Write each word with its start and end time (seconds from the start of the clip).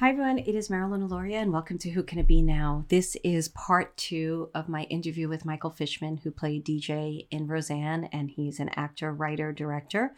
Hi, 0.00 0.10
everyone. 0.10 0.38
It 0.38 0.54
is 0.54 0.70
Marilyn 0.70 1.08
Aloria, 1.08 1.42
and 1.42 1.52
welcome 1.52 1.76
to 1.78 1.90
Who 1.90 2.04
Can 2.04 2.20
It 2.20 2.28
Be 2.28 2.40
Now? 2.40 2.84
This 2.86 3.16
is 3.24 3.48
part 3.48 3.96
two 3.96 4.48
of 4.54 4.68
my 4.68 4.84
interview 4.84 5.28
with 5.28 5.44
Michael 5.44 5.70
Fishman, 5.70 6.18
who 6.18 6.30
played 6.30 6.64
DJ 6.64 7.26
in 7.32 7.48
Roseanne, 7.48 8.04
and 8.12 8.30
he's 8.30 8.60
an 8.60 8.68
actor, 8.76 9.12
writer, 9.12 9.52
director, 9.52 10.14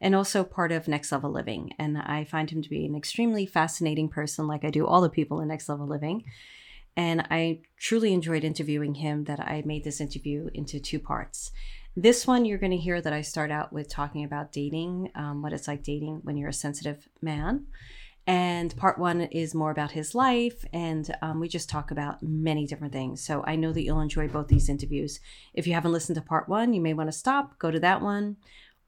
and 0.00 0.14
also 0.14 0.44
part 0.44 0.70
of 0.70 0.86
Next 0.86 1.10
Level 1.10 1.32
Living. 1.32 1.72
And 1.80 1.98
I 1.98 2.22
find 2.22 2.48
him 2.48 2.62
to 2.62 2.70
be 2.70 2.86
an 2.86 2.94
extremely 2.94 3.44
fascinating 3.44 4.08
person, 4.08 4.46
like 4.46 4.64
I 4.64 4.70
do 4.70 4.86
all 4.86 5.00
the 5.00 5.10
people 5.10 5.40
in 5.40 5.48
Next 5.48 5.68
Level 5.68 5.88
Living. 5.88 6.22
And 6.96 7.26
I 7.28 7.62
truly 7.76 8.12
enjoyed 8.12 8.44
interviewing 8.44 8.94
him 8.94 9.24
that 9.24 9.40
I 9.40 9.64
made 9.66 9.82
this 9.82 10.00
interview 10.00 10.48
into 10.54 10.78
two 10.78 11.00
parts. 11.00 11.50
This 11.96 12.24
one, 12.24 12.44
you're 12.44 12.58
going 12.58 12.70
to 12.70 12.76
hear 12.76 13.00
that 13.00 13.12
I 13.12 13.22
start 13.22 13.50
out 13.50 13.72
with 13.72 13.88
talking 13.88 14.22
about 14.22 14.52
dating, 14.52 15.10
um, 15.16 15.42
what 15.42 15.52
it's 15.52 15.66
like 15.66 15.82
dating 15.82 16.20
when 16.22 16.36
you're 16.36 16.50
a 16.50 16.52
sensitive 16.52 17.08
man. 17.20 17.66
And 18.26 18.74
part 18.76 18.98
one 18.98 19.20
is 19.20 19.54
more 19.54 19.70
about 19.70 19.90
his 19.90 20.14
life, 20.14 20.64
and 20.72 21.14
um, 21.20 21.40
we 21.40 21.48
just 21.48 21.68
talk 21.68 21.90
about 21.90 22.22
many 22.22 22.66
different 22.66 22.94
things. 22.94 23.22
So 23.22 23.44
I 23.46 23.56
know 23.56 23.70
that 23.72 23.82
you'll 23.82 24.00
enjoy 24.00 24.28
both 24.28 24.48
these 24.48 24.70
interviews. 24.70 25.20
If 25.52 25.66
you 25.66 25.74
haven't 25.74 25.92
listened 25.92 26.16
to 26.16 26.22
part 26.22 26.48
one, 26.48 26.72
you 26.72 26.80
may 26.80 26.94
want 26.94 27.08
to 27.08 27.12
stop, 27.12 27.58
go 27.58 27.70
to 27.70 27.80
that 27.80 28.00
one, 28.00 28.36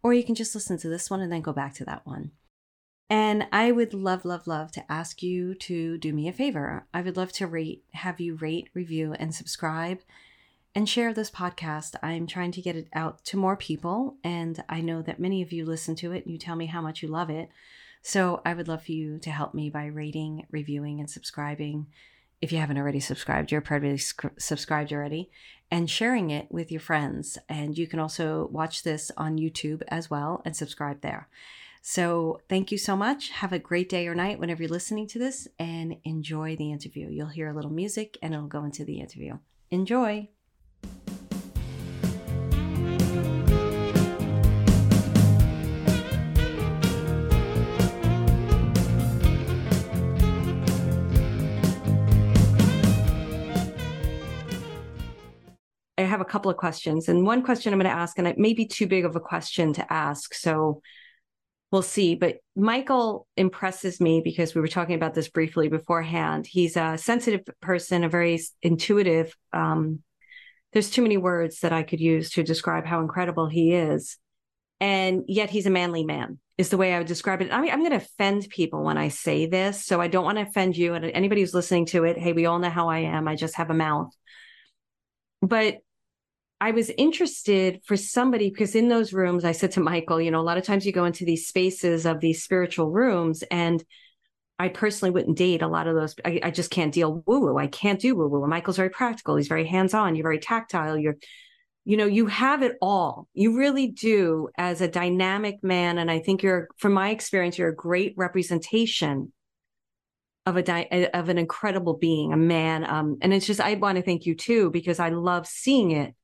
or 0.02 0.14
you 0.14 0.24
can 0.24 0.34
just 0.34 0.54
listen 0.54 0.78
to 0.78 0.88
this 0.88 1.10
one 1.10 1.20
and 1.20 1.30
then 1.30 1.42
go 1.42 1.52
back 1.52 1.74
to 1.74 1.84
that 1.84 2.06
one. 2.06 2.30
And 3.10 3.46
I 3.52 3.72
would 3.72 3.92
love, 3.92 4.24
love, 4.24 4.46
love 4.46 4.72
to 4.72 4.90
ask 4.90 5.22
you 5.22 5.54
to 5.54 5.98
do 5.98 6.12
me 6.12 6.28
a 6.28 6.32
favor. 6.32 6.86
I 6.94 7.02
would 7.02 7.16
love 7.16 7.32
to 7.32 7.46
rate, 7.46 7.84
have 7.92 8.20
you 8.20 8.36
rate, 8.36 8.70
review, 8.74 9.14
and 9.18 9.34
subscribe 9.34 10.00
and 10.74 10.88
share 10.88 11.14
this 11.14 11.30
podcast. 11.30 11.94
I'm 12.02 12.26
trying 12.26 12.52
to 12.52 12.60
get 12.60 12.76
it 12.76 12.88
out 12.92 13.24
to 13.26 13.36
more 13.36 13.56
people, 13.56 14.16
and 14.24 14.62
I 14.68 14.80
know 14.80 15.02
that 15.02 15.20
many 15.20 15.40
of 15.40 15.52
you 15.52 15.64
listen 15.64 15.94
to 15.96 16.12
it 16.12 16.24
and 16.24 16.32
you 16.32 16.38
tell 16.38 16.56
me 16.56 16.66
how 16.66 16.80
much 16.80 17.02
you 17.02 17.08
love 17.08 17.30
it. 17.30 17.48
So 18.02 18.40
I 18.44 18.54
would 18.54 18.68
love 18.68 18.84
for 18.84 18.92
you 18.92 19.18
to 19.18 19.30
help 19.30 19.54
me 19.54 19.70
by 19.70 19.86
rating, 19.86 20.46
reviewing, 20.50 21.00
and 21.00 21.10
subscribing. 21.10 21.86
If 22.40 22.52
you 22.52 22.58
haven't 22.58 22.78
already 22.78 23.00
subscribed, 23.00 23.50
you're 23.50 23.60
probably 23.60 23.98
subscribed 23.98 24.92
already, 24.92 25.30
and 25.70 25.90
sharing 25.90 26.30
it 26.30 26.46
with 26.50 26.70
your 26.70 26.80
friends. 26.80 27.38
And 27.48 27.76
you 27.76 27.86
can 27.86 27.98
also 27.98 28.48
watch 28.52 28.82
this 28.82 29.10
on 29.16 29.38
YouTube 29.38 29.82
as 29.88 30.10
well 30.10 30.42
and 30.44 30.54
subscribe 30.54 31.00
there. 31.00 31.28
So 31.82 32.40
thank 32.48 32.72
you 32.72 32.78
so 32.78 32.96
much. 32.96 33.30
Have 33.30 33.52
a 33.52 33.58
great 33.58 33.88
day 33.88 34.08
or 34.08 34.14
night 34.14 34.38
whenever 34.38 34.62
you're 34.62 34.70
listening 34.70 35.06
to 35.08 35.18
this 35.18 35.46
and 35.58 35.96
enjoy 36.04 36.56
the 36.56 36.72
interview. 36.72 37.08
You'll 37.08 37.28
hear 37.28 37.48
a 37.48 37.54
little 37.54 37.70
music 37.70 38.18
and 38.20 38.34
it'll 38.34 38.48
go 38.48 38.64
into 38.64 38.84
the 38.84 39.00
interview. 39.00 39.38
Enjoy. 39.70 40.28
Have 56.06 56.20
a 56.20 56.24
couple 56.24 56.50
of 56.50 56.56
questions. 56.56 57.08
And 57.08 57.26
one 57.26 57.42
question 57.42 57.72
I'm 57.72 57.78
going 57.78 57.90
to 57.90 57.96
ask, 57.96 58.18
and 58.18 58.26
it 58.26 58.38
may 58.38 58.54
be 58.54 58.66
too 58.66 58.86
big 58.86 59.04
of 59.04 59.16
a 59.16 59.20
question 59.20 59.72
to 59.74 59.92
ask. 59.92 60.34
So 60.34 60.80
we'll 61.70 61.82
see. 61.82 62.14
But 62.14 62.36
Michael 62.54 63.26
impresses 63.36 64.00
me 64.00 64.20
because 64.22 64.54
we 64.54 64.60
were 64.60 64.68
talking 64.68 64.94
about 64.94 65.14
this 65.14 65.28
briefly 65.28 65.68
beforehand. 65.68 66.46
He's 66.46 66.76
a 66.76 66.96
sensitive 66.96 67.42
person, 67.60 68.04
a 68.04 68.08
very 68.08 68.40
intuitive. 68.62 69.36
Um, 69.52 70.00
there's 70.72 70.90
too 70.90 71.02
many 71.02 71.16
words 71.16 71.60
that 71.60 71.72
I 71.72 71.82
could 71.82 72.00
use 72.00 72.30
to 72.30 72.42
describe 72.42 72.86
how 72.86 73.00
incredible 73.00 73.48
he 73.48 73.72
is. 73.72 74.16
And 74.78 75.24
yet 75.26 75.48
he's 75.48 75.66
a 75.66 75.70
manly 75.70 76.04
man, 76.04 76.38
is 76.58 76.68
the 76.68 76.76
way 76.76 76.92
I 76.92 76.98
would 76.98 77.06
describe 77.06 77.40
it. 77.40 77.50
I 77.50 77.60
mean, 77.60 77.72
I'm 77.72 77.80
going 77.80 77.92
to 77.92 77.96
offend 77.96 78.48
people 78.50 78.84
when 78.84 78.98
I 78.98 79.08
say 79.08 79.46
this. 79.46 79.84
So 79.86 80.00
I 80.00 80.08
don't 80.08 80.24
want 80.24 80.36
to 80.36 80.42
offend 80.42 80.76
you 80.76 80.94
and 80.94 81.04
anybody 81.06 81.40
who's 81.40 81.54
listening 81.54 81.86
to 81.86 82.04
it. 82.04 82.18
Hey, 82.18 82.34
we 82.34 82.44
all 82.44 82.58
know 82.58 82.68
how 82.68 82.90
I 82.90 82.98
am. 82.98 83.26
I 83.26 83.36
just 83.36 83.56
have 83.56 83.70
a 83.70 83.74
mouth. 83.74 84.10
But 85.40 85.78
I 86.60 86.70
was 86.70 86.90
interested 86.96 87.80
for 87.84 87.96
somebody 87.96 88.48
because 88.48 88.74
in 88.74 88.88
those 88.88 89.12
rooms, 89.12 89.44
I 89.44 89.52
said 89.52 89.72
to 89.72 89.80
Michael, 89.80 90.20
you 90.20 90.30
know, 90.30 90.40
a 90.40 90.42
lot 90.42 90.56
of 90.56 90.64
times 90.64 90.86
you 90.86 90.92
go 90.92 91.04
into 91.04 91.24
these 91.24 91.46
spaces 91.46 92.06
of 92.06 92.20
these 92.20 92.42
spiritual 92.42 92.90
rooms, 92.90 93.42
and 93.50 93.84
I 94.58 94.68
personally 94.68 95.12
wouldn't 95.12 95.36
date 95.36 95.60
a 95.60 95.68
lot 95.68 95.86
of 95.86 95.94
those. 95.94 96.14
I, 96.24 96.40
I 96.42 96.50
just 96.50 96.70
can't 96.70 96.94
deal 96.94 97.22
woo 97.26 97.40
woo. 97.40 97.58
I 97.58 97.66
can't 97.66 98.00
do 98.00 98.16
woo 98.16 98.28
woo. 98.28 98.46
Michael's 98.46 98.78
very 98.78 98.88
practical. 98.88 99.36
He's 99.36 99.48
very 99.48 99.66
hands 99.66 99.92
on. 99.92 100.14
You're 100.14 100.24
very 100.24 100.38
tactile. 100.38 100.96
You're, 100.96 101.16
you 101.84 101.98
know, 101.98 102.06
you 102.06 102.26
have 102.26 102.62
it 102.62 102.76
all. 102.80 103.28
You 103.34 103.58
really 103.58 103.88
do 103.88 104.48
as 104.56 104.80
a 104.80 104.88
dynamic 104.88 105.62
man. 105.62 105.98
And 105.98 106.10
I 106.10 106.20
think 106.20 106.42
you're, 106.42 106.68
from 106.78 106.94
my 106.94 107.10
experience, 107.10 107.58
you're 107.58 107.68
a 107.68 107.76
great 107.76 108.14
representation 108.16 109.30
of 110.46 110.56
a 110.56 110.62
di- 110.62 111.10
of 111.12 111.28
an 111.28 111.36
incredible 111.36 111.94
being, 111.94 112.32
a 112.32 112.36
man. 112.36 112.88
Um, 112.88 113.18
and 113.20 113.34
it's 113.34 113.46
just 113.46 113.60
I 113.60 113.74
want 113.74 113.96
to 113.96 114.02
thank 114.02 114.24
you 114.24 114.34
too 114.34 114.70
because 114.70 115.00
I 115.00 115.10
love 115.10 115.46
seeing 115.46 115.90
it 115.90 116.14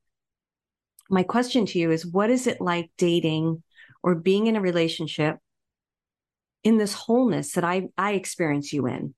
my 1.10 1.22
question 1.22 1.66
to 1.66 1.78
you 1.78 1.90
is 1.90 2.06
what 2.06 2.30
is 2.30 2.46
it 2.46 2.60
like 2.60 2.90
dating 2.98 3.62
or 4.02 4.14
being 4.14 4.46
in 4.46 4.56
a 4.56 4.60
relationship 4.60 5.38
in 6.64 6.78
this 6.78 6.94
wholeness 6.94 7.52
that 7.52 7.64
I 7.64 7.88
I 7.96 8.12
experience 8.12 8.72
you 8.72 8.86
in? 8.86 9.14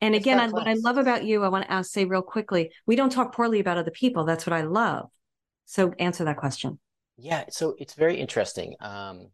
And 0.00 0.14
again, 0.14 0.38
I, 0.38 0.48
what 0.48 0.68
I 0.68 0.74
love 0.74 0.98
about 0.98 1.24
you, 1.24 1.42
I 1.42 1.48
want 1.48 1.64
to 1.64 1.72
ask, 1.72 1.90
say 1.90 2.04
real 2.04 2.22
quickly, 2.22 2.70
we 2.86 2.96
don't 2.96 3.10
talk 3.10 3.34
poorly 3.34 3.60
about 3.60 3.78
other 3.78 3.90
people. 3.90 4.24
That's 4.24 4.46
what 4.46 4.52
I 4.52 4.60
love. 4.60 5.08
So 5.64 5.94
answer 5.98 6.24
that 6.24 6.36
question. 6.36 6.78
Yeah, 7.16 7.44
so 7.48 7.74
it's 7.78 7.94
very 7.94 8.20
interesting. 8.20 8.74
Um, 8.80 9.28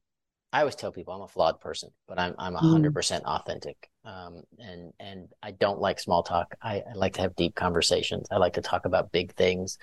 I 0.53 0.61
always 0.61 0.77
tell 0.77 0.93
people 0.93 1.15
I'm 1.15 1.23
a 1.23 1.29
flawed 1.29 1.61
person, 1.61 1.91
but 2.07 2.19
I'm 2.19 2.35
I'm 2.39 2.55
hundred 2.55 2.93
mm. 2.93 2.95
percent 2.95 3.25
authentic. 3.25 3.91
Um, 4.05 4.43
and 4.59 4.93
and 5.01 5.29
I 5.43 5.53
don't 5.53 5.81
like 5.81 5.99
small 5.99 6.23
talk. 6.23 6.55
I, 6.63 6.83
I 6.89 6.93
like 6.95 7.15
to 7.15 7.23
have 7.23 7.35
deep 7.35 7.55
conversations. 7.55 8.29
I 8.31 8.37
like 8.37 8.53
to 8.55 8.61
talk 8.61 8.85
about 8.85 9.13
big 9.13 9.35
things. 9.35 9.79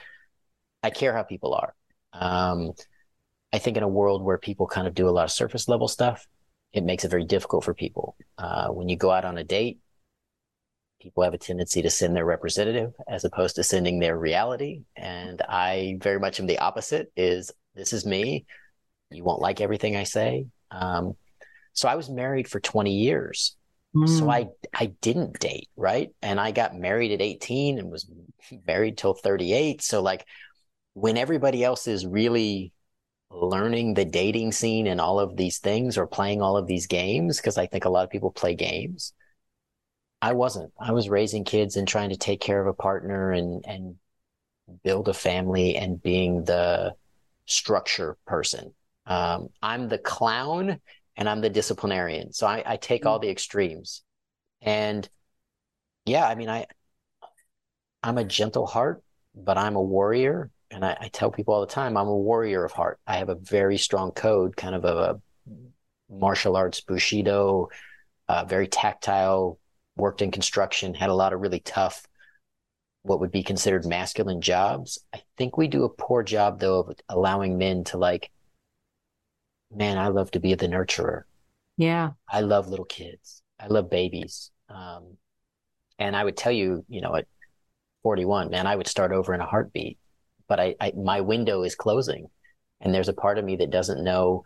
I 0.83 0.89
care 0.89 1.13
how 1.13 1.23
people 1.23 1.53
are. 1.53 1.73
Um, 2.13 2.73
I 3.51 3.59
think 3.59 3.77
in 3.77 3.83
a 3.83 3.87
world 3.87 4.23
where 4.23 4.37
people 4.37 4.67
kind 4.67 4.87
of 4.87 4.93
do 4.93 5.07
a 5.07 5.11
lot 5.11 5.25
of 5.25 5.31
surface 5.31 5.67
level 5.67 5.87
stuff, 5.87 6.27
it 6.71 6.83
makes 6.83 7.03
it 7.03 7.09
very 7.09 7.25
difficult 7.25 7.63
for 7.63 7.73
people. 7.73 8.15
Uh, 8.37 8.67
when 8.69 8.89
you 8.89 8.95
go 8.95 9.11
out 9.11 9.25
on 9.25 9.37
a 9.37 9.43
date, 9.43 9.79
people 11.01 11.23
have 11.23 11.33
a 11.33 11.37
tendency 11.37 11.81
to 11.81 11.89
send 11.89 12.15
their 12.15 12.25
representative 12.25 12.93
as 13.07 13.23
opposed 13.23 13.55
to 13.55 13.63
sending 13.63 13.99
their 13.99 14.17
reality. 14.17 14.81
And 14.95 15.41
I 15.41 15.97
very 16.01 16.19
much 16.19 16.39
am 16.39 16.45
the 16.45 16.59
opposite 16.59 17.11
is 17.15 17.51
this 17.73 17.93
is 17.93 18.05
me. 18.05 18.45
You 19.09 19.23
won't 19.23 19.41
like 19.41 19.61
everything 19.61 19.95
I 19.95 20.03
say. 20.03 20.45
Um, 20.69 21.15
so 21.73 21.87
I 21.87 21.95
was 21.95 22.09
married 22.09 22.47
for 22.47 22.59
20 22.59 22.91
years. 22.91 23.55
Mm. 23.95 24.19
So 24.19 24.29
I, 24.29 24.49
I 24.73 24.87
didn't 25.01 25.39
date. 25.39 25.69
Right. 25.75 26.09
And 26.21 26.39
I 26.39 26.51
got 26.51 26.75
married 26.75 27.11
at 27.11 27.21
18 27.21 27.79
and 27.79 27.89
was 27.89 28.07
married 28.67 28.97
till 28.97 29.13
38. 29.13 29.81
So 29.81 30.01
like 30.01 30.25
when 30.93 31.17
everybody 31.17 31.63
else 31.63 31.87
is 31.87 32.05
really 32.05 32.73
learning 33.31 33.93
the 33.93 34.05
dating 34.05 34.51
scene 34.51 34.87
and 34.87 34.99
all 34.99 35.19
of 35.19 35.37
these 35.37 35.59
things 35.59 35.97
or 35.97 36.07
playing 36.07 36.41
all 36.41 36.57
of 36.57 36.67
these 36.67 36.87
games, 36.87 37.37
because 37.37 37.57
I 37.57 37.67
think 37.67 37.85
a 37.85 37.89
lot 37.89 38.03
of 38.03 38.09
people 38.09 38.31
play 38.31 38.55
games. 38.55 39.13
I 40.21 40.33
wasn't. 40.33 40.73
I 40.79 40.91
was 40.91 41.09
raising 41.09 41.45
kids 41.45 41.77
and 41.77 41.87
trying 41.87 42.09
to 42.09 42.17
take 42.17 42.41
care 42.41 42.59
of 42.59 42.67
a 42.67 42.73
partner 42.73 43.31
and, 43.31 43.63
and 43.65 43.95
build 44.83 45.07
a 45.07 45.13
family 45.13 45.77
and 45.77 46.01
being 46.01 46.43
the 46.43 46.93
structure 47.45 48.17
person. 48.25 48.73
Um, 49.05 49.49
I'm 49.61 49.87
the 49.87 49.97
clown 49.97 50.79
and 51.15 51.29
I'm 51.29 51.41
the 51.41 51.49
disciplinarian. 51.49 52.33
So 52.33 52.47
I, 52.47 52.63
I 52.65 52.77
take 52.77 53.05
all 53.05 53.19
the 53.19 53.29
extremes. 53.29 54.03
And 54.61 55.07
yeah, 56.05 56.27
I 56.27 56.35
mean, 56.35 56.49
I, 56.49 56.65
I'm 58.03 58.17
a 58.17 58.23
gentle 58.23 58.67
heart, 58.67 59.03
but 59.35 59.57
I'm 59.57 59.75
a 59.75 59.81
warrior 59.81 60.51
and 60.71 60.85
I, 60.85 60.97
I, 61.01 61.07
tell 61.07 61.31
people 61.31 61.53
all 61.53 61.61
the 61.61 61.67
time, 61.67 61.97
I'm 61.97 62.07
a 62.07 62.15
warrior 62.15 62.63
of 62.63 62.71
heart. 62.71 62.99
I 63.07 63.17
have 63.17 63.29
a 63.29 63.35
very 63.35 63.77
strong 63.77 64.11
code, 64.11 64.55
kind 64.55 64.75
of 64.75 64.85
a, 64.85 65.19
martial 66.09 66.55
arts 66.55 66.81
bushido, 66.81 67.69
uh, 68.27 68.45
very 68.45 68.67
tactile. 68.67 69.59
Worked 69.95 70.21
in 70.21 70.31
construction, 70.31 70.93
had 70.93 71.09
a 71.09 71.13
lot 71.13 71.33
of 71.33 71.41
really 71.41 71.59
tough, 71.59 72.07
what 73.01 73.19
would 73.19 73.31
be 73.31 73.43
considered 73.43 73.85
masculine 73.85 74.39
jobs. 74.39 74.97
I 75.13 75.21
think 75.37 75.57
we 75.57 75.67
do 75.67 75.83
a 75.83 75.89
poor 75.89 76.23
job 76.23 76.59
though 76.59 76.79
of 76.79 76.95
allowing 77.09 77.57
men 77.57 77.83
to 77.85 77.97
like, 77.97 78.31
man, 79.75 79.97
I 79.97 80.07
love 80.07 80.31
to 80.31 80.39
be 80.39 80.55
the 80.55 80.67
nurturer. 80.67 81.23
Yeah, 81.75 82.11
I 82.29 82.41
love 82.41 82.69
little 82.69 82.85
kids. 82.85 83.41
I 83.59 83.67
love 83.67 83.89
babies. 83.89 84.51
Um, 84.69 85.17
and 85.97 86.15
I 86.15 86.23
would 86.23 86.37
tell 86.37 86.53
you, 86.53 86.85
you 86.87 87.01
know, 87.01 87.15
at 87.15 87.27
41, 88.03 88.51
man, 88.51 88.67
I 88.67 88.75
would 88.77 88.87
start 88.87 89.11
over 89.11 89.33
in 89.33 89.41
a 89.41 89.45
heartbeat 89.45 89.97
but 90.49 90.59
I, 90.59 90.75
I 90.81 90.91
my 90.97 91.21
window 91.21 91.63
is 91.63 91.75
closing 91.75 92.27
and 92.81 92.93
there's 92.93 93.09
a 93.09 93.13
part 93.13 93.37
of 93.37 93.45
me 93.45 93.57
that 93.57 93.71
doesn't 93.71 94.03
know 94.03 94.43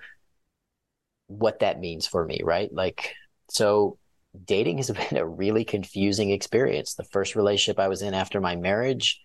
what 1.28 1.60
that 1.60 1.80
means 1.80 2.06
for 2.08 2.26
me, 2.26 2.42
right? 2.44 2.72
Like, 2.72 3.14
so 3.50 3.98
dating 4.46 4.78
has 4.78 4.92
been 5.10 5.18
a 5.18 5.28
really 5.28 5.66
confusing 5.66 6.32
experience. 6.32 6.96
The 6.96 7.04
first 7.04 7.36
relationship 7.36 7.80
I 7.80 7.88
was 7.88 8.02
in 8.02 8.14
after 8.14 8.42
my 8.42 8.56
marriage, 8.56 9.22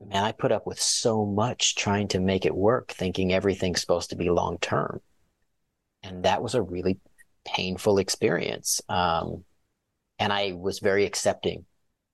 man, 0.00 0.24
I 0.24 0.32
put 0.32 0.52
up 0.52 0.66
with 0.66 0.80
so 0.80 1.24
much 1.24 1.76
trying 1.76 2.08
to 2.08 2.20
make 2.20 2.44
it 2.44 2.54
work, 2.54 2.92
thinking 2.92 3.32
everything's 3.32 3.80
supposed 3.80 4.10
to 4.10 4.16
be 4.16 4.30
long 4.30 4.58
term. 4.58 5.00
And 6.02 6.24
that 6.24 6.42
was 6.42 6.54
a 6.54 6.62
really 6.62 6.98
painful 7.44 7.98
experience. 7.98 8.80
Um, 8.88 9.44
and 10.18 10.32
I 10.32 10.52
was 10.52 10.80
very 10.80 11.04
accepting 11.04 11.64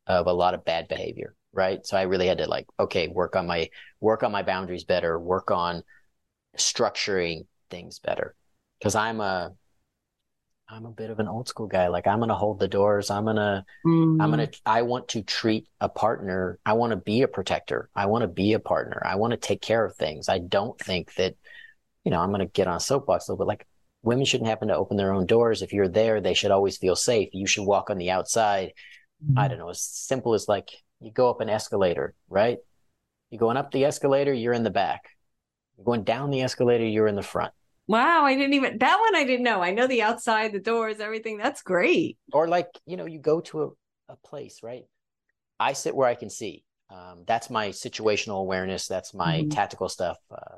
of 0.06 0.26
a 0.26 0.32
lot 0.32 0.54
of 0.54 0.64
bad 0.64 0.88
behavior, 0.88 1.34
right? 1.58 1.84
So 1.84 1.96
I 1.96 2.02
really 2.02 2.28
had 2.28 2.38
to 2.38 2.46
like, 2.46 2.66
okay, 2.78 3.08
work 3.08 3.34
on 3.34 3.46
my 3.46 3.68
work 4.00 4.22
on 4.22 4.30
my 4.30 4.42
boundaries 4.42 4.84
better, 4.84 5.18
work 5.18 5.50
on 5.50 5.82
structuring 6.56 7.46
things 7.68 7.98
better. 7.98 8.34
Cause 8.82 8.94
I'm 8.94 9.20
a 9.20 9.52
I'm 10.70 10.86
a 10.86 10.90
bit 10.90 11.10
of 11.10 11.18
an 11.18 11.26
old 11.28 11.48
school 11.48 11.66
guy. 11.66 11.88
Like 11.88 12.06
I'm 12.06 12.20
gonna 12.20 12.36
hold 12.36 12.60
the 12.60 12.68
doors. 12.68 13.10
I'm 13.10 13.24
gonna 13.24 13.64
mm. 13.84 14.22
I'm 14.22 14.30
gonna 14.30 14.48
I 14.64 14.82
want 14.82 15.08
to 15.08 15.22
treat 15.22 15.66
a 15.80 15.88
partner. 15.88 16.60
I 16.64 16.74
want 16.74 16.92
to 16.92 16.96
be 16.96 17.22
a 17.22 17.28
protector. 17.28 17.90
I 17.94 18.06
want 18.06 18.22
to 18.22 18.28
be 18.28 18.52
a 18.52 18.60
partner. 18.60 19.02
I 19.04 19.16
want 19.16 19.32
to 19.32 19.36
take 19.36 19.60
care 19.60 19.84
of 19.84 19.96
things. 19.96 20.28
I 20.28 20.38
don't 20.38 20.78
think 20.78 21.12
that, 21.14 21.34
you 22.04 22.12
know, 22.12 22.20
I'm 22.20 22.30
gonna 22.30 22.46
get 22.46 22.68
on 22.68 22.76
a 22.76 22.80
soapbox 22.80 23.26
a 23.26 23.32
little 23.32 23.44
bit 23.44 23.48
like 23.48 23.66
women 24.02 24.24
shouldn't 24.24 24.48
happen 24.48 24.68
to 24.68 24.76
open 24.76 24.96
their 24.96 25.12
own 25.12 25.26
doors. 25.26 25.62
If 25.62 25.72
you're 25.72 25.88
there, 25.88 26.20
they 26.20 26.34
should 26.34 26.52
always 26.52 26.76
feel 26.76 26.94
safe. 26.94 27.30
You 27.32 27.46
should 27.46 27.66
walk 27.66 27.90
on 27.90 27.98
the 27.98 28.12
outside. 28.12 28.72
Mm-hmm. 29.24 29.38
I 29.38 29.48
don't 29.48 29.58
know, 29.58 29.70
as 29.70 29.82
simple 29.82 30.34
as 30.34 30.46
like 30.48 30.70
you 31.00 31.12
go 31.12 31.30
up 31.30 31.40
an 31.40 31.48
escalator, 31.48 32.14
right? 32.28 32.58
You're 33.30 33.38
going 33.38 33.56
up 33.56 33.70
the 33.70 33.84
escalator, 33.84 34.32
you're 34.32 34.52
in 34.52 34.64
the 34.64 34.70
back. 34.70 35.10
You're 35.76 35.84
going 35.84 36.04
down 36.04 36.30
the 36.30 36.42
escalator, 36.42 36.84
you're 36.84 37.06
in 37.06 37.16
the 37.16 37.22
front. 37.22 37.52
Wow, 37.86 38.24
I 38.24 38.34
didn't 38.34 38.54
even 38.54 38.78
that 38.78 38.98
one 39.00 39.16
I 39.16 39.24
didn't 39.24 39.44
know. 39.44 39.62
I 39.62 39.70
know 39.70 39.86
the 39.86 40.02
outside, 40.02 40.52
the 40.52 40.60
doors, 40.60 41.00
everything. 41.00 41.38
That's 41.38 41.62
great. 41.62 42.18
Or 42.32 42.46
like, 42.46 42.68
you 42.86 42.96
know, 42.96 43.06
you 43.06 43.18
go 43.18 43.40
to 43.40 43.62
a, 43.62 44.12
a 44.12 44.16
place, 44.16 44.60
right? 44.62 44.84
I 45.58 45.72
sit 45.72 45.96
where 45.96 46.08
I 46.08 46.14
can 46.14 46.28
see. 46.28 46.64
Um, 46.90 47.24
that's 47.26 47.50
my 47.50 47.68
situational 47.68 48.40
awareness. 48.40 48.86
That's 48.88 49.14
my 49.14 49.38
mm-hmm. 49.38 49.50
tactical 49.50 49.88
stuff. 49.88 50.18
Uh, 50.30 50.56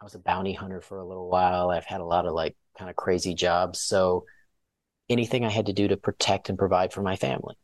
I 0.00 0.04
was 0.04 0.14
a 0.14 0.20
bounty 0.20 0.52
hunter 0.52 0.80
for 0.80 0.98
a 0.98 1.06
little 1.06 1.28
while. 1.28 1.70
I've 1.70 1.84
had 1.84 2.00
a 2.00 2.04
lot 2.04 2.26
of 2.26 2.34
like 2.34 2.56
kind 2.76 2.90
of 2.90 2.96
crazy 2.96 3.34
jobs. 3.34 3.80
So 3.80 4.24
anything 5.08 5.44
I 5.44 5.50
had 5.50 5.66
to 5.66 5.72
do 5.72 5.88
to 5.88 5.96
protect 5.96 6.48
and 6.48 6.58
provide 6.58 6.92
for 6.92 7.02
my 7.02 7.16
family. 7.16 7.56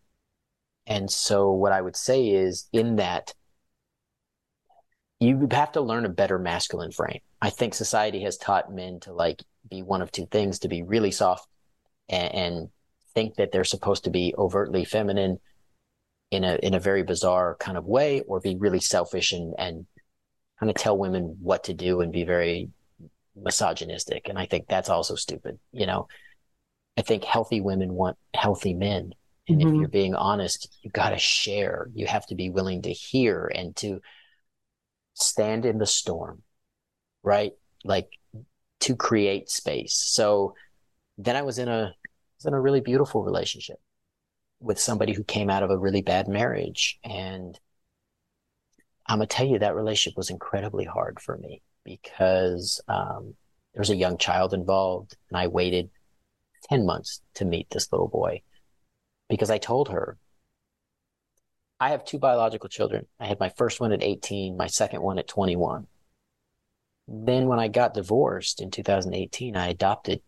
And 0.89 1.11
so 1.11 1.53
what 1.53 1.71
I 1.71 1.83
would 1.83 1.97
say 1.97 2.29
is 2.29 2.67
in 2.73 2.97
that 2.97 3.35
you 5.21 5.47
have 5.51 5.73
to 5.73 5.83
learn 5.83 6.07
a 6.07 6.09
better 6.11 6.39
masculine 6.39 6.93
frame. 6.93 7.21
I 7.43 7.51
think 7.51 7.75
society 7.75 8.23
has 8.23 8.37
taught 8.39 8.73
men 8.73 8.99
to 9.01 9.13
like 9.13 9.43
be 9.69 9.83
one 9.83 10.01
of 10.01 10.11
two 10.11 10.27
things, 10.27 10.61
to 10.61 10.69
be 10.69 10.83
really 10.83 11.11
soft 11.11 11.47
and, 12.09 12.35
and 12.35 12.69
think 13.15 13.35
that 13.35 13.53
they're 13.53 13.65
supposed 13.65 14.05
to 14.05 14.11
be 14.11 14.35
overtly 14.39 14.85
feminine 14.85 15.39
in 16.31 16.45
a 16.45 16.57
in 16.63 16.75
a 16.75 16.81
very 16.81 17.03
bizarre 17.03 17.57
kind 17.59 17.77
of 17.77 17.85
way, 17.85 18.23
or 18.23 18.41
be 18.41 18.57
really 18.57 18.81
selfish 18.81 19.33
and 19.33 19.55
and 19.59 19.87
kind 20.59 20.71
of 20.71 20.77
tell 20.77 20.97
women 20.97 21.37
what 21.41 21.65
to 21.65 21.75
do 21.75 22.01
and 22.01 22.13
be 22.13 22.25
very 22.25 22.71
misogynistic. 23.37 24.29
And 24.29 24.39
I 24.39 24.47
think 24.47 24.67
that's 24.69 24.89
also 24.89 25.15
stupid. 25.15 25.59
You 25.73 25.87
know, 25.87 26.09
I 26.97 27.03
think 27.03 27.25
healthy 27.25 27.61
women 27.61 27.93
want 27.93 28.17
healthy 28.35 28.75
men. 28.75 29.15
And 29.49 29.61
mm-hmm. 29.61 29.69
if 29.69 29.81
you're 29.81 29.89
being 29.89 30.15
honest, 30.15 30.79
you 30.83 30.91
got 30.91 31.11
to 31.11 31.19
share. 31.19 31.89
You 31.95 32.07
have 32.07 32.27
to 32.27 32.35
be 32.35 32.51
willing 32.51 32.83
to 32.83 32.93
hear 32.93 33.51
and 33.53 33.75
to 33.77 34.01
stand 35.15 35.65
in 35.65 35.79
the 35.79 35.87
storm, 35.87 36.43
right? 37.23 37.53
Like 37.85 38.09
to 38.81 38.95
create 38.95 39.51
space. 39.51 39.95
So 39.95 40.55
then 41.17 41.35
I 41.35 41.43
was 41.43 41.59
in 41.59 41.69
a, 41.69 41.95
was 42.39 42.47
in 42.47 42.55
a 42.55 42.61
really 42.61 42.81
beautiful 42.81 43.25
relationship 43.25 43.79
with 44.61 44.79
somebody 44.79 45.13
who 45.13 45.25
came 45.25 45.51
out 45.51 45.63
of 45.63 45.71
a 45.71 45.79
really 45.79 46.03
bad 46.03 46.29
marriage. 46.29 46.99
And 47.03 47.59
I'm 49.07 49.19
going 49.19 49.29
to 49.29 49.35
tell 49.35 49.47
you 49.47 49.59
that 49.59 49.75
relationship 49.75 50.17
was 50.17 50.31
incredibly 50.31 50.85
hard 50.85 51.21
for 51.21 51.39
me 51.39 51.63
because 51.85 52.81
um, 52.89 53.35
there 53.73 53.81
was 53.81 53.91
a 53.91 53.97
young 53.97 54.19
child 54.19 54.53
involved 54.53 55.17
and 55.31 55.39
I 55.39 55.47
waited 55.47 55.91
10 56.69 56.85
months 56.85 57.23
to 57.35 57.45
meet 57.45 57.71
this 57.71 57.91
little 57.91 58.09
boy 58.09 58.43
because 59.29 59.51
I 59.51 59.59
told 59.59 59.89
her, 59.91 60.17
I 61.81 61.91
have 61.91 62.05
two 62.05 62.19
biological 62.19 62.69
children. 62.69 63.07
I 63.21 63.27
had 63.27 63.39
my 63.39 63.51
first 63.51 63.81
one 63.81 63.93
at 63.93 64.03
18, 64.03 64.57
my 64.57 64.67
second 64.67 65.03
one 65.03 65.19
at 65.19 65.29
21. 65.29 65.87
Then 67.07 67.47
when 67.47 67.61
I 67.61 67.69
got 67.69 67.95
divorced 67.95 68.61
in 68.61 68.71
2018, 68.71 69.57
I 69.57 69.69
adopted, 69.69 70.21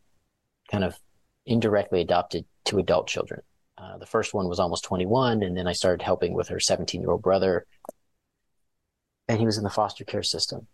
kind 0.71 0.85
of 0.85 0.99
indirectly 1.45 2.01
adopted 2.01 2.45
two 2.65 2.79
adult 2.79 3.09
children. 3.09 3.43
Uh, 3.77 3.99
the 3.99 4.07
first 4.07 4.33
one 4.33 4.49
was 4.49 4.61
almost 4.61 4.85
21, 4.85 5.43
and 5.43 5.57
then 5.57 5.67
I 5.67 5.73
started 5.73 6.03
helping 6.03 6.35
with 6.35 6.49
her 6.49 6.61
17 6.61 7.01
year 7.01 7.11
old 7.11 7.23
brother 7.23 7.67
and 9.31 9.39
he 9.39 9.47
was 9.47 9.59
in 9.59 9.65
the 9.65 9.71
foster 9.71 10.05
care 10.05 10.25
system. 10.25 10.67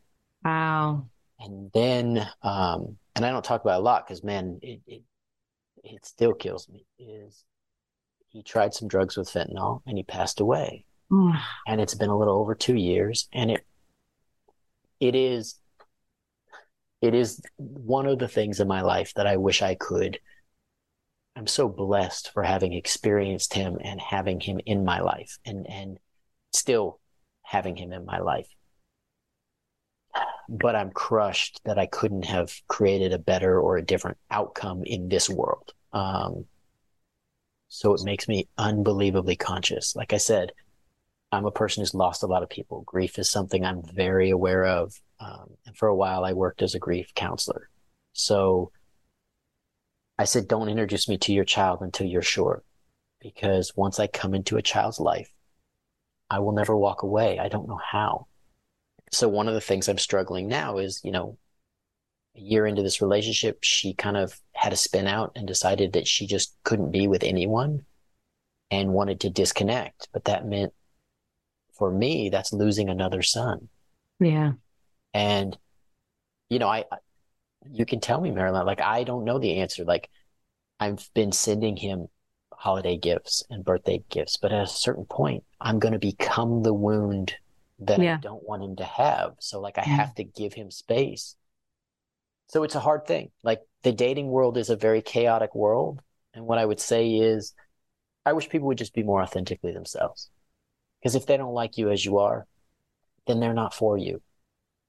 Wow. 0.42 1.08
And 1.38 1.70
then, 1.74 2.26
um, 2.42 2.96
and 3.14 3.26
I 3.26 3.30
don't 3.30 3.44
talk 3.44 3.60
about 3.60 3.80
a 3.80 3.82
lot 3.82 4.06
because 4.06 4.24
man, 4.24 4.58
it, 4.62 4.80
it, 4.86 5.02
it 5.84 6.06
still 6.06 6.32
kills 6.32 6.66
me. 6.70 6.86
Is 6.98 7.44
he 8.36 8.42
tried 8.42 8.74
some 8.74 8.86
drugs 8.86 9.16
with 9.16 9.30
fentanyl 9.30 9.80
and 9.86 9.96
he 9.96 10.04
passed 10.04 10.40
away, 10.40 10.84
and 11.66 11.80
it's 11.80 11.94
been 11.94 12.10
a 12.10 12.18
little 12.18 12.38
over 12.38 12.54
two 12.54 12.76
years, 12.76 13.28
and 13.32 13.50
it 13.50 13.66
it 15.00 15.14
is 15.14 15.54
it 17.00 17.14
is 17.14 17.40
one 17.56 18.04
of 18.06 18.18
the 18.18 18.28
things 18.28 18.60
in 18.60 18.68
my 18.68 18.82
life 18.82 19.14
that 19.16 19.26
I 19.26 19.38
wish 19.38 19.62
I 19.62 19.74
could. 19.74 20.18
I'm 21.34 21.46
so 21.46 21.66
blessed 21.66 22.30
for 22.32 22.42
having 22.42 22.74
experienced 22.74 23.54
him 23.54 23.78
and 23.82 23.98
having 24.00 24.38
him 24.40 24.60
in 24.66 24.84
my 24.84 25.00
life, 25.00 25.38
and 25.46 25.66
and 25.70 25.98
still 26.52 27.00
having 27.42 27.74
him 27.74 27.90
in 27.94 28.04
my 28.04 28.18
life. 28.18 28.48
But 30.46 30.76
I'm 30.76 30.90
crushed 30.90 31.62
that 31.64 31.78
I 31.78 31.86
couldn't 31.86 32.26
have 32.26 32.52
created 32.68 33.14
a 33.14 33.18
better 33.18 33.58
or 33.58 33.78
a 33.78 33.84
different 33.84 34.18
outcome 34.30 34.82
in 34.84 35.08
this 35.08 35.30
world. 35.30 35.72
Um, 35.94 36.44
so 37.68 37.94
it 37.94 38.04
makes 38.04 38.28
me 38.28 38.48
unbelievably 38.58 39.36
conscious. 39.36 39.96
Like 39.96 40.12
I 40.12 40.18
said, 40.18 40.52
I'm 41.32 41.46
a 41.46 41.50
person 41.50 41.80
who's 41.80 41.94
lost 41.94 42.22
a 42.22 42.26
lot 42.26 42.42
of 42.42 42.48
people. 42.48 42.82
Grief 42.82 43.18
is 43.18 43.28
something 43.28 43.64
I'm 43.64 43.82
very 43.82 44.30
aware 44.30 44.64
of. 44.64 45.00
Um, 45.18 45.56
and 45.66 45.76
for 45.76 45.88
a 45.88 45.94
while, 45.94 46.24
I 46.24 46.32
worked 46.32 46.62
as 46.62 46.74
a 46.74 46.78
grief 46.78 47.12
counselor. 47.14 47.68
So 48.12 48.70
I 50.18 50.24
said, 50.24 50.48
don't 50.48 50.68
introduce 50.68 51.08
me 51.08 51.18
to 51.18 51.32
your 51.32 51.44
child 51.44 51.80
until 51.82 52.06
you're 52.06 52.22
sure. 52.22 52.62
Because 53.20 53.72
once 53.76 53.98
I 53.98 54.06
come 54.06 54.34
into 54.34 54.56
a 54.56 54.62
child's 54.62 55.00
life, 55.00 55.30
I 56.30 56.38
will 56.38 56.52
never 56.52 56.76
walk 56.76 57.02
away. 57.02 57.38
I 57.38 57.48
don't 57.48 57.68
know 57.68 57.80
how. 57.82 58.26
So 59.12 59.28
one 59.28 59.48
of 59.48 59.54
the 59.54 59.60
things 59.60 59.88
I'm 59.88 59.98
struggling 59.98 60.48
now 60.48 60.78
is, 60.78 61.00
you 61.04 61.10
know, 61.10 61.38
a 62.36 62.40
year 62.40 62.66
into 62.66 62.82
this 62.82 63.00
relationship, 63.00 63.58
she 63.62 63.94
kind 63.94 64.16
of 64.16 64.40
had 64.66 64.72
a 64.72 64.76
spin 64.76 65.06
out 65.06 65.30
and 65.36 65.46
decided 65.46 65.92
that 65.92 66.08
she 66.08 66.26
just 66.26 66.56
couldn't 66.64 66.90
be 66.90 67.06
with 67.06 67.22
anyone 67.22 67.84
and 68.68 68.92
wanted 68.92 69.20
to 69.20 69.30
disconnect. 69.30 70.08
But 70.12 70.24
that 70.24 70.44
meant 70.44 70.72
for 71.78 71.88
me, 71.88 72.30
that's 72.30 72.52
losing 72.52 72.88
another 72.88 73.22
son. 73.22 73.68
Yeah. 74.18 74.54
And, 75.14 75.56
you 76.48 76.58
know, 76.58 76.66
I, 76.66 76.84
you 77.70 77.86
can 77.86 78.00
tell 78.00 78.20
me, 78.20 78.32
Marilyn, 78.32 78.66
like, 78.66 78.80
I 78.80 79.04
don't 79.04 79.24
know 79.24 79.38
the 79.38 79.60
answer. 79.60 79.84
Like, 79.84 80.10
I've 80.80 81.08
been 81.14 81.30
sending 81.30 81.76
him 81.76 82.08
holiday 82.52 82.96
gifts 82.96 83.44
and 83.48 83.64
birthday 83.64 84.02
gifts, 84.10 84.36
but 84.36 84.52
at 84.52 84.64
a 84.64 84.66
certain 84.66 85.04
point, 85.04 85.44
I'm 85.60 85.78
going 85.78 85.92
to 85.92 86.00
become 86.00 86.64
the 86.64 86.74
wound 86.74 87.36
that 87.78 88.00
yeah. 88.00 88.16
I 88.16 88.18
don't 88.18 88.42
want 88.42 88.64
him 88.64 88.74
to 88.76 88.84
have. 88.84 89.34
So 89.38 89.60
like 89.60 89.78
I 89.78 89.82
mm. 89.82 89.94
have 89.94 90.12
to 90.16 90.24
give 90.24 90.54
him 90.54 90.72
space. 90.72 91.36
So 92.48 92.62
it's 92.62 92.74
a 92.74 92.80
hard 92.80 93.06
thing. 93.06 93.30
Like 93.42 93.60
the 93.82 93.92
dating 93.92 94.28
world 94.28 94.56
is 94.56 94.70
a 94.70 94.76
very 94.76 95.02
chaotic 95.02 95.54
world. 95.54 96.00
And 96.34 96.46
what 96.46 96.58
I 96.58 96.64
would 96.64 96.80
say 96.80 97.14
is 97.14 97.54
I 98.24 98.32
wish 98.32 98.48
people 98.48 98.68
would 98.68 98.78
just 98.78 98.94
be 98.94 99.02
more 99.02 99.22
authentically 99.22 99.72
themselves. 99.72 100.30
Because 101.00 101.14
if 101.14 101.26
they 101.26 101.36
don't 101.36 101.54
like 101.54 101.78
you 101.78 101.90
as 101.90 102.04
you 102.04 102.18
are, 102.18 102.46
then 103.26 103.40
they're 103.40 103.54
not 103.54 103.74
for 103.74 103.98
you. 103.98 104.22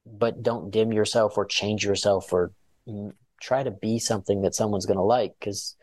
But 0.05 0.43
don't 0.43 0.71
dim 0.71 0.93
yourself 0.93 1.37
or 1.37 1.45
change 1.45 1.83
yourself 1.83 2.31
or 2.31 2.51
try 3.41 3.63
to 3.63 3.71
be 3.71 3.99
something 3.99 4.41
that 4.41 4.55
someone's 4.55 4.85
going 4.85 4.97
to 4.97 5.03
like 5.03 5.35
because 5.39 5.75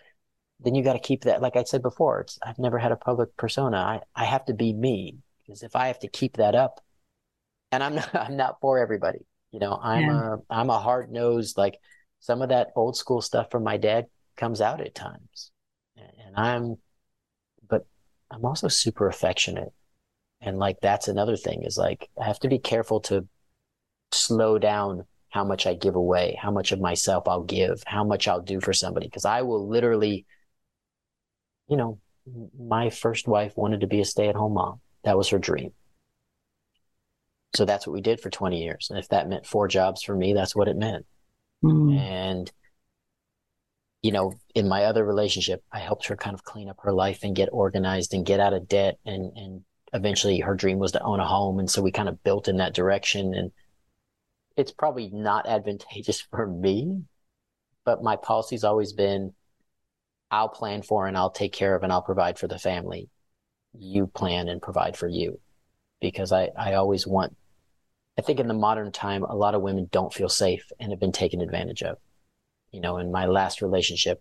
then 0.61 0.75
you 0.75 0.83
got 0.83 0.95
to 0.95 0.99
keep 0.99 1.23
that. 1.23 1.43
Like 1.43 1.57
I 1.57 1.65
said 1.65 1.83
before, 1.83 2.21
it's, 2.21 2.39
I've 2.43 2.59
never 2.59 2.79
had 2.79 2.93
a 2.93 2.97
public 2.97 3.37
persona. 3.37 3.77
I, 3.77 4.01
I 4.15 4.25
have 4.25 4.45
to 4.47 4.55
be 4.55 4.73
me 4.73 5.19
because 5.43 5.63
if 5.63 5.77
I 5.77 5.89
have 5.89 5.99
to 6.01 6.09
keep 6.09 6.37
that 6.37 6.55
up, 6.55 6.81
and 7.71 7.83
I'm 7.83 7.97
not, 7.97 8.15
I'm 8.15 8.37
not 8.37 8.61
for 8.61 8.79
everybody. 8.79 9.27
You 9.55 9.61
know, 9.61 9.79
I'm 9.81 10.01
yeah. 10.01 10.35
a, 10.35 10.37
I'm 10.51 10.69
a 10.69 10.81
hard 10.81 11.13
nosed, 11.13 11.57
like 11.57 11.79
some 12.19 12.43
of 12.43 12.49
that 12.49 12.73
old 12.75 12.97
school 12.97 13.21
stuff 13.21 13.53
from 13.53 13.63
my 13.63 13.77
dad 13.77 14.07
comes 14.37 14.61
out 14.61 14.81
at 14.81 14.97
times. 14.97 15.53
And 15.97 16.35
I'm, 16.35 16.75
but 17.69 17.87
I'm 18.33 18.45
also 18.45 18.67
super 18.67 19.07
affectionate. 19.07 19.73
And 20.41 20.59
like, 20.59 20.79
that's 20.83 21.07
another 21.07 21.37
thing 21.37 21.63
is 21.63 21.79
like, 21.79 22.11
I 22.21 22.25
have 22.25 22.41
to 22.41 22.49
be 22.49 22.59
careful 22.59 22.99
to 23.03 23.29
slow 24.11 24.59
down 24.59 25.05
how 25.29 25.45
much 25.45 25.69
I 25.69 25.75
give 25.75 25.95
away, 25.95 26.37
how 26.43 26.51
much 26.51 26.73
of 26.73 26.81
myself 26.81 27.29
I'll 27.29 27.45
give, 27.45 27.81
how 27.87 28.03
much 28.03 28.27
I'll 28.27 28.43
do 28.43 28.61
for 28.61 28.73
somebody. 28.73 29.09
Cause 29.09 29.25
I 29.25 29.43
will 29.43 29.69
literally, 29.69 30.27
you 31.69 31.77
know, 31.77 32.01
my 32.59 32.91
first 32.91 33.29
wife 33.29 33.53
wanted 33.57 33.83
to 33.83 33.87
be 33.87 34.01
a 34.01 34.05
stay 34.05 34.27
at 34.27 34.35
home 34.35 34.55
mom. 34.55 34.81
That 35.05 35.17
was 35.17 35.29
her 35.29 35.39
dream. 35.39 35.71
So 37.55 37.65
that's 37.65 37.87
what 37.87 37.93
we 37.95 38.01
did 38.01 38.21
for 38.21 38.31
20 38.31 38.63
years. 38.63 38.89
And 38.91 38.99
if 38.99 39.09
that 39.09 39.29
meant 39.29 39.47
four 39.47 39.69
jobs 39.69 40.03
for 40.03 40.15
me, 40.15 40.33
that's 40.33 40.57
what 40.57 40.69
it 40.69 40.77
meant. 40.77 41.07
Mm. 41.65 41.97
And, 41.97 42.53
you 44.03 44.13
know, 44.13 44.35
in 44.55 44.69
my 44.69 44.85
other 44.85 45.05
relationship, 45.05 45.63
I 45.73 45.79
helped 45.79 46.07
her 46.07 46.17
kind 46.17 46.35
of 46.35 46.45
clean 46.45 46.69
up 46.69 46.79
her 46.83 46.93
life 46.93 47.21
and 47.23 47.37
get 47.37 47.49
organized 47.53 48.13
and 48.13 48.27
get 48.27 48.41
out 48.41 48.55
of 48.55 48.69
debt. 48.69 48.99
And, 49.07 49.37
and 49.37 49.65
eventually 49.93 50.41
her 50.41 50.55
dream 50.55 50.79
was 50.79 50.93
to 50.93 51.03
own 51.03 51.21
a 51.21 51.27
home. 51.27 51.59
And 51.59 51.71
so 51.71 51.81
we 51.81 51.93
kind 51.93 52.09
of 52.09 52.23
built 52.25 52.49
in 52.49 52.57
that 52.57 52.75
direction. 52.75 53.35
And 53.35 53.53
it's 54.57 54.73
probably 54.73 55.11
not 55.11 55.49
advantageous 55.49 56.21
for 56.21 56.47
me, 56.47 57.03
but 57.85 58.03
my 58.03 58.17
policy's 58.17 58.65
always 58.65 58.93
been 58.93 59.33
I'll 60.31 60.49
plan 60.49 60.83
for 60.83 61.07
and 61.07 61.17
I'll 61.17 61.31
take 61.31 61.53
care 61.53 61.77
of 61.77 61.85
and 61.85 61.93
I'll 61.93 62.03
provide 62.03 62.39
for 62.39 62.49
the 62.49 62.59
family. 62.59 63.09
You 63.73 64.09
plan 64.09 64.49
and 64.49 64.61
provide 64.61 64.97
for 64.97 65.09
you. 65.09 65.41
Because 66.01 66.33
I, 66.33 66.51
I 66.59 66.75
always 66.75 67.07
want, 67.07 67.37
I 68.19 68.23
think 68.23 68.41
in 68.41 68.49
the 68.49 68.55
modern 68.55 68.93
time, 68.93 69.25
a 69.25 69.35
lot 69.35 69.55
of 69.55 69.63
women 69.63 69.89
don't 69.91 70.15
feel 70.15 70.29
safe 70.29 70.71
and 70.79 70.93
have 70.93 71.01
been 71.01 71.13
taken 71.13 71.41
advantage 71.41 71.83
of 71.83 71.99
you 72.75 72.81
know, 72.81 72.99
in 72.99 73.13
my 73.13 73.27
last 73.27 73.63
relationship, 73.63 74.21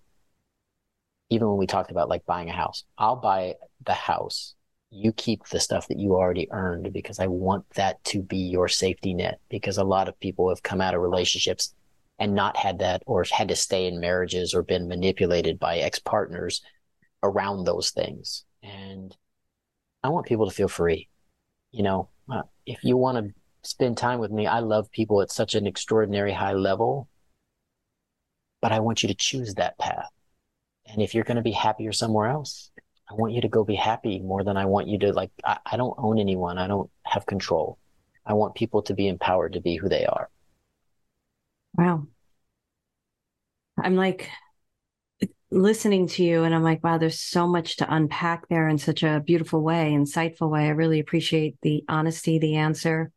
even 1.31 1.47
when 1.49 1.57
we 1.57 1.65
talked 1.65 1.89
about 1.89 2.07
like 2.07 2.23
buying 2.27 2.51
a 2.51 2.53
house, 2.53 2.83
I'll 2.99 3.15
buy 3.15 3.55
the 3.83 3.93
house. 3.93 4.53
You 4.91 5.11
keep 5.11 5.47
the 5.47 5.59
stuff 5.59 5.87
that 5.87 5.97
you 5.97 6.13
already 6.13 6.47
earned 6.51 6.93
because 6.93 7.19
I 7.19 7.25
want 7.25 7.67
that 7.71 8.03
to 8.05 8.21
be 8.21 8.37
your 8.37 8.67
safety 8.67 9.15
net 9.15 9.39
because 9.49 9.79
a 9.79 9.83
lot 9.83 10.07
of 10.07 10.19
people 10.19 10.49
have 10.49 10.61
come 10.61 10.81
out 10.81 10.93
of 10.93 11.01
relationships 11.01 11.73
and 12.19 12.35
not 12.35 12.55
had 12.55 12.77
that 12.77 13.01
or 13.07 13.25
had 13.31 13.47
to 13.47 13.55
stay 13.55 13.87
in 13.87 13.99
marriages 13.99 14.53
or 14.53 14.61
been 14.61 14.87
manipulated 14.87 15.57
by 15.57 15.79
ex 15.79 15.97
partners 15.97 16.61
around 17.23 17.63
those 17.63 17.89
things. 17.89 18.45
And 18.61 19.17
I 20.03 20.09
want 20.09 20.27
people 20.27 20.47
to 20.47 20.55
feel 20.55 20.67
free. 20.67 21.09
You 21.71 21.81
know, 21.81 22.09
uh, 22.31 22.43
if 22.67 22.83
you 22.83 22.97
want 22.97 23.17
to 23.17 23.33
spend 23.63 23.97
time 23.97 24.19
with 24.19 24.31
me, 24.31 24.47
I 24.47 24.59
love 24.59 24.91
people 24.91 25.21
at 25.21 25.31
such 25.31 25.55
an 25.55 25.67
extraordinary 25.67 26.33
high 26.33 26.53
level 26.53 27.07
but 28.63 28.71
I 28.71 28.79
want 28.79 29.03
you 29.03 29.09
to 29.09 29.13
choose 29.13 29.55
that 29.55 29.77
path. 29.77 30.09
And 30.85 31.01
if 31.01 31.13
you're 31.13 31.25
going 31.25 31.35
to 31.35 31.43
be 31.43 31.51
happier 31.51 31.91
somewhere 31.91 32.27
else, 32.27 32.71
I 33.11 33.13
want 33.13 33.33
you 33.33 33.41
to 33.41 33.49
go 33.49 33.65
be 33.65 33.75
happy 33.75 34.19
more 34.19 34.41
than 34.45 34.55
I 34.55 34.67
want 34.67 34.87
you 34.87 34.97
to 34.99 35.11
like, 35.11 35.31
I, 35.43 35.57
I 35.65 35.75
don't 35.75 35.93
own 35.97 36.17
anyone. 36.17 36.57
I 36.57 36.67
don't 36.67 36.89
have 37.03 37.25
control. 37.25 37.77
I 38.25 38.33
want 38.35 38.55
people 38.55 38.81
to 38.83 38.93
be 38.93 39.09
empowered 39.09 39.53
to 39.53 39.59
be 39.59 39.75
who 39.75 39.89
they 39.89 40.05
are. 40.05 40.29
Wow. 41.77 42.07
I'm 43.77 43.97
like 43.97 44.29
listening 45.51 46.07
to 46.07 46.23
you 46.23 46.43
and 46.43 46.55
I'm 46.55 46.63
like, 46.63 46.85
wow, 46.85 46.97
there's 46.97 47.19
so 47.19 47.45
much 47.45 47.75
to 47.77 47.93
unpack 47.93 48.47
there 48.47 48.69
in 48.69 48.77
such 48.77 49.03
a 49.03 49.19
beautiful 49.19 49.61
way, 49.61 49.91
insightful 49.91 50.49
way. 50.49 50.67
I 50.67 50.69
really 50.69 51.01
appreciate 51.01 51.57
the 51.61 51.83
honesty, 51.89 52.39
the 52.39 52.55
answer, 52.55 53.11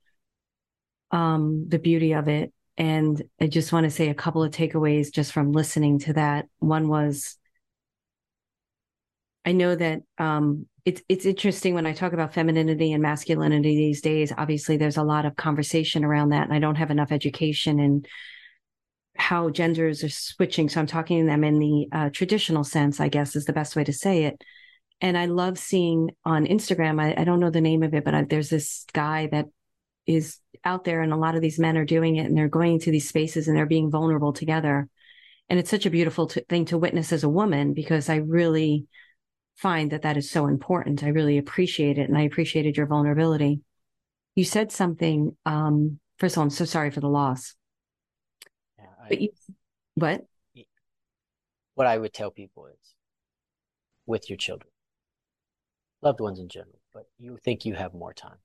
um, 1.10 1.66
the 1.68 1.78
beauty 1.78 2.12
of 2.12 2.28
it. 2.28 2.52
And 2.78 3.22
I 3.40 3.46
just 3.46 3.72
want 3.72 3.84
to 3.84 3.90
say 3.90 4.10
a 4.10 4.14
couple 4.14 4.42
of 4.42 4.52
takeaways 4.52 5.12
just 5.12 5.32
from 5.32 5.52
listening 5.52 5.98
to 6.00 6.12
that. 6.14 6.46
One 6.58 6.88
was 6.88 7.38
I 9.46 9.52
know 9.52 9.76
that 9.76 10.02
um, 10.18 10.66
it's 10.84 11.02
it's 11.08 11.24
interesting 11.24 11.74
when 11.74 11.86
I 11.86 11.92
talk 11.92 12.12
about 12.12 12.34
femininity 12.34 12.92
and 12.92 13.02
masculinity 13.02 13.76
these 13.76 14.02
days. 14.02 14.32
Obviously, 14.36 14.76
there's 14.76 14.96
a 14.96 15.04
lot 15.04 15.24
of 15.24 15.36
conversation 15.36 16.04
around 16.04 16.30
that, 16.30 16.44
and 16.44 16.52
I 16.52 16.58
don't 16.58 16.74
have 16.74 16.90
enough 16.90 17.12
education 17.12 17.78
in 17.78 18.04
how 19.16 19.48
genders 19.48 20.02
are 20.02 20.08
switching. 20.08 20.68
So 20.68 20.80
I'm 20.80 20.86
talking 20.86 21.20
to 21.20 21.26
them 21.26 21.44
in 21.44 21.58
the 21.60 21.88
uh, 21.92 22.10
traditional 22.10 22.64
sense, 22.64 23.00
I 23.00 23.08
guess, 23.08 23.36
is 23.36 23.44
the 23.44 23.52
best 23.52 23.76
way 23.76 23.84
to 23.84 23.92
say 23.92 24.24
it. 24.24 24.42
And 25.00 25.16
I 25.16 25.26
love 25.26 25.58
seeing 25.58 26.10
on 26.24 26.46
Instagram. 26.46 27.00
I, 27.00 27.14
I 27.20 27.24
don't 27.24 27.40
know 27.40 27.50
the 27.50 27.60
name 27.60 27.82
of 27.82 27.94
it, 27.94 28.04
but 28.04 28.14
I, 28.14 28.24
there's 28.24 28.50
this 28.50 28.84
guy 28.92 29.28
that 29.28 29.46
is 30.06 30.38
out 30.64 30.84
there 30.84 31.02
and 31.02 31.12
a 31.12 31.16
lot 31.16 31.34
of 31.34 31.42
these 31.42 31.58
men 31.58 31.76
are 31.76 31.84
doing 31.84 32.16
it 32.16 32.26
and 32.26 32.36
they're 32.36 32.48
going 32.48 32.80
to 32.80 32.90
these 32.90 33.08
spaces 33.08 33.48
and 33.48 33.56
they're 33.56 33.66
being 33.66 33.90
vulnerable 33.90 34.32
together. 34.32 34.88
And 35.48 35.58
it's 35.58 35.70
such 35.70 35.86
a 35.86 35.90
beautiful 35.90 36.26
t- 36.26 36.42
thing 36.48 36.64
to 36.66 36.78
witness 36.78 37.12
as 37.12 37.24
a 37.24 37.28
woman 37.28 37.72
because 37.72 38.08
i 38.08 38.16
really 38.16 38.86
find 39.56 39.92
that 39.92 40.02
that 40.02 40.16
is 40.16 40.30
so 40.30 40.46
important. 40.46 41.02
I 41.02 41.08
really 41.08 41.38
appreciate 41.38 41.98
it 41.98 42.08
and 42.08 42.16
i 42.18 42.22
appreciated 42.22 42.76
your 42.76 42.86
vulnerability. 42.86 43.60
You 44.34 44.44
said 44.44 44.72
something 44.72 45.36
um 45.44 45.98
first 46.18 46.34
of 46.34 46.38
all 46.38 46.44
i'm 46.44 46.50
so 46.50 46.64
sorry 46.64 46.90
for 46.90 47.00
the 47.00 47.08
loss. 47.08 47.54
Yeah, 48.78 48.84
I, 49.02 49.08
but 49.08 49.20
you 49.20 49.28
what? 49.94 50.24
What 51.74 51.86
i 51.86 51.96
would 51.96 52.12
tell 52.12 52.30
people 52.30 52.66
is 52.66 52.94
with 54.06 54.30
your 54.30 54.36
children 54.36 54.70
loved 56.02 56.20
ones 56.20 56.38
in 56.38 56.48
general 56.48 56.78
but 56.94 57.06
you 57.18 57.36
think 57.44 57.64
you 57.64 57.74
have 57.74 57.92
more 57.92 58.14
time 58.14 58.38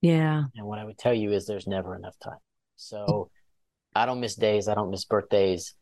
yeah. 0.00 0.44
And 0.56 0.66
what 0.66 0.78
I 0.78 0.84
would 0.84 0.98
tell 0.98 1.14
you 1.14 1.32
is 1.32 1.46
there's 1.46 1.66
never 1.66 1.94
enough 1.94 2.18
time. 2.18 2.38
So 2.76 3.30
I 3.94 4.06
don't 4.06 4.20
miss 4.20 4.34
days. 4.34 4.68
I 4.68 4.74
don't 4.74 4.90
miss 4.90 5.04
birthdays. 5.04 5.74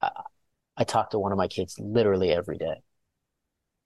I, 0.00 0.10
I 0.76 0.84
talk 0.84 1.10
to 1.10 1.18
one 1.18 1.32
of 1.32 1.38
my 1.38 1.48
kids 1.48 1.76
literally 1.78 2.30
every 2.30 2.58
day, 2.58 2.82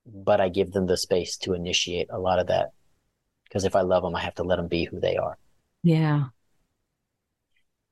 but 0.06 0.40
I 0.40 0.48
give 0.48 0.72
them 0.72 0.86
the 0.86 0.96
space 0.96 1.36
to 1.38 1.54
initiate 1.54 2.08
a 2.10 2.18
lot 2.18 2.38
of 2.38 2.48
that. 2.48 2.70
Because 3.44 3.64
if 3.64 3.76
I 3.76 3.82
love 3.82 4.02
them, 4.02 4.16
I 4.16 4.20
have 4.20 4.34
to 4.36 4.42
let 4.42 4.56
them 4.56 4.68
be 4.68 4.84
who 4.84 4.98
they 4.98 5.16
are. 5.16 5.38
Yeah. 5.82 6.24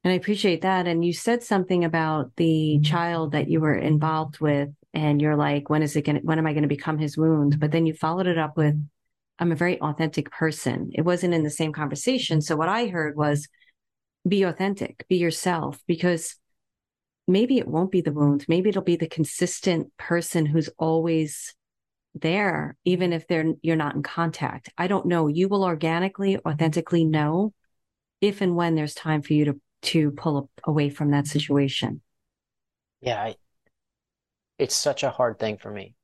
And 0.02 0.12
I 0.12 0.16
appreciate 0.16 0.62
that. 0.62 0.86
And 0.86 1.04
you 1.04 1.12
said 1.12 1.42
something 1.42 1.84
about 1.84 2.36
the 2.36 2.74
mm-hmm. 2.76 2.82
child 2.82 3.32
that 3.32 3.48
you 3.48 3.60
were 3.60 3.74
involved 3.74 4.40
with, 4.40 4.68
and 4.92 5.20
you're 5.20 5.36
like, 5.36 5.70
when 5.70 5.82
is 5.82 5.96
it 5.96 6.02
going 6.02 6.20
to, 6.20 6.22
when 6.22 6.38
am 6.38 6.46
I 6.46 6.52
going 6.52 6.62
to 6.62 6.68
become 6.68 6.98
his 6.98 7.16
wound? 7.16 7.58
But 7.58 7.72
then 7.72 7.86
you 7.86 7.94
followed 7.94 8.26
it 8.26 8.38
up 8.38 8.56
with, 8.56 8.76
I'm 9.38 9.52
a 9.52 9.56
very 9.56 9.80
authentic 9.80 10.30
person. 10.30 10.90
It 10.94 11.02
wasn't 11.02 11.34
in 11.34 11.42
the 11.42 11.50
same 11.50 11.72
conversation. 11.72 12.40
So 12.40 12.56
what 12.56 12.68
I 12.68 12.86
heard 12.86 13.16
was 13.16 13.48
be 14.26 14.44
authentic, 14.44 15.04
be 15.08 15.16
yourself, 15.16 15.80
because 15.86 16.36
maybe 17.26 17.58
it 17.58 17.68
won't 17.68 17.90
be 17.90 18.00
the 18.00 18.12
wound. 18.12 18.46
Maybe 18.48 18.68
it'll 18.70 18.82
be 18.82 18.96
the 18.96 19.08
consistent 19.08 19.94
person 19.98 20.46
who's 20.46 20.70
always 20.78 21.54
there, 22.14 22.76
even 22.84 23.12
if 23.12 23.26
they're 23.26 23.54
you're 23.62 23.76
not 23.76 23.96
in 23.96 24.02
contact. 24.02 24.70
I 24.78 24.86
don't 24.86 25.06
know. 25.06 25.26
You 25.26 25.48
will 25.48 25.64
organically, 25.64 26.38
authentically 26.38 27.04
know 27.04 27.52
if 28.20 28.40
and 28.40 28.54
when 28.56 28.74
there's 28.74 28.94
time 28.94 29.22
for 29.22 29.32
you 29.32 29.44
to 29.46 29.60
to 29.82 30.10
pull 30.12 30.48
away 30.64 30.88
from 30.88 31.10
that 31.10 31.26
situation. 31.26 32.00
Yeah, 33.00 33.22
I, 33.22 33.36
it's 34.58 34.74
such 34.74 35.02
a 35.02 35.10
hard 35.10 35.38
thing 35.38 35.58
for 35.58 35.70
me. 35.70 35.94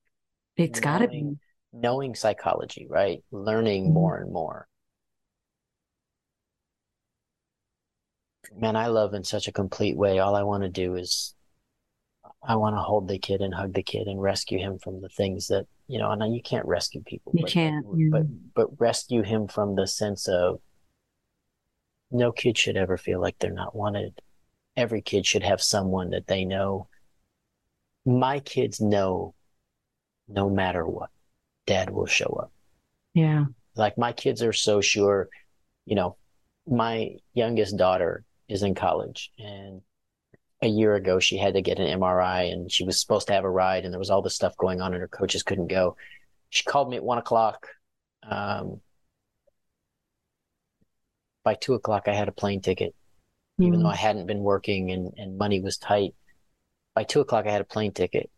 It's 0.57 0.81
got 0.81 0.99
to 0.99 1.09
be 1.09 1.37
knowing 1.73 2.15
psychology, 2.15 2.87
right? 2.89 3.23
Learning 3.31 3.85
mm-hmm. 3.85 3.95
more 3.95 4.17
and 4.17 4.33
more. 4.33 4.67
Man, 8.57 8.75
I 8.75 8.89
love 8.89 9.15
in 9.15 9.23
such 9.23 9.47
a 9.47 9.53
complete 9.53 9.97
way. 9.97 10.19
All 10.19 10.35
I 10.35 10.43
want 10.43 10.65
to 10.65 10.69
do 10.69 10.97
is 10.97 11.35
I 12.43 12.57
want 12.57 12.75
to 12.75 12.81
hold 12.81 13.07
the 13.07 13.19
kid 13.19 13.41
and 13.43 13.55
hug 13.55 13.75
the 13.75 13.83
kid 13.83 14.09
and 14.09 14.21
rescue 14.21 14.59
him 14.59 14.79
from 14.79 15.01
the 15.01 15.09
things 15.09 15.49
that, 15.49 15.67
you 15.87 15.99
know, 15.99 16.11
and 16.11 16.35
you 16.35 16.43
can't 16.43 16.67
rescue 16.67 17.03
people. 17.07 17.33
You 17.35 17.43
but, 17.43 17.51
can't. 17.51 17.87
But, 18.11 18.27
but 18.55 18.81
rescue 18.81 19.23
him 19.23 19.47
from 19.47 19.77
the 19.77 19.87
sense 19.87 20.27
of 20.27 20.61
no 22.11 22.33
kid 22.33 22.59
should 22.59 22.77
ever 22.77 22.97
feel 22.97 23.21
like 23.21 23.39
they're 23.39 23.53
not 23.53 23.77
wanted. 23.77 24.21
Every 24.77 25.01
kid 25.01 25.27
should 25.27 25.45
have 25.45 25.63
someone 25.63 26.11
that 26.11 26.27
they 26.27 26.45
know. 26.45 26.89
My 28.05 28.41
kids 28.41 28.81
know 28.81 29.35
no 30.27 30.51
matter 30.51 30.85
what 30.85 31.11
dad 31.71 31.89
will 31.89 32.07
show 32.07 32.37
up. 32.43 32.53
Yeah. 33.15 33.45
Like 33.77 33.97
my 33.97 34.13
kids 34.13 34.43
are 34.43 34.53
so 34.53 34.81
sure, 34.81 35.29
you 35.87 35.95
know, 35.95 36.17
my 36.67 37.15
youngest 37.33 37.77
daughter 37.77 38.25
is 38.49 38.65
in 38.65 38.75
college 38.75 39.31
and 39.39 39.81
a 40.63 40.67
year 40.67 40.97
ago 40.97 41.21
she 41.21 41.39
had 41.39 41.55
to 41.55 41.63
get 41.63 41.79
an 41.79 42.01
MRI 42.01 42.53
and 42.53 42.71
she 42.71 42.83
was 42.83 43.01
supposed 43.01 43.29
to 43.29 43.33
have 43.35 43.45
a 43.45 43.51
ride 43.51 43.85
and 43.85 43.95
there 43.95 44.01
was 44.01 44.11
all 44.11 44.21
this 44.21 44.35
stuff 44.35 44.57
going 44.57 44.81
on 44.81 44.93
and 44.93 45.01
her 45.01 45.07
coaches 45.09 45.45
couldn't 45.45 45.69
go. 45.69 45.97
She 46.49 46.65
called 46.65 46.91
me 46.91 46.97
at 46.97 47.05
one 47.05 47.19
o'clock. 47.19 47.69
Um, 48.29 48.81
by 51.45 51.55
two 51.55 51.75
o'clock, 51.75 52.09
I 52.09 52.15
had 52.15 52.27
a 52.27 52.33
plane 52.33 52.61
ticket, 52.61 52.97
mm-hmm. 53.61 53.69
even 53.69 53.83
though 53.83 53.89
I 53.89 53.97
hadn't 53.97 54.27
been 54.27 54.41
working 54.41 54.91
and, 54.91 55.13
and 55.17 55.39
money 55.39 55.61
was 55.61 55.79
tight. 55.79 56.15
By 56.97 57.05
two 57.05 57.21
o'clock, 57.21 57.47
I 57.47 57.53
had 57.53 57.61
a 57.61 57.73
plane 57.77 57.93
ticket. 57.93 58.29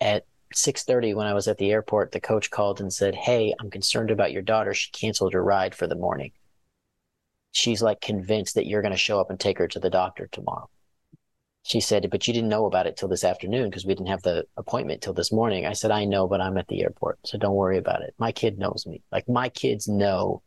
At 0.00 0.24
6:30 0.54 1.14
when 1.14 1.26
I 1.26 1.34
was 1.34 1.48
at 1.48 1.58
the 1.58 1.70
airport, 1.70 2.12
the 2.12 2.20
coach 2.20 2.50
called 2.50 2.80
and 2.80 2.92
said, 2.92 3.14
"Hey, 3.14 3.54
I'm 3.60 3.70
concerned 3.70 4.10
about 4.10 4.32
your 4.32 4.42
daughter. 4.42 4.74
She 4.74 4.90
canceled 4.90 5.32
her 5.32 5.42
ride 5.42 5.74
for 5.74 5.86
the 5.86 5.94
morning. 5.94 6.32
She's 7.52 7.82
like 7.82 8.00
convinced 8.00 8.54
that 8.54 8.66
you're 8.66 8.82
going 8.82 8.92
to 8.92 8.98
show 8.98 9.20
up 9.20 9.30
and 9.30 9.38
take 9.38 9.58
her 9.58 9.68
to 9.68 9.80
the 9.80 9.90
doctor 9.90 10.28
tomorrow." 10.28 10.68
She 11.64 11.80
said, 11.80 12.10
"But 12.10 12.26
you 12.26 12.34
didn't 12.34 12.48
know 12.48 12.66
about 12.66 12.86
it 12.86 12.96
till 12.96 13.08
this 13.08 13.24
afternoon 13.24 13.68
because 13.70 13.84
we 13.84 13.94
didn't 13.94 14.08
have 14.08 14.22
the 14.22 14.46
appointment 14.56 15.02
till 15.02 15.14
this 15.14 15.32
morning." 15.32 15.66
I 15.66 15.72
said, 15.72 15.90
"I 15.90 16.04
know, 16.04 16.26
but 16.28 16.40
I'm 16.40 16.58
at 16.58 16.68
the 16.68 16.82
airport, 16.82 17.18
so 17.26 17.38
don't 17.38 17.54
worry 17.54 17.78
about 17.78 18.02
it. 18.02 18.14
My 18.18 18.32
kid 18.32 18.58
knows 18.58 18.86
me. 18.86 19.02
Like 19.12 19.28
my 19.28 19.48
kids 19.48 19.88
know 19.88 20.42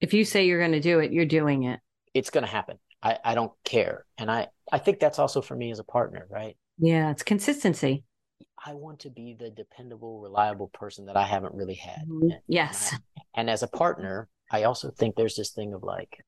if 0.00 0.12
you 0.12 0.24
say 0.24 0.46
you're 0.46 0.58
going 0.58 0.72
to 0.72 0.80
do 0.80 1.00
it, 1.00 1.12
you're 1.12 1.24
doing 1.24 1.64
it. 1.64 1.80
It's 2.14 2.30
going 2.30 2.44
to 2.44 2.50
happen. 2.50 2.78
I, 3.02 3.18
I 3.24 3.34
don't 3.34 3.52
care. 3.64 4.04
And 4.18 4.30
I, 4.30 4.48
I 4.70 4.78
think 4.78 5.00
that's 5.00 5.18
also 5.18 5.40
for 5.40 5.54
me 5.54 5.70
as 5.70 5.78
a 5.78 5.84
partner, 5.84 6.26
right? 6.30 6.56
Yeah, 6.78 7.10
it's 7.10 7.22
consistency. 7.22 8.04
I 8.66 8.74
want 8.74 9.00
to 9.00 9.10
be 9.10 9.36
the 9.38 9.50
dependable, 9.50 10.20
reliable 10.20 10.68
person 10.68 11.06
that 11.06 11.16
I 11.16 11.22
haven't 11.22 11.54
really 11.54 11.74
had. 11.74 12.02
Mm-hmm. 12.08 12.22
And, 12.22 12.34
yes. 12.48 12.92
And, 12.92 13.00
I, 13.18 13.22
and 13.40 13.50
as 13.50 13.62
a 13.62 13.68
partner, 13.68 14.28
I 14.50 14.64
also 14.64 14.90
think 14.90 15.14
there's 15.14 15.36
this 15.36 15.50
thing 15.50 15.72
of 15.72 15.84
like, 15.84 16.24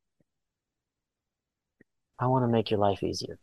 I 2.18 2.28
want 2.28 2.44
to 2.44 2.48
make 2.48 2.70
your 2.70 2.80
life 2.80 3.02
easier. 3.02 3.38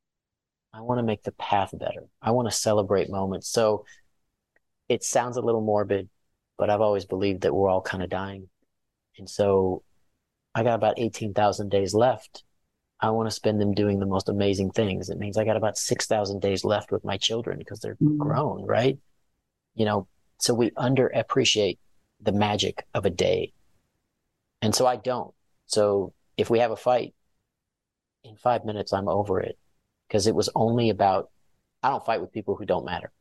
I 0.73 0.81
want 0.81 0.99
to 0.99 1.03
make 1.03 1.23
the 1.23 1.33
path 1.33 1.71
better. 1.77 2.03
I 2.21 2.31
want 2.31 2.49
to 2.49 2.55
celebrate 2.55 3.09
moments. 3.09 3.49
So 3.49 3.85
it 4.87 5.03
sounds 5.03 5.37
a 5.37 5.41
little 5.41 5.61
morbid, 5.61 6.09
but 6.57 6.69
I've 6.69 6.81
always 6.81 7.05
believed 7.05 7.41
that 7.41 7.53
we're 7.53 7.69
all 7.69 7.81
kind 7.81 8.03
of 8.03 8.09
dying. 8.09 8.49
And 9.17 9.29
so 9.29 9.83
I 10.53 10.63
got 10.63 10.75
about 10.75 10.99
18,000 10.99 11.69
days 11.69 11.93
left. 11.93 12.43
I 12.99 13.09
want 13.09 13.27
to 13.27 13.35
spend 13.35 13.59
them 13.59 13.73
doing 13.73 13.99
the 13.99 14.05
most 14.05 14.29
amazing 14.29 14.71
things. 14.71 15.09
It 15.09 15.17
means 15.17 15.37
I 15.37 15.43
got 15.43 15.57
about 15.57 15.77
6,000 15.77 16.39
days 16.39 16.63
left 16.63 16.91
with 16.91 17.03
my 17.03 17.17
children 17.17 17.57
because 17.57 17.79
they're 17.79 17.95
mm-hmm. 17.95 18.17
grown, 18.17 18.65
right? 18.65 18.97
You 19.75 19.85
know, 19.85 20.07
so 20.37 20.53
we 20.53 20.71
underappreciate 20.71 21.77
the 22.21 22.31
magic 22.31 22.85
of 22.93 23.05
a 23.05 23.09
day. 23.09 23.53
And 24.61 24.73
so 24.73 24.85
I 24.85 24.95
don't. 24.95 25.33
So 25.67 26.13
if 26.37 26.49
we 26.49 26.59
have 26.59 26.71
a 26.71 26.77
fight, 26.77 27.13
in 28.23 28.35
five 28.37 28.65
minutes, 28.65 28.91
I'm 28.93 29.07
over 29.07 29.39
it 29.39 29.57
because 30.07 30.27
it 30.27 30.35
was 30.35 30.49
only 30.55 30.89
about, 30.89 31.29
I 31.83 31.89
don't 31.89 32.05
fight 32.05 32.21
with 32.21 32.31
people 32.31 32.55
who 32.55 32.65
don't 32.65 32.85
matter. 32.85 33.11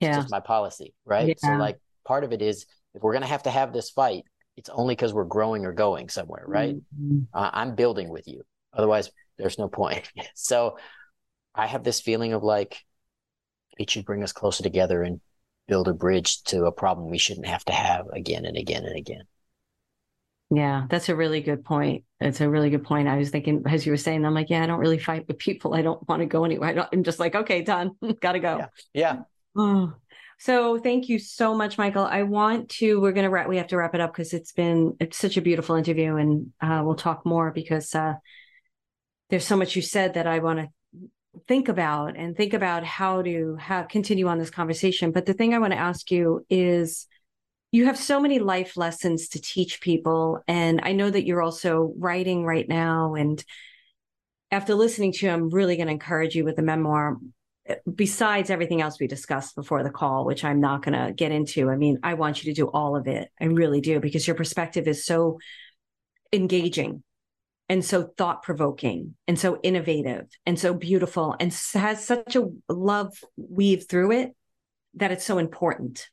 Yeah. 0.00 0.10
It's 0.10 0.18
just 0.18 0.30
my 0.30 0.40
policy, 0.40 0.94
right? 1.04 1.28
Yeah. 1.28 1.34
So 1.38 1.52
like 1.56 1.78
part 2.04 2.24
of 2.24 2.32
it 2.32 2.42
is 2.42 2.66
if 2.94 3.02
we're 3.02 3.12
going 3.12 3.22
to 3.22 3.28
have 3.28 3.44
to 3.44 3.50
have 3.50 3.72
this 3.72 3.90
fight, 3.90 4.24
it's 4.56 4.68
only 4.68 4.94
because 4.94 5.14
we're 5.14 5.24
growing 5.24 5.64
or 5.64 5.72
going 5.72 6.08
somewhere, 6.08 6.44
right? 6.46 6.76
Mm-hmm. 6.76 7.20
Uh, 7.32 7.50
I'm 7.52 7.74
building 7.74 8.08
with 8.10 8.28
you. 8.28 8.42
Otherwise, 8.72 9.10
there's 9.38 9.58
no 9.58 9.68
point. 9.68 10.10
so 10.34 10.78
I 11.54 11.66
have 11.66 11.84
this 11.84 12.00
feeling 12.00 12.32
of 12.32 12.42
like, 12.42 12.78
it 13.78 13.90
should 13.90 14.04
bring 14.04 14.22
us 14.22 14.32
closer 14.32 14.62
together 14.62 15.02
and 15.02 15.20
build 15.68 15.88
a 15.88 15.94
bridge 15.94 16.42
to 16.44 16.64
a 16.64 16.72
problem 16.72 17.10
we 17.10 17.18
shouldn't 17.18 17.46
have 17.46 17.64
to 17.64 17.72
have 17.72 18.06
again 18.12 18.44
and 18.44 18.56
again 18.56 18.84
and 18.84 18.96
again. 18.96 19.22
Yeah, 20.54 20.84
that's 20.90 21.08
a 21.08 21.16
really 21.16 21.40
good 21.40 21.64
point. 21.64 22.04
It's 22.20 22.42
a 22.42 22.48
really 22.48 22.68
good 22.68 22.84
point. 22.84 23.08
I 23.08 23.16
was 23.16 23.30
thinking 23.30 23.62
as 23.66 23.86
you 23.86 23.92
were 23.92 23.96
saying, 23.96 24.24
I'm 24.24 24.34
like, 24.34 24.50
yeah, 24.50 24.62
I 24.62 24.66
don't 24.66 24.80
really 24.80 24.98
fight 24.98 25.26
with 25.26 25.38
people. 25.38 25.72
I 25.72 25.80
don't 25.80 26.06
want 26.06 26.20
to 26.20 26.26
go 26.26 26.44
anywhere. 26.44 26.78
I 26.78 26.94
am 26.94 27.04
just 27.04 27.18
like, 27.18 27.34
okay, 27.34 27.62
done. 27.62 27.92
Gotta 28.20 28.38
go. 28.38 28.58
Yeah. 28.58 28.66
yeah. 28.92 29.18
Oh. 29.56 29.94
So 30.38 30.78
thank 30.78 31.08
you 31.08 31.18
so 31.18 31.54
much, 31.54 31.78
Michael. 31.78 32.04
I 32.04 32.24
want 32.24 32.68
to, 32.70 33.00
we're 33.00 33.12
going 33.12 33.24
to 33.24 33.30
wrap, 33.30 33.48
we 33.48 33.58
have 33.58 33.68
to 33.68 33.76
wrap 33.76 33.94
it 33.94 34.00
up 34.00 34.12
because 34.12 34.34
it's 34.34 34.52
been, 34.52 34.96
it's 34.98 35.16
such 35.16 35.36
a 35.36 35.40
beautiful 35.40 35.76
interview 35.76 36.16
and 36.16 36.52
uh, 36.60 36.82
we'll 36.84 36.96
talk 36.96 37.24
more 37.24 37.50
because 37.52 37.94
uh, 37.94 38.14
there's 39.32 39.46
so 39.46 39.56
much 39.56 39.74
you 39.74 39.80
said 39.80 40.12
that 40.12 40.26
I 40.26 40.40
want 40.40 40.58
to 40.58 40.68
think 41.48 41.68
about 41.68 42.18
and 42.18 42.36
think 42.36 42.52
about 42.52 42.84
how 42.84 43.22
to 43.22 43.56
have, 43.58 43.88
continue 43.88 44.28
on 44.28 44.38
this 44.38 44.50
conversation. 44.50 45.10
But 45.10 45.24
the 45.24 45.32
thing 45.32 45.54
I 45.54 45.58
want 45.58 45.72
to 45.72 45.78
ask 45.78 46.10
you 46.10 46.44
is, 46.50 47.06
you 47.70 47.86
have 47.86 47.96
so 47.96 48.20
many 48.20 48.40
life 48.40 48.76
lessons 48.76 49.28
to 49.28 49.40
teach 49.40 49.80
people. 49.80 50.40
And 50.46 50.82
I 50.82 50.92
know 50.92 51.08
that 51.08 51.24
you're 51.24 51.40
also 51.40 51.94
writing 51.96 52.44
right 52.44 52.68
now. 52.68 53.14
And 53.14 53.42
after 54.50 54.74
listening 54.74 55.12
to 55.12 55.24
you, 55.26 55.32
I'm 55.32 55.48
really 55.48 55.76
going 55.76 55.86
to 55.86 55.94
encourage 55.94 56.34
you 56.34 56.44
with 56.44 56.56
the 56.56 56.62
memoir 56.62 57.16
besides 57.90 58.50
everything 58.50 58.82
else 58.82 59.00
we 59.00 59.06
discussed 59.06 59.54
before 59.54 59.82
the 59.82 59.88
call, 59.88 60.26
which 60.26 60.44
I'm 60.44 60.60
not 60.60 60.84
going 60.84 61.06
to 61.06 61.14
get 61.14 61.32
into, 61.32 61.70
I 61.70 61.76
mean, 61.76 62.00
I 62.02 62.12
want 62.12 62.44
you 62.44 62.52
to 62.52 62.60
do 62.60 62.66
all 62.66 62.96
of 62.96 63.06
it. 63.06 63.30
I 63.40 63.46
really 63.46 63.80
do, 63.80 63.98
because 63.98 64.26
your 64.26 64.36
perspective 64.36 64.86
is 64.86 65.06
so 65.06 65.38
engaging 66.34 67.02
and 67.72 67.82
so 67.82 68.02
thought 68.02 68.42
provoking 68.42 69.14
and 69.26 69.38
so 69.38 69.58
innovative 69.62 70.26
and 70.44 70.60
so 70.60 70.74
beautiful 70.74 71.34
and 71.40 71.58
has 71.72 72.04
such 72.04 72.36
a 72.36 72.46
love 72.68 73.18
weave 73.38 73.86
through 73.88 74.12
it 74.12 74.36
that 74.92 75.10
it's 75.10 75.24
so 75.24 75.38
important. 75.38 76.10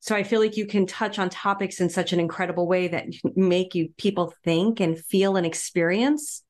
So 0.00 0.16
I 0.16 0.22
feel 0.22 0.40
like 0.40 0.56
you 0.56 0.66
can 0.66 0.86
touch 0.86 1.18
on 1.18 1.28
topics 1.28 1.78
in 1.78 1.90
such 1.90 2.14
an 2.14 2.20
incredible 2.20 2.66
way 2.66 2.88
that 2.88 3.04
make 3.36 3.74
you 3.74 3.90
people 3.98 4.32
think 4.44 4.80
and 4.80 4.98
feel 4.98 5.36
and 5.36 5.44
experience 5.44 6.42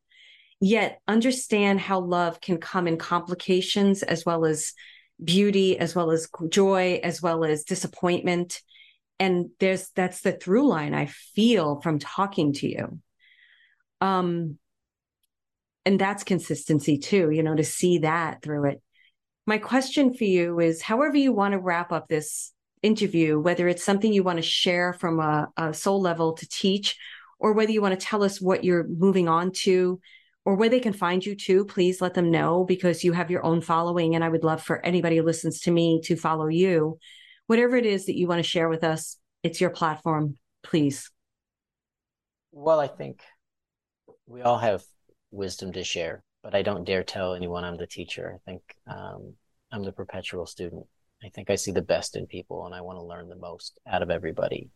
yet 0.61 1.01
understand 1.09 1.81
how 1.81 1.99
love 1.99 2.41
can 2.41 2.59
come 2.59 2.87
in 2.87 2.99
complications 2.99 4.05
as 4.05 4.25
well 4.25 4.45
as 4.45 4.73
beauty 5.23 5.77
as 5.77 5.97
well 5.97 6.13
as 6.13 6.29
joy 6.49 7.01
as 7.03 7.21
well 7.21 7.45
as 7.45 7.65
disappointment 7.65 8.61
and 9.19 9.51
there's 9.59 9.91
that's 9.97 10.21
the 10.21 10.31
through 10.31 10.69
line 10.69 10.95
i 10.95 11.07
feel 11.07 11.81
from 11.81 11.99
talking 11.99 12.53
to 12.53 12.69
you 12.69 13.01
um 14.03 14.59
and 15.87 15.99
that's 15.99 16.25
consistency 16.25 16.99
too 16.99 17.31
you 17.31 17.43
know 17.43 17.57
to 17.57 17.65
see 17.65 17.99
that 17.99 18.43
through 18.43 18.67
it 18.67 18.83
my 19.47 19.59
question 19.59 20.13
for 20.13 20.25
you 20.25 20.61
is 20.61 20.83
however 20.83 21.17
you 21.17 21.33
want 21.33 21.53
to 21.53 21.59
wrap 21.59 21.93
up 21.93 22.09
this 22.09 22.53
interview 22.83 23.39
whether 23.39 23.69
it's 23.69 23.85
something 23.85 24.13
you 24.13 24.23
want 24.23 24.39
to 24.39 24.43
share 24.43 24.93
from 24.93 25.21
a, 25.21 25.49
a 25.57 25.73
soul 25.73 26.01
level 26.01 26.35
to 26.35 26.49
teach 26.49 26.97
or 27.39 27.53
whether 27.53 27.73
you 27.73 27.81
want 27.81 27.99
to 27.99 28.07
tell 28.07 28.23
us 28.23 28.41
what 28.41 28.65
you're 28.65 28.87
moving 28.87 29.29
on 29.29 29.51
to 29.51 30.01
or 30.45 30.57
where 30.57 30.69
they 30.69 30.81
can 30.81 30.93
find 30.93 31.25
you 31.25 31.37
too, 31.37 31.65
please 31.65 32.01
let 32.01 32.15
them 32.15 32.31
know 32.31 32.65
because 32.65 33.05
you 33.05 33.13
have 33.13 33.31
your 33.31 33.45
own 33.45 33.61
following. 33.61 34.15
And 34.15 34.25
I 34.25 34.29
would 34.29 34.45
love 34.45 34.63
for 34.63 34.85
anybody 34.85 35.17
who 35.17 35.23
listens 35.23 35.61
to 35.63 35.71
me 35.71 36.01
to 36.05 36.17
follow 36.17 36.49
you. 36.49 36.99
Whatever 37.47 37.77
it 37.77 37.87
is 37.87 38.07
that 38.07 38.17
you 38.17 38.27
want 38.27 38.39
to 38.39 38.49
share 38.49 38.69
with 38.69 38.85
us, 38.85 39.19
it's 39.43 39.61
your 39.61 39.71
platform, 39.71 40.37
please. 40.63 41.11
Well, 42.51 42.81
I 42.81 42.89
think 42.89 43.23
we 44.33 44.41
all 44.41 44.59
have 44.59 44.83
wisdom 45.31 45.73
to 45.73 45.85
share, 45.85 46.25
but 46.43 46.55
I 46.55 46.63
don't 46.63 46.85
dare 46.85 47.05
tell 47.05 47.35
anyone 47.35 47.65
I'm 47.65 47.77
the 47.77 47.87
teacher. 47.87 48.35
I 48.35 48.51
think 48.51 48.63
um, 48.87 49.35
I'm 49.71 49.85
the 49.85 49.93
perpetual 49.93 50.47
student. 50.47 50.87
I 51.23 51.29
think 51.29 51.51
I 51.51 51.55
see 51.55 51.71
the 51.71 51.83
best 51.83 52.17
in 52.17 52.27
people 52.27 52.65
and 52.65 52.75
I 52.75 52.81
want 52.81 52.99
to 52.99 53.05
learn 53.05 53.29
the 53.29 53.37
most 53.37 53.79
out 53.87 54.03
of 54.03 54.11
everybody. 54.11 54.71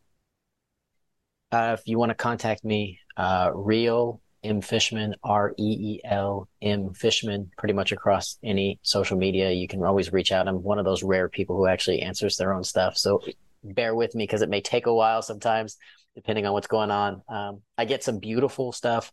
Uh, 1.51 1.75
if 1.79 1.87
you 1.87 1.99
want 1.99 2.11
to 2.11 2.15
contact 2.15 2.65
me, 2.65 3.01
uh, 3.17 3.51
real 3.55 4.21
M 4.45 4.61
Fishman, 4.61 5.15
R 5.25 5.55
E 5.59 5.63
E 5.95 6.01
L 6.05 6.49
M 6.61 6.93
Fishman, 6.93 7.51
pretty 7.57 7.73
much 7.73 7.93
across 7.93 8.39
any 8.45 8.79
social 8.83 9.17
media. 9.17 9.51
You 9.51 9.67
can 9.67 9.83
always 9.83 10.13
reach 10.13 10.33
out. 10.33 10.49
I'm 10.49 10.63
one 10.63 10.79
of 10.79 10.85
those 10.85 11.03
rare 11.03 11.29
people 11.29 11.57
who 11.57 11.67
actually 11.67 12.03
answers 12.03 12.37
their 12.37 12.53
own 12.53 12.63
stuff. 12.63 12.99
So 12.99 13.23
bear 13.65 13.95
with 13.95 14.15
me 14.15 14.25
because 14.25 14.43
it 14.43 14.51
may 14.51 14.61
take 14.61 14.87
a 14.87 14.95
while 14.95 15.23
sometimes, 15.23 15.79
depending 16.15 16.47
on 16.47 16.53
what's 16.53 16.67
going 16.67 16.91
on. 16.91 17.23
Um, 17.29 17.63
I 17.79 17.87
get 17.87 18.05
some 18.05 18.19
beautiful 18.19 18.73
stuff. 18.73 19.11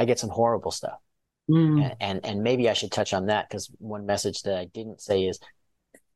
I 0.00 0.06
get 0.06 0.18
some 0.18 0.30
horrible 0.30 0.70
stuff. 0.70 0.98
Mm. 1.50 1.82
And, 1.82 1.96
and, 2.00 2.26
and 2.26 2.42
maybe 2.42 2.70
I 2.70 2.72
should 2.72 2.90
touch 2.90 3.12
on 3.12 3.26
that 3.26 3.48
because 3.48 3.70
one 3.78 4.06
message 4.06 4.42
that 4.42 4.56
I 4.56 4.64
didn't 4.64 5.02
say 5.02 5.24
is 5.24 5.38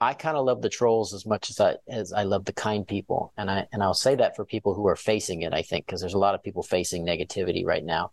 I 0.00 0.14
kind 0.14 0.38
of 0.38 0.46
love 0.46 0.62
the 0.62 0.70
trolls 0.70 1.12
as 1.12 1.26
much 1.26 1.50
as 1.50 1.60
I 1.60 1.76
as 1.88 2.12
I 2.12 2.22
love 2.24 2.46
the 2.46 2.52
kind 2.52 2.86
people, 2.86 3.32
and 3.36 3.50
I 3.50 3.66
and 3.72 3.82
I'll 3.82 3.94
say 3.94 4.14
that 4.16 4.36
for 4.36 4.44
people 4.44 4.74
who 4.74 4.86
are 4.88 4.96
facing 4.96 5.42
it. 5.42 5.54
I 5.54 5.62
think 5.62 5.86
because 5.86 6.00
there's 6.00 6.14
a 6.14 6.18
lot 6.18 6.34
of 6.34 6.42
people 6.42 6.62
facing 6.62 7.06
negativity 7.06 7.64
right 7.64 7.84
now. 7.84 8.10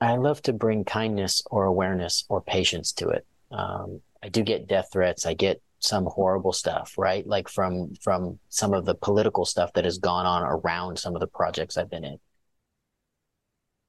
I 0.00 0.16
love 0.16 0.40
to 0.42 0.52
bring 0.52 0.84
kindness 0.84 1.42
or 1.50 1.64
awareness 1.64 2.24
or 2.28 2.40
patience 2.40 2.92
to 2.94 3.08
it. 3.10 3.26
Um, 3.50 4.00
I 4.22 4.28
do 4.28 4.42
get 4.42 4.66
death 4.66 4.88
threats. 4.92 5.26
I 5.26 5.34
get 5.34 5.60
some 5.78 6.06
horrible 6.06 6.52
stuff, 6.52 6.94
right? 6.96 7.26
Like 7.26 7.48
from 7.48 7.94
from 8.00 8.38
some 8.48 8.74
of 8.74 8.84
the 8.84 8.94
political 8.94 9.44
stuff 9.44 9.72
that 9.74 9.84
has 9.84 9.98
gone 9.98 10.26
on 10.26 10.42
around 10.42 10.98
some 10.98 11.14
of 11.14 11.20
the 11.20 11.26
projects 11.26 11.76
I've 11.76 11.90
been 11.90 12.04
in. 12.04 12.18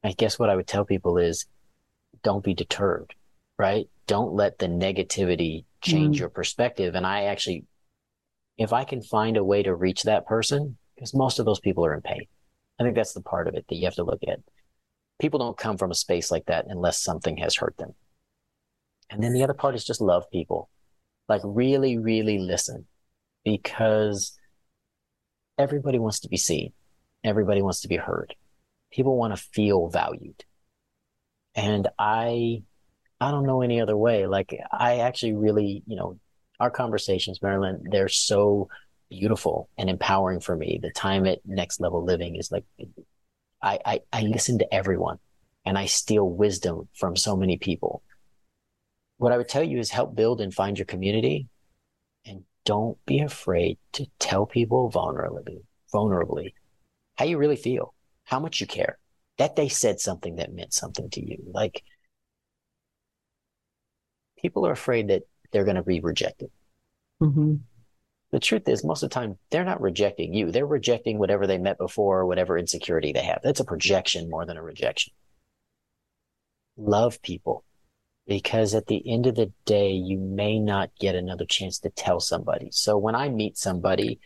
I 0.04 0.14
guess 0.14 0.40
what 0.40 0.50
I 0.50 0.56
would 0.56 0.68
tell 0.68 0.86
people 0.86 1.18
is 1.18 1.46
don't 2.24 2.44
be 2.44 2.54
deterred, 2.54 3.14
right? 3.58 3.88
Don't 4.08 4.34
let 4.34 4.60
the 4.60 4.68
negativity 4.68 5.66
change 5.82 6.18
mm. 6.18 6.20
your 6.20 6.30
perspective. 6.30 6.96
And 6.96 7.06
I 7.06 7.24
actually, 7.24 7.66
if 8.58 8.74
I 8.74 8.84
can 8.84 9.02
find 9.02 9.38
a 9.38 9.44
way 9.44 9.64
to 9.64 9.76
reach 9.76 10.04
that 10.04 10.26
person, 10.26 10.78
because 10.96 11.14
most 11.16 11.40
of 11.40 11.46
those 11.46 11.60
people 11.60 11.84
are 11.86 11.96
in 11.96 12.02
pain. 12.02 12.26
I 12.80 12.84
think 12.84 12.96
that's 12.96 13.14
the 13.14 13.22
part 13.22 13.48
of 13.48 13.56
it 13.56 13.66
that 13.68 13.76
you 13.76 13.86
have 13.86 13.96
to 13.96 14.04
look 14.04 14.22
at. 14.28 14.40
People 15.20 15.40
don't 15.40 15.58
come 15.58 15.78
from 15.78 15.90
a 15.92 15.96
space 15.96 16.30
like 16.30 16.46
that 16.46 16.66
unless 16.68 17.02
something 17.02 17.38
has 17.38 17.56
hurt 17.56 17.76
them. 17.78 17.94
And 19.10 19.24
then 19.24 19.34
the 19.34 19.44
other 19.44 19.54
part 19.54 19.76
is 19.76 19.84
just 19.84 20.00
love 20.00 20.30
people. 20.32 20.70
Like 21.28 21.42
really, 21.44 21.98
really 21.98 22.38
listen 22.38 22.86
because 23.44 24.38
everybody 25.58 26.00
wants 26.00 26.20
to 26.22 26.30
be 26.30 26.38
seen. 26.38 26.72
Everybody 27.24 27.62
wants 27.62 27.82
to 27.82 27.88
be 27.88 27.98
heard. 27.98 28.36
People 28.92 29.18
want 29.18 29.36
to 29.36 29.42
feel 29.42 29.90
valued. 29.90 30.44
And 31.56 31.88
I 31.98 32.64
I 33.20 33.32
don't 33.32 33.46
know 33.46 33.62
any 33.62 33.80
other 33.80 33.96
way. 33.96 34.26
Like 34.26 34.58
I 34.72 35.00
actually 35.00 35.34
really, 35.34 35.84
you 35.86 35.96
know, 35.96 36.20
our 36.60 36.72
conversations, 36.72 37.42
Marilyn, 37.42 37.84
they're 37.90 38.08
so 38.08 38.70
beautiful 39.10 39.70
and 39.78 39.90
empowering 39.90 40.40
for 40.40 40.56
me. 40.56 40.80
The 40.82 40.90
time 40.90 41.28
at 41.28 41.40
Next 41.46 41.80
Level 41.80 42.04
Living 42.04 42.36
is 42.36 42.52
like, 42.52 42.66
I, 43.62 43.80
I, 43.86 44.00
I 44.12 44.22
listen 44.24 44.58
to 44.60 44.74
everyone 44.74 45.20
and 45.66 45.78
I 45.78 45.86
steal 45.86 46.28
wisdom 46.28 46.88
from 46.94 47.16
so 47.16 47.36
many 47.36 47.58
people. 47.58 48.02
What 49.18 49.32
I 49.32 49.38
would 49.38 49.50
tell 49.50 49.64
you 49.64 49.78
is 49.78 49.92
help 49.92 50.16
build 50.16 50.42
and 50.42 50.54
find 50.54 50.78
your 50.78 50.86
community 50.86 51.48
and 52.26 52.44
don't 52.66 52.98
be 53.06 53.20
afraid 53.20 53.78
to 53.94 54.08
tell 54.18 54.46
people 54.46 54.90
vulnerably, 54.90 55.62
vulnerably 55.94 56.54
how 57.18 57.26
you 57.26 57.38
really 57.38 57.56
feel, 57.56 57.94
how 58.32 58.40
much 58.40 58.62
you 58.62 58.68
care, 58.68 58.98
that 59.38 59.56
they 59.58 59.68
said 59.68 60.00
something 60.00 60.38
that 60.38 60.54
meant 60.54 60.74
something 60.74 61.10
to 61.10 61.20
you. 61.20 61.38
Like 61.52 61.84
people 64.42 64.66
are 64.66 64.72
afraid 64.72 65.10
that 65.10 65.24
they're 65.52 65.66
going 65.66 65.76
to 65.76 65.84
be 65.84 66.00
rejected. 66.00 66.50
Mm-hmm. 67.22 67.56
The 68.32 68.40
truth 68.40 68.70
is, 68.70 68.86
most 68.86 69.04
of 69.04 69.10
the 69.10 69.14
time, 69.14 69.38
they're 69.50 69.66
not 69.66 69.82
rejecting 69.82 70.34
you. 70.34 70.52
They're 70.52 70.66
rejecting 70.66 71.20
whatever 71.20 71.46
they 71.46 71.58
met 71.58 71.78
before 71.78 72.22
or 72.22 72.26
whatever 72.26 72.58
insecurity 72.58 73.12
they 73.12 73.26
have. 73.26 73.42
That's 73.44 73.60
a 73.60 73.66
projection 73.66 74.30
more 74.30 74.46
than 74.46 74.56
a 74.56 74.64
rejection. 74.64 75.12
Love 76.78 77.22
people. 77.22 77.66
because 78.28 78.74
at 78.76 78.88
the 78.88 79.04
end 79.12 79.28
of 79.28 79.36
the 79.36 79.52
day, 79.66 79.92
you 79.92 80.18
may 80.18 80.60
not 80.60 80.90
get 81.00 81.16
another 81.16 81.46
chance 81.46 81.80
to 81.80 81.90
tell 81.90 82.20
somebody. 82.20 82.70
So 82.72 82.98
when 82.98 83.16
I 83.16 83.30
meet 83.30 83.58
somebody, 83.58 84.20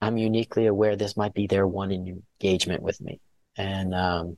I'm 0.00 0.16
uniquely 0.16 0.66
aware 0.66 0.96
this 0.96 1.16
might 1.16 1.34
be 1.34 1.46
their 1.46 1.66
one 1.66 1.90
engagement 1.90 2.82
with 2.82 3.00
me. 3.00 3.20
And, 3.56 3.94
um, 3.94 4.36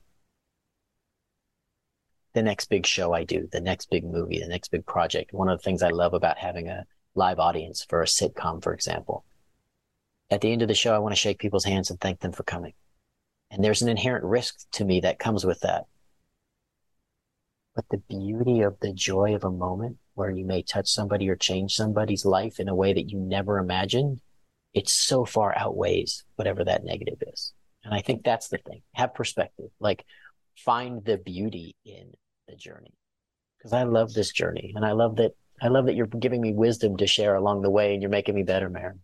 the 2.33 2.43
next 2.43 2.69
big 2.69 2.85
show 2.85 3.13
I 3.13 3.23
do, 3.23 3.49
the 3.51 3.59
next 3.59 3.89
big 3.89 4.05
movie, 4.05 4.39
the 4.39 4.47
next 4.47 4.69
big 4.69 4.85
project. 4.85 5.33
One 5.33 5.49
of 5.49 5.57
the 5.57 5.63
things 5.63 5.81
I 5.81 5.89
love 5.89 6.13
about 6.13 6.37
having 6.37 6.67
a 6.67 6.85
live 7.15 7.39
audience 7.39 7.83
for 7.83 8.03
a 8.03 8.05
sitcom, 8.05 8.61
for 8.63 8.73
example. 8.73 9.25
At 10.29 10.41
the 10.41 10.51
end 10.51 10.61
of 10.61 10.67
the 10.67 10.75
show, 10.75 10.93
I 10.93 10.99
want 10.99 11.15
to 11.15 11.19
shake 11.19 11.39
people's 11.39 11.65
hands 11.65 11.89
and 11.89 11.99
thank 11.99 12.19
them 12.19 12.31
for 12.31 12.43
coming. 12.43 12.73
And 13.49 13.63
there's 13.63 13.81
an 13.81 13.89
inherent 13.89 14.23
risk 14.23 14.69
to 14.73 14.85
me 14.85 14.99
that 14.99 15.17
comes 15.17 15.45
with 15.45 15.61
that. 15.61 15.85
But 17.75 17.85
the 17.89 17.97
beauty 17.97 18.61
of 18.61 18.79
the 18.81 18.93
joy 18.93 19.33
of 19.33 19.43
a 19.43 19.49
moment 19.49 19.97
where 20.13 20.29
you 20.29 20.45
may 20.45 20.61
touch 20.61 20.89
somebody 20.89 21.29
or 21.29 21.35
change 21.35 21.75
somebody's 21.75 22.25
life 22.25 22.59
in 22.59 22.67
a 22.67 22.75
way 22.75 22.93
that 22.93 23.09
you 23.09 23.17
never 23.19 23.57
imagined, 23.57 24.21
it 24.77 24.87
so 24.87 25.25
far 25.25 25.57
outweighs 25.57 26.23
whatever 26.35 26.63
that 26.63 26.83
negative 26.83 27.21
is. 27.33 27.53
And 27.83 27.93
I 27.93 28.01
think 28.01 28.23
that's 28.23 28.49
the 28.49 28.59
thing. 28.59 28.81
Have 28.93 29.15
perspective. 29.15 29.69
Like 29.79 30.05
find 30.55 31.03
the 31.03 31.17
beauty 31.17 31.75
in 31.83 32.11
the 32.47 32.55
journey. 32.55 32.93
Because 33.57 33.73
I 33.73 33.83
love 33.83 34.13
this 34.13 34.31
journey 34.31 34.73
and 34.75 34.85
I 34.85 34.91
love 34.91 35.15
that 35.15 35.31
I 35.59 35.69
love 35.69 35.87
that 35.87 35.95
you're 35.95 36.05
giving 36.05 36.41
me 36.41 36.53
wisdom 36.53 36.97
to 36.97 37.07
share 37.07 37.35
along 37.35 37.63
the 37.63 37.71
way 37.71 37.93
and 37.93 38.01
you're 38.01 38.11
making 38.11 38.35
me 38.35 38.43
better, 38.43 38.69
Maren. 38.69 38.99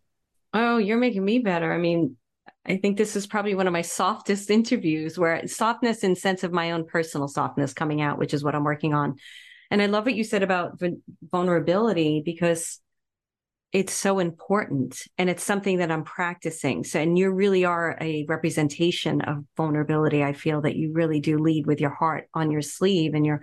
Oh, 0.53 0.77
you're 0.77 0.99
making 0.99 1.25
me 1.25 1.39
better. 1.39 1.73
I 1.73 1.79
mean, 1.79 2.17
I 2.63 2.77
think 2.77 2.95
this 2.95 3.15
is 3.15 3.25
probably 3.25 3.55
one 3.55 3.65
of 3.65 3.73
my 3.73 3.81
softest 3.81 4.51
interviews 4.51 5.17
where 5.17 5.47
softness 5.47 6.03
and 6.03 6.15
sense 6.15 6.43
of 6.43 6.51
my 6.51 6.71
own 6.71 6.85
personal 6.85 7.27
softness 7.27 7.73
coming 7.73 8.01
out, 8.01 8.19
which 8.19 8.35
is 8.35 8.43
what 8.43 8.53
I'm 8.53 8.63
working 8.63 8.93
on. 8.93 9.15
And 9.71 9.81
I 9.81 9.87
love 9.87 10.05
what 10.05 10.13
you 10.13 10.23
said 10.23 10.43
about 10.43 10.79
vulnerability 11.31 12.21
because 12.23 12.79
it's 13.73 13.93
so 13.93 14.19
important 14.19 15.01
and 15.17 15.31
it's 15.31 15.43
something 15.43 15.79
that 15.79 15.91
I'm 15.91 16.03
practicing. 16.03 16.83
So, 16.83 16.99
and 16.99 17.17
you 17.17 17.31
really 17.31 17.65
are 17.65 17.97
a 17.99 18.23
representation 18.29 19.21
of 19.21 19.43
vulnerability. 19.57 20.23
I 20.23 20.33
feel 20.33 20.61
that 20.61 20.75
you 20.75 20.93
really 20.93 21.19
do 21.19 21.39
lead 21.39 21.65
with 21.65 21.81
your 21.81 21.89
heart 21.89 22.29
on 22.35 22.51
your 22.51 22.61
sleeve 22.61 23.15
and 23.15 23.25
your, 23.25 23.41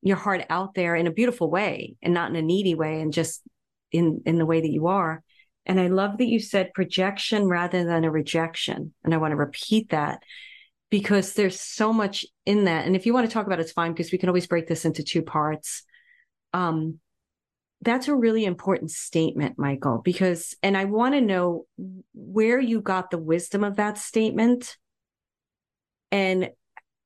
your 0.00 0.16
heart 0.16 0.46
out 0.48 0.74
there 0.74 0.94
in 0.94 1.08
a 1.08 1.12
beautiful 1.12 1.50
way 1.50 1.96
and 2.02 2.14
not 2.14 2.30
in 2.30 2.36
a 2.36 2.42
needy 2.42 2.76
way 2.76 3.00
and 3.00 3.12
just 3.12 3.42
in, 3.90 4.22
in 4.24 4.38
the 4.38 4.46
way 4.46 4.60
that 4.60 4.70
you 4.70 4.86
are. 4.86 5.24
And 5.66 5.80
I 5.80 5.88
love 5.88 6.18
that 6.18 6.28
you 6.28 6.38
said 6.38 6.72
projection 6.72 7.48
rather 7.48 7.84
than 7.84 8.04
a 8.04 8.10
rejection. 8.10 8.94
And 9.02 9.12
I 9.12 9.16
want 9.16 9.32
to 9.32 9.36
repeat 9.36 9.90
that 9.90 10.22
because 10.88 11.32
there's 11.32 11.58
so 11.58 11.92
much 11.92 12.24
in 12.46 12.64
that. 12.64 12.86
And 12.86 12.94
if 12.94 13.06
you 13.06 13.12
want 13.12 13.28
to 13.28 13.32
talk 13.32 13.46
about 13.46 13.58
it, 13.58 13.62
it's 13.62 13.72
fine 13.72 13.92
because 13.92 14.12
we 14.12 14.18
can 14.18 14.28
always 14.28 14.46
break 14.46 14.68
this 14.68 14.84
into 14.84 15.02
two 15.02 15.22
parts. 15.22 15.82
Um, 16.52 17.00
that's 17.84 18.08
a 18.08 18.14
really 18.14 18.44
important 18.44 18.90
statement, 18.90 19.58
Michael, 19.58 20.00
because, 20.04 20.54
and 20.62 20.76
I 20.76 20.86
want 20.86 21.14
to 21.14 21.20
know 21.20 21.66
where 22.14 22.58
you 22.58 22.80
got 22.80 23.10
the 23.10 23.18
wisdom 23.18 23.64
of 23.64 23.76
that 23.76 23.98
statement 23.98 24.76
and 26.10 26.50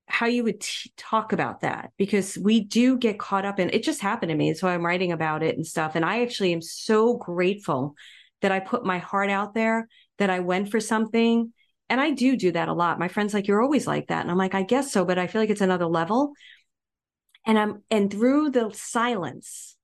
how 0.06 0.26
you 0.26 0.42
would 0.42 0.60
t- 0.60 0.90
talk 0.96 1.32
about 1.32 1.60
that 1.60 1.92
because 1.98 2.38
we 2.38 2.60
do 2.60 2.96
get 2.96 3.18
caught 3.18 3.44
up 3.44 3.60
in 3.60 3.68
it 3.70 3.82
just 3.82 4.00
happened 4.00 4.30
to 4.30 4.36
me 4.36 4.54
so 4.54 4.66
i'm 4.66 4.84
writing 4.84 5.12
about 5.12 5.42
it 5.42 5.54
and 5.54 5.66
stuff 5.66 5.94
and 5.94 6.04
i 6.04 6.22
actually 6.22 6.52
am 6.52 6.62
so 6.62 7.14
grateful 7.16 7.94
that 8.40 8.50
i 8.50 8.58
put 8.58 8.86
my 8.86 8.98
heart 8.98 9.28
out 9.28 9.52
there 9.54 9.86
that 10.16 10.30
i 10.30 10.40
went 10.40 10.70
for 10.70 10.80
something 10.80 11.52
and 11.90 12.00
i 12.00 12.10
do 12.10 12.36
do 12.36 12.52
that 12.52 12.68
a 12.68 12.72
lot. 12.72 12.98
My 12.98 13.08
friends 13.08 13.34
like 13.34 13.46
you're 13.46 13.62
always 13.62 13.86
like 13.86 14.08
that 14.08 14.22
and 14.22 14.30
i'm 14.30 14.38
like 14.38 14.54
i 14.54 14.62
guess 14.62 14.90
so 14.90 15.04
but 15.04 15.18
i 15.18 15.26
feel 15.26 15.42
like 15.42 15.50
it's 15.50 15.60
another 15.60 15.86
level 15.86 16.32
and 17.46 17.58
i'm 17.58 17.82
and 17.90 18.10
through 18.10 18.50
the 18.50 18.70
silence 18.72 19.76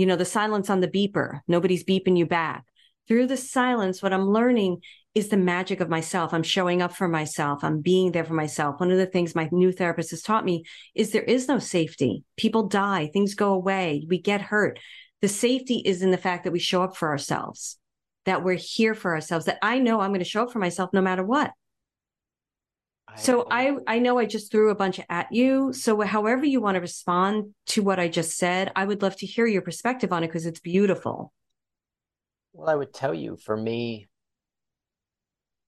you 0.00 0.06
know, 0.06 0.16
the 0.16 0.24
silence 0.24 0.70
on 0.70 0.80
the 0.80 0.88
beeper. 0.88 1.40
Nobody's 1.46 1.84
beeping 1.84 2.16
you 2.16 2.26
back. 2.26 2.64
Through 3.06 3.26
the 3.26 3.36
silence, 3.36 4.02
what 4.02 4.12
I'm 4.12 4.28
learning 4.28 4.78
is 5.14 5.28
the 5.28 5.36
magic 5.36 5.80
of 5.80 5.88
myself. 5.88 6.32
I'm 6.32 6.42
showing 6.42 6.80
up 6.80 6.94
for 6.94 7.08
myself. 7.08 7.62
I'm 7.62 7.80
being 7.80 8.12
there 8.12 8.24
for 8.24 8.34
myself. 8.34 8.78
One 8.78 8.90
of 8.90 8.98
the 8.98 9.06
things 9.06 9.34
my 9.34 9.48
new 9.52 9.72
therapist 9.72 10.10
has 10.10 10.22
taught 10.22 10.44
me 10.44 10.64
is 10.94 11.10
there 11.10 11.22
is 11.22 11.48
no 11.48 11.58
safety. 11.58 12.24
People 12.36 12.68
die, 12.68 13.10
things 13.12 13.34
go 13.34 13.52
away, 13.52 14.06
we 14.08 14.20
get 14.20 14.40
hurt. 14.40 14.78
The 15.20 15.28
safety 15.28 15.82
is 15.84 16.02
in 16.02 16.12
the 16.12 16.16
fact 16.16 16.44
that 16.44 16.52
we 16.52 16.60
show 16.60 16.82
up 16.82 16.96
for 16.96 17.08
ourselves, 17.08 17.76
that 18.24 18.42
we're 18.42 18.54
here 18.54 18.94
for 18.94 19.12
ourselves, 19.12 19.46
that 19.46 19.58
I 19.60 19.80
know 19.80 20.00
I'm 20.00 20.10
going 20.10 20.20
to 20.20 20.24
show 20.24 20.44
up 20.44 20.52
for 20.52 20.60
myself 20.60 20.90
no 20.92 21.02
matter 21.02 21.24
what 21.24 21.50
so 23.16 23.46
I 23.50 23.76
I 23.86 23.98
know 23.98 24.18
I 24.18 24.26
just 24.26 24.50
threw 24.50 24.70
a 24.70 24.74
bunch 24.74 25.00
at 25.08 25.32
you. 25.32 25.72
So 25.72 26.00
however 26.00 26.44
you 26.44 26.60
want 26.60 26.76
to 26.76 26.80
respond 26.80 27.54
to 27.68 27.82
what 27.82 27.98
I 27.98 28.08
just 28.08 28.36
said, 28.36 28.72
I 28.76 28.84
would 28.84 29.02
love 29.02 29.16
to 29.16 29.26
hear 29.26 29.46
your 29.46 29.62
perspective 29.62 30.12
on 30.12 30.24
it 30.24 30.28
because 30.28 30.46
it's 30.46 30.60
beautiful. 30.60 31.32
Well, 32.52 32.68
I 32.68 32.74
would 32.74 32.92
tell 32.92 33.14
you 33.14 33.36
for 33.36 33.56
me 33.56 34.08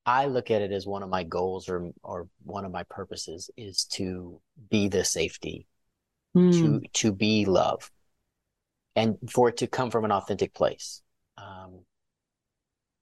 I 0.05 0.27
look 0.27 0.51
at 0.51 0.63
it 0.63 0.73
as 0.73 0.87
one 0.87 1.03
of 1.03 1.09
my 1.09 1.25
goals 1.25 1.69
or 1.69 1.91
or 2.03 2.29
one 2.45 2.65
of 2.65 2.73
my 2.73 2.83
purposes 2.85 3.51
is 3.57 3.85
to 3.93 4.41
be 4.69 4.89
the 4.89 5.05
safety, 5.05 5.67
mm. 6.37 6.53
to 6.53 6.81
to 6.93 7.13
be 7.13 7.45
love, 7.45 7.91
and 8.97 9.17
for 9.31 9.49
it 9.49 9.59
to 9.59 9.67
come 9.67 9.91
from 9.91 10.05
an 10.05 10.13
authentic 10.13 10.55
place. 10.55 11.03
Um, 11.37 11.85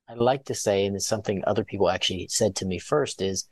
I 0.08 0.14
like 0.14 0.44
to 0.46 0.54
say, 0.54 0.84
and 0.84 0.96
it's 0.96 1.06
something 1.06 1.42
other 1.46 1.64
people 1.64 1.88
actually 1.88 2.28
said 2.28 2.56
to 2.56 2.66
me 2.66 2.78
first, 2.78 3.22
is 3.22 3.46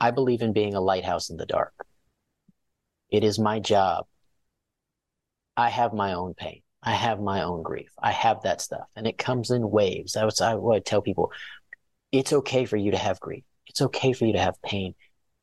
I 0.00 0.10
believe 0.10 0.42
in 0.42 0.52
being 0.52 0.74
a 0.74 0.80
lighthouse 0.80 1.30
in 1.30 1.36
the 1.36 1.46
dark. 1.46 1.72
It 3.10 3.24
is 3.24 3.38
my 3.38 3.60
job. 3.60 4.06
I 5.56 5.68
have 5.68 5.92
my 5.92 6.14
own 6.14 6.34
pain. 6.34 6.62
I 6.82 6.92
have 6.92 7.20
my 7.20 7.42
own 7.42 7.62
grief. 7.62 7.90
I 7.98 8.10
have 8.10 8.42
that 8.42 8.60
stuff 8.60 8.86
and 8.94 9.06
it 9.06 9.16
comes 9.16 9.50
in 9.50 9.70
waves. 9.70 10.16
I 10.16 10.24
would, 10.24 10.76
I 10.76 10.80
tell 10.80 11.00
people 11.00 11.32
it's 12.12 12.32
okay 12.32 12.66
for 12.66 12.76
you 12.76 12.90
to 12.90 12.98
have 12.98 13.20
grief. 13.20 13.44
It's 13.66 13.80
okay 13.80 14.12
for 14.12 14.26
you 14.26 14.34
to 14.34 14.40
have 14.40 14.60
pain. 14.62 14.94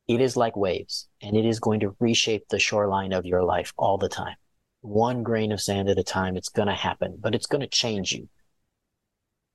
It 0.06 0.20
is 0.20 0.36
like 0.36 0.56
waves 0.56 1.08
and 1.20 1.36
it 1.36 1.44
is 1.44 1.58
going 1.58 1.80
to 1.80 1.96
reshape 1.98 2.48
the 2.48 2.58
shoreline 2.58 3.12
of 3.12 3.26
your 3.26 3.42
life 3.42 3.72
all 3.76 3.98
the 3.98 4.08
time. 4.08 4.36
One 4.82 5.22
grain 5.22 5.52
of 5.52 5.60
sand 5.60 5.88
at 5.88 5.98
a 5.98 6.04
time. 6.04 6.36
It's 6.36 6.48
going 6.48 6.68
to 6.68 6.74
happen, 6.74 7.16
but 7.18 7.34
it's 7.34 7.46
going 7.46 7.60
to 7.60 7.66
change 7.66 8.12
you 8.12 8.28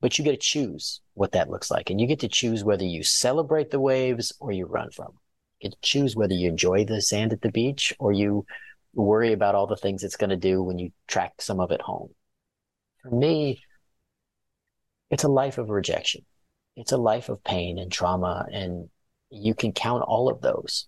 but 0.02 0.18
you 0.18 0.24
get 0.24 0.32
to 0.32 0.38
choose 0.38 1.02
what 1.14 1.32
that 1.32 1.50
looks 1.50 1.72
like. 1.72 1.90
And 1.90 2.00
you 2.00 2.08
get 2.08 2.20
to 2.20 2.28
choose 2.28 2.64
whether 2.64 2.86
you 2.86 3.04
celebrate 3.04 3.72
the 3.72 3.80
waves 3.80 4.34
or 4.40 4.52
you 4.52 4.66
run 4.66 4.92
from. 4.92 5.14
You 5.60 5.70
get 5.70 5.82
to 5.82 5.88
choose 5.88 6.16
whether 6.16 6.34
you 6.34 6.50
enjoy 6.50 6.86
the 6.86 7.02
sand 7.02 7.34
at 7.34 7.42
the 7.42 7.52
beach 7.52 7.94
or 8.00 8.12
you 8.12 8.46
worry 8.94 9.34
about 9.34 9.56
all 9.56 9.68
the 9.68 9.76
things 9.76 10.04
it's 10.04 10.16
going 10.16 10.30
to 10.30 10.36
do 10.36 10.62
when 10.62 10.80
you 10.80 10.92
track 11.08 11.42
some 11.42 11.60
of 11.60 11.72
it 11.72 11.82
home. 11.82 12.10
For 13.02 13.12
me, 13.12 13.62
it's 15.10 15.24
a 15.24 15.30
life 15.30 15.58
of 15.58 15.70
rejection. 15.70 16.26
It's 16.76 16.92
a 16.92 16.98
life 16.98 17.30
of 17.30 17.44
pain 17.44 17.80
and 17.80 17.92
trauma, 17.92 18.46
and 18.52 18.90
you 19.30 19.56
can 19.56 19.72
count 19.72 20.04
all 20.04 20.30
of 20.30 20.42
those. 20.42 20.88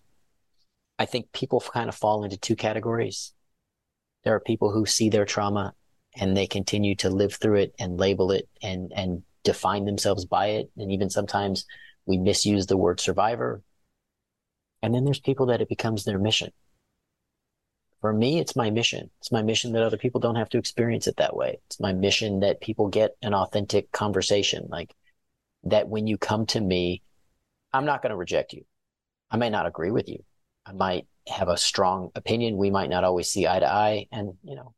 I 0.99 1.05
think 1.05 1.31
people 1.31 1.61
kind 1.61 1.89
of 1.89 1.95
fall 1.95 2.23
into 2.23 2.37
two 2.37 2.55
categories. 2.55 3.33
There 4.23 4.35
are 4.35 4.39
people 4.39 4.71
who 4.71 4.85
see 4.85 5.09
their 5.09 5.25
trauma 5.25 5.73
and 6.15 6.35
they 6.35 6.47
continue 6.47 6.95
to 6.95 7.09
live 7.09 7.33
through 7.33 7.55
it 7.55 7.75
and 7.79 7.99
label 7.99 8.31
it 8.31 8.47
and 8.61 8.91
and 8.95 9.23
define 9.43 9.85
themselves 9.85 10.25
by 10.25 10.47
it. 10.47 10.71
And 10.77 10.91
even 10.91 11.09
sometimes 11.09 11.65
we 12.05 12.17
misuse 12.17 12.65
the 12.65 12.77
word 12.77 12.99
survivor. 12.99 13.61
And 14.81 14.93
then 14.93 15.05
there's 15.05 15.19
people 15.19 15.47
that 15.47 15.61
it 15.61 15.69
becomes 15.69 16.03
their 16.03 16.19
mission. 16.19 16.51
For 18.01 18.13
me 18.13 18.39
it's 18.39 18.55
my 18.55 18.69
mission. 18.69 19.09
It's 19.19 19.31
my 19.31 19.41
mission 19.41 19.73
that 19.73 19.83
other 19.83 19.97
people 19.97 20.21
don't 20.21 20.35
have 20.35 20.49
to 20.49 20.57
experience 20.57 21.07
it 21.07 21.17
that 21.17 21.35
way. 21.35 21.59
It's 21.67 21.79
my 21.79 21.93
mission 21.93 22.41
that 22.41 22.61
people 22.61 22.87
get 22.87 23.15
an 23.21 23.33
authentic 23.33 23.91
conversation. 23.91 24.67
Like 24.69 24.95
that 25.63 25.89
when 25.89 26.07
you 26.07 26.17
come 26.17 26.45
to 26.47 26.61
me 26.61 27.01
i'm 27.73 27.85
not 27.85 28.01
going 28.01 28.11
to 28.11 28.15
reject 28.15 28.53
you. 28.53 28.65
I 29.29 29.37
may 29.37 29.49
not 29.49 29.67
agree 29.67 29.91
with 29.91 30.09
you. 30.09 30.23
I 30.65 30.71
might 30.71 31.07
have 31.27 31.49
a 31.49 31.57
strong 31.57 32.09
opinion. 32.15 32.57
We 32.57 32.71
might 32.71 32.89
not 32.89 33.03
always 33.03 33.29
see 33.29 33.47
eye 33.47 33.59
to 33.59 33.71
eye. 33.71 34.07
And 34.11 34.33
you 34.43 34.55
know 34.55 34.73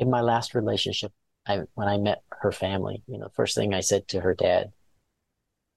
in 0.00 0.10
my 0.10 0.22
last 0.22 0.54
relationship, 0.54 1.12
I, 1.46 1.60
when 1.74 1.86
I 1.86 1.98
met 1.98 2.22
her 2.40 2.50
family, 2.50 3.02
you 3.06 3.18
know, 3.18 3.26
the 3.26 3.34
first 3.34 3.54
thing 3.54 3.74
I 3.74 3.80
said 3.80 4.08
to 4.08 4.20
her 4.20 4.34
dad, 4.34 4.72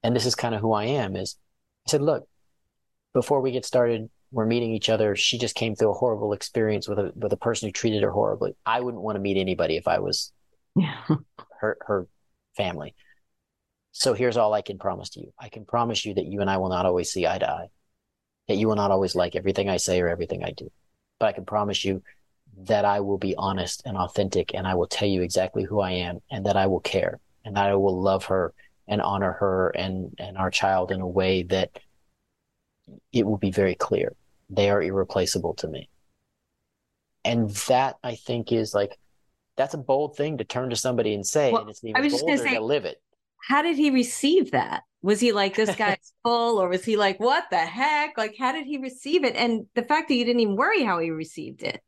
and 0.02 0.16
this 0.16 0.26
is 0.26 0.34
kind 0.34 0.56
of 0.56 0.62
who 0.62 0.72
I 0.74 0.86
am, 0.86 1.16
is 1.16 1.36
I 1.88 1.92
said, 1.92 2.02
look, 2.02 2.28
before 3.14 3.42
we 3.42 3.52
get 3.52 3.66
started, 3.66 4.10
we're 4.32 4.46
meeting 4.46 4.72
each 4.74 4.90
other. 4.90 5.16
She 5.16 5.38
just 5.38 5.56
came 5.56 5.76
through 5.76 5.92
a 5.92 5.96
horrible 5.96 6.34
experience 6.34 6.88
with 6.88 6.98
a 6.98 7.12
with 7.16 7.32
a 7.34 7.38
person 7.38 7.68
who 7.68 7.74
treated 7.74 8.02
her 8.02 8.10
horribly. 8.10 8.56
I 8.66 8.80
wouldn't 8.80 9.04
want 9.04 9.18
to 9.18 9.22
meet 9.22 9.38
anybody 9.38 9.76
if 9.78 9.88
I 9.88 10.00
was 10.00 10.32
her 11.60 11.78
her 11.82 12.08
family. 12.58 12.96
So 13.92 14.16
here's 14.16 14.38
all 14.38 14.54
I 14.54 14.64
can 14.64 14.80
promise 14.80 15.10
to 15.12 15.20
you. 15.20 15.34
I 15.40 15.50
can 15.50 15.66
promise 15.66 16.04
you 16.04 16.16
that 16.16 16.26
you 16.26 16.42
and 16.42 16.50
I 16.50 16.58
will 16.58 16.70
not 16.70 16.88
always 16.88 17.12
see 17.12 17.28
eye 17.28 17.38
to 17.38 17.50
eye. 17.50 17.68
That 18.48 18.56
you 18.56 18.68
will 18.68 18.76
not 18.76 18.90
always 18.90 19.16
like 19.16 19.36
everything 19.36 19.70
I 19.70 19.78
say 19.78 20.02
or 20.02 20.08
everything 20.08 20.44
I 20.44 20.52
do. 20.52 20.72
But 21.20 21.28
I 21.28 21.34
can 21.34 21.46
promise 21.46 21.86
you 21.86 22.02
that 22.66 22.86
I 22.86 23.00
will 23.00 23.18
be 23.18 23.36
honest 23.36 23.82
and 23.86 23.98
authentic 23.98 24.54
and 24.54 24.68
I 24.68 24.76
will 24.76 24.88
tell 24.88 25.08
you 25.08 25.22
exactly 25.22 25.64
who 25.64 25.82
I 25.82 25.92
am 25.92 26.22
and 26.32 26.46
that 26.46 26.56
I 26.56 26.68
will 26.68 26.80
care 26.80 27.20
and 27.44 27.56
that 27.58 27.66
I 27.66 27.76
will 27.76 28.02
love 28.02 28.26
her 28.26 28.54
and 28.88 29.02
honor 29.02 29.34
her 29.34 29.70
and, 29.70 30.16
and 30.20 30.38
our 30.38 30.52
child 30.52 30.92
in 30.92 31.02
a 31.02 31.08
way 31.08 31.44
that 31.44 31.72
it 33.12 33.26
will 33.26 33.38
be 33.38 33.52
very 33.52 33.76
clear. 33.76 34.14
They 34.50 34.70
are 34.70 34.82
irreplaceable 34.82 35.54
to 35.56 35.68
me. 35.68 35.90
and 37.26 37.50
that 37.68 37.98
I 38.04 38.16
think 38.16 38.52
is 38.52 38.74
like 38.74 38.98
that's 39.56 39.74
a 39.74 39.78
bold 39.78 40.18
thing 40.18 40.38
to 40.40 40.44
turn 40.44 40.70
to 40.72 40.76
somebody 40.76 41.14
and 41.14 41.26
say, 41.26 41.52
well, 41.52 41.62
and 41.62 41.70
it's 41.70 41.84
even 41.84 41.96
I 41.96 42.02
was 42.02 42.14
bolder 42.14 42.34
just 42.34 42.44
say, 42.44 42.56
to 42.56 42.62
live 42.64 42.86
it. 42.86 43.02
How 43.48 43.62
did 43.62 43.78
he 43.78 43.92
receive 43.92 44.52
that? 44.52 44.84
Was 45.02 45.20
he 45.20 45.32
like 45.32 45.56
this 45.56 45.76
guy's 45.76 46.14
full, 46.24 46.60
or 46.60 46.70
was 46.70 46.84
he 46.86 46.98
like 46.98 47.20
what 47.20 47.46
the 47.52 47.58
heck? 47.58 48.18
Like 48.18 48.36
how 48.38 48.52
did 48.52 48.66
he 48.66 48.78
receive 48.78 49.24
it? 49.24 49.36
And 49.36 49.66
the 49.76 49.84
fact 49.84 50.08
that 50.10 50.16
you 50.16 50.26
didn't 50.26 50.42
even 50.42 50.56
worry 50.56 50.84
how 50.84 51.00
he 51.00 51.10
received 51.12 51.64
it. 51.64 51.82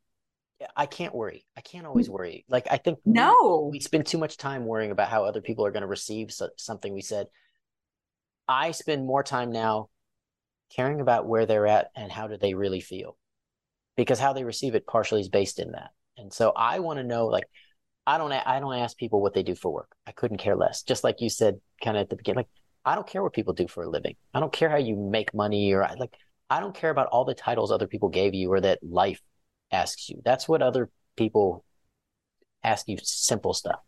I 0.75 0.85
can't 0.85 1.13
worry. 1.13 1.45
I 1.57 1.61
can't 1.61 1.85
mm. 1.85 1.89
always 1.89 2.09
worry. 2.09 2.45
Like 2.47 2.67
I 2.69 2.77
think 2.77 2.99
no, 3.05 3.69
we, 3.71 3.77
we 3.77 3.79
spend 3.79 4.05
too 4.05 4.17
much 4.17 4.37
time 4.37 4.65
worrying 4.65 4.91
about 4.91 5.09
how 5.09 5.25
other 5.25 5.41
people 5.41 5.65
are 5.65 5.71
going 5.71 5.81
to 5.81 5.87
receive 5.87 6.31
so, 6.31 6.49
something 6.57 6.93
we 6.93 7.01
said. 7.01 7.27
I 8.47 8.71
spend 8.71 9.05
more 9.05 9.23
time 9.23 9.51
now 9.51 9.89
caring 10.75 11.01
about 11.01 11.27
where 11.27 11.45
they're 11.45 11.67
at 11.67 11.89
and 11.95 12.11
how 12.11 12.27
do 12.27 12.37
they 12.37 12.53
really 12.53 12.79
feel, 12.79 13.17
because 13.97 14.19
how 14.19 14.33
they 14.33 14.43
receive 14.43 14.75
it 14.75 14.87
partially 14.87 15.21
is 15.21 15.29
based 15.29 15.59
in 15.59 15.71
that. 15.71 15.91
And 16.17 16.31
so 16.31 16.51
I 16.55 16.79
want 16.79 16.97
to 16.97 17.03
know, 17.03 17.27
like, 17.27 17.45
I 18.07 18.17
don't, 18.17 18.31
I 18.31 18.59
don't 18.59 18.77
ask 18.77 18.95
people 18.97 19.21
what 19.21 19.33
they 19.33 19.43
do 19.43 19.55
for 19.55 19.73
work. 19.73 19.91
I 20.05 20.11
couldn't 20.11 20.37
care 20.37 20.55
less. 20.55 20.83
Just 20.83 21.03
like 21.03 21.21
you 21.21 21.29
said, 21.29 21.59
kind 21.83 21.97
of 21.97 22.01
at 22.01 22.09
the 22.09 22.15
beginning, 22.15 22.37
like 22.37 22.49
I 22.85 22.93
don't 22.95 23.07
care 23.07 23.23
what 23.23 23.33
people 23.33 23.53
do 23.53 23.67
for 23.67 23.83
a 23.83 23.89
living. 23.89 24.15
I 24.33 24.39
don't 24.39 24.53
care 24.53 24.69
how 24.69 24.77
you 24.77 24.95
make 24.95 25.33
money 25.33 25.73
or 25.73 25.87
like 25.97 26.15
I 26.49 26.59
don't 26.59 26.75
care 26.75 26.91
about 26.91 27.07
all 27.07 27.25
the 27.25 27.33
titles 27.33 27.71
other 27.71 27.87
people 27.87 28.09
gave 28.09 28.35
you 28.35 28.51
or 28.53 28.61
that 28.61 28.79
life 28.83 29.19
asks 29.71 30.09
you. 30.09 30.21
That's 30.23 30.47
what 30.47 30.61
other 30.61 30.89
people 31.15 31.63
ask 32.63 32.87
you 32.87 32.97
simple 33.01 33.53
stuff. 33.53 33.79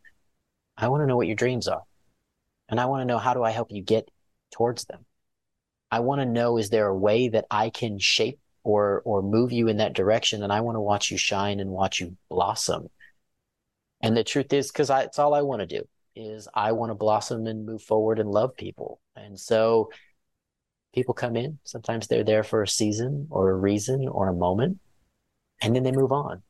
I 0.77 0.87
want 0.89 1.01
to 1.01 1.07
know 1.07 1.17
what 1.17 1.27
your 1.27 1.35
dreams 1.35 1.67
are. 1.67 1.83
And 2.69 2.79
I 2.79 2.85
want 2.85 3.01
to 3.01 3.05
know 3.05 3.17
how 3.17 3.33
do 3.33 3.43
I 3.43 3.51
help 3.51 3.71
you 3.71 3.81
get 3.81 4.09
towards 4.51 4.85
them? 4.85 5.05
I 5.89 6.01
want 6.01 6.21
to 6.21 6.25
know 6.25 6.57
is 6.57 6.69
there 6.69 6.87
a 6.87 6.95
way 6.95 7.29
that 7.29 7.45
I 7.49 7.69
can 7.69 7.97
shape 7.97 8.39
or 8.63 9.01
or 9.05 9.21
move 9.21 9.53
you 9.53 9.69
in 9.69 9.77
that 9.77 9.93
direction 9.93 10.43
and 10.43 10.51
I 10.51 10.59
want 10.59 10.75
to 10.75 10.81
watch 10.81 11.09
you 11.09 11.17
shine 11.17 11.59
and 11.61 11.69
watch 11.71 12.01
you 12.01 12.17
blossom. 12.29 12.89
And 14.01 14.15
the 14.15 14.23
truth 14.23 14.51
is 14.51 14.69
cuz 14.71 14.89
it's 14.89 15.19
all 15.19 15.33
I 15.33 15.41
want 15.41 15.61
to 15.61 15.65
do 15.65 15.87
is 16.15 16.47
I 16.53 16.73
want 16.73 16.89
to 16.89 16.95
blossom 16.95 17.47
and 17.47 17.65
move 17.65 17.81
forward 17.81 18.19
and 18.19 18.29
love 18.29 18.55
people. 18.57 18.99
And 19.15 19.39
so 19.39 19.89
people 20.93 21.13
come 21.13 21.37
in, 21.37 21.59
sometimes 21.63 22.07
they're 22.07 22.23
there 22.23 22.43
for 22.43 22.61
a 22.61 22.67
season 22.67 23.27
or 23.29 23.49
a 23.49 23.55
reason 23.55 24.07
or 24.07 24.27
a 24.27 24.33
moment 24.33 24.79
and 25.61 25.75
then 25.75 25.83
they 25.83 25.91
move 25.91 26.11
on. 26.11 26.43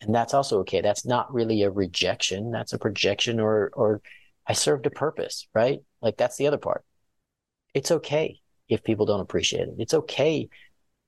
And 0.00 0.14
that's 0.14 0.34
also 0.34 0.60
okay. 0.60 0.80
That's 0.80 1.04
not 1.04 1.32
really 1.32 1.62
a 1.62 1.70
rejection. 1.70 2.50
That's 2.50 2.72
a 2.72 2.78
projection 2.78 3.38
or, 3.38 3.70
or 3.74 4.00
I 4.46 4.54
served 4.54 4.86
a 4.86 4.90
purpose, 4.90 5.46
right? 5.54 5.80
Like 6.00 6.16
that's 6.16 6.36
the 6.36 6.46
other 6.46 6.58
part. 6.58 6.84
It's 7.74 7.90
okay 7.90 8.40
if 8.68 8.82
people 8.82 9.06
don't 9.06 9.20
appreciate 9.20 9.68
it. 9.68 9.74
It's 9.78 9.94
okay. 9.94 10.48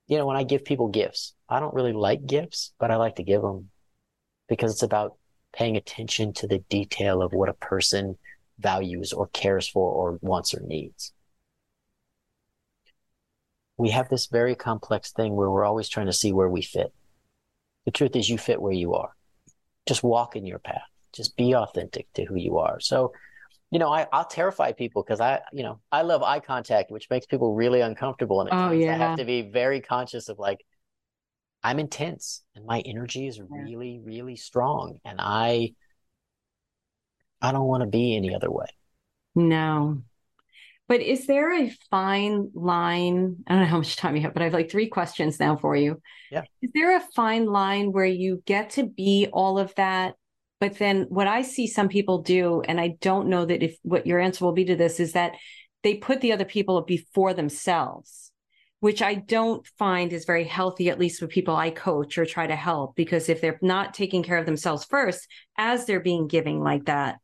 You 0.09 0.19
know, 0.19 0.27
when 0.27 0.37
I 0.37 0.45
give 0.45 0.65
people 0.65 0.88
gifts, 0.88 1.35
I 1.49 1.61
don't 1.61 1.75
really 1.75 1.93
like 1.93 2.27
gifts, 2.27 2.73
but 2.79 2.91
I 2.91 2.97
like 2.97 3.17
to 3.17 3.23
give 3.23 3.41
them 3.41 3.71
because 4.49 4.73
it's 4.73 4.83
about 4.83 5.17
paying 5.53 5.77
attention 5.77 6.33
to 6.35 6.47
the 6.47 6.59
detail 6.69 7.23
of 7.23 7.33
what 7.33 7.49
a 7.49 7.55
person 7.55 8.19
values 8.59 9.12
or 9.12 9.29
cares 9.29 9.69
for 9.69 9.91
or 9.91 10.19
wants 10.21 10.55
or 10.55 10.61
needs. 10.61 11.12
We 13.79 13.91
have 13.91 14.09
this 14.09 14.27
very 14.27 14.55
complex 14.55 15.12
thing 15.12 15.35
where 15.35 15.51
we're 15.51 15.65
always 15.65 15.88
trying 15.88 16.07
to 16.07 16.12
see 16.12 16.33
where 16.33 16.49
we 16.49 16.62
fit. 16.62 16.93
The 17.85 17.90
truth 17.90 18.16
is, 18.16 18.29
you 18.29 18.38
fit 18.38 18.61
where 18.61 18.73
you 18.73 18.95
are. 18.95 19.11
Just 19.87 20.03
walk 20.03 20.37
in 20.37 20.47
your 20.47 20.59
path. 20.59 20.83
Just 21.12 21.37
be 21.37 21.55
authentic 21.55 22.07
to 22.14 22.25
who 22.25 22.37
you 22.37 22.59
are. 22.59 22.81
So, 22.81 23.12
you 23.71 23.79
know, 23.79 23.92
I, 23.92 24.07
I'll 24.12 24.25
terrify 24.25 24.73
people 24.73 25.03
because 25.03 25.21
I, 25.21 25.40
you 25.53 25.62
know, 25.62 25.81
I 25.90 26.03
love 26.03 26.23
eye 26.23 26.40
contact, 26.40 26.90
which 26.90 27.09
makes 27.11 27.27
people 27.27 27.55
really 27.55 27.81
uncomfortable. 27.81 28.40
And 28.40 28.51
oh, 28.53 28.71
yeah. 28.71 28.95
I 28.95 28.97
have 28.97 29.18
to 29.18 29.25
be 29.25 29.42
very 29.42 29.81
conscious 29.81 30.29
of 30.29 30.38
like, 30.38 30.64
I'm 31.62 31.79
intense 31.79 32.42
and 32.55 32.66
my 32.66 32.81
energy 32.81 33.27
is 33.27 33.40
really, 33.40 34.01
really 34.03 34.37
strong. 34.37 34.99
And 35.05 35.21
I, 35.21 35.75
I 37.40 37.53
don't 37.53 37.66
want 37.66 37.83
to 37.83 37.88
be 37.88 38.16
any 38.16 38.35
other 38.35 38.51
way. 38.51 38.66
No, 39.35 40.03
but 40.88 41.01
is 41.01 41.27
there 41.27 41.53
a 41.53 41.71
fine 41.90 42.51
line? 42.55 43.37
I 43.47 43.53
don't 43.53 43.62
know 43.62 43.68
how 43.68 43.79
much 43.79 43.97
time 43.97 44.16
you 44.16 44.23
have, 44.23 44.35
but 44.35 44.42
I 44.42 44.47
have 44.47 44.55
like 44.55 44.71
three 44.71 44.88
questions 44.88 45.40
now 45.40 45.57
for 45.57 45.77
you. 45.77 46.01
Yeah. 46.31 46.42
Is 46.61 46.71
there 46.75 46.97
a 46.97 47.05
fine 47.14 47.47
line 47.47 47.92
where 47.92 48.05
you 48.05 48.42
get 48.47 48.71
to 48.71 48.85
be 48.85 49.29
all 49.33 49.59
of 49.59 49.75
that? 49.77 50.14
But 50.61 50.79
then 50.79 51.07
what 51.09 51.27
I 51.27 51.42
see 51.42 51.66
some 51.66 51.88
people 51.88 52.23
do, 52.23 52.61
and 52.62 52.81
I 52.81 52.97
don't 53.01 53.29
know 53.29 53.45
that 53.45 53.62
if 53.62 53.77
what 53.83 54.07
your 54.07 54.21
answer 54.21 54.45
will 54.45 54.53
be 54.53 54.64
to 54.66 54.77
this 54.77 55.01
is 55.01 55.12
that 55.12 55.33
they 55.83 55.95
put 55.95 56.21
the 56.21 56.33
other 56.33 56.45
people 56.45 56.81
before 56.83 57.35
themselves, 57.35 58.31
which 58.81 59.03
I 59.03 59.14
don't 59.14 59.66
find 59.79 60.12
is 60.12 60.25
very 60.25 60.45
healthy, 60.45 60.88
at 60.88 60.99
least 60.99 61.21
with 61.21 61.31
people 61.31 61.57
I 61.57 61.71
coach 61.71 62.18
or 62.18 62.27
try 62.27 62.47
to 62.47 62.57
help. 62.57 62.95
Because 62.95 63.29
if 63.29 63.40
they're 63.40 63.59
not 63.62 63.95
taking 63.95 64.23
care 64.23 64.38
of 64.38 64.47
themselves 64.47 64.85
first, 64.85 65.27
as 65.57 65.87
they're 65.87 66.01
being 66.01 66.29
giving 66.29 66.61
like 66.61 66.85
that, 66.85 67.16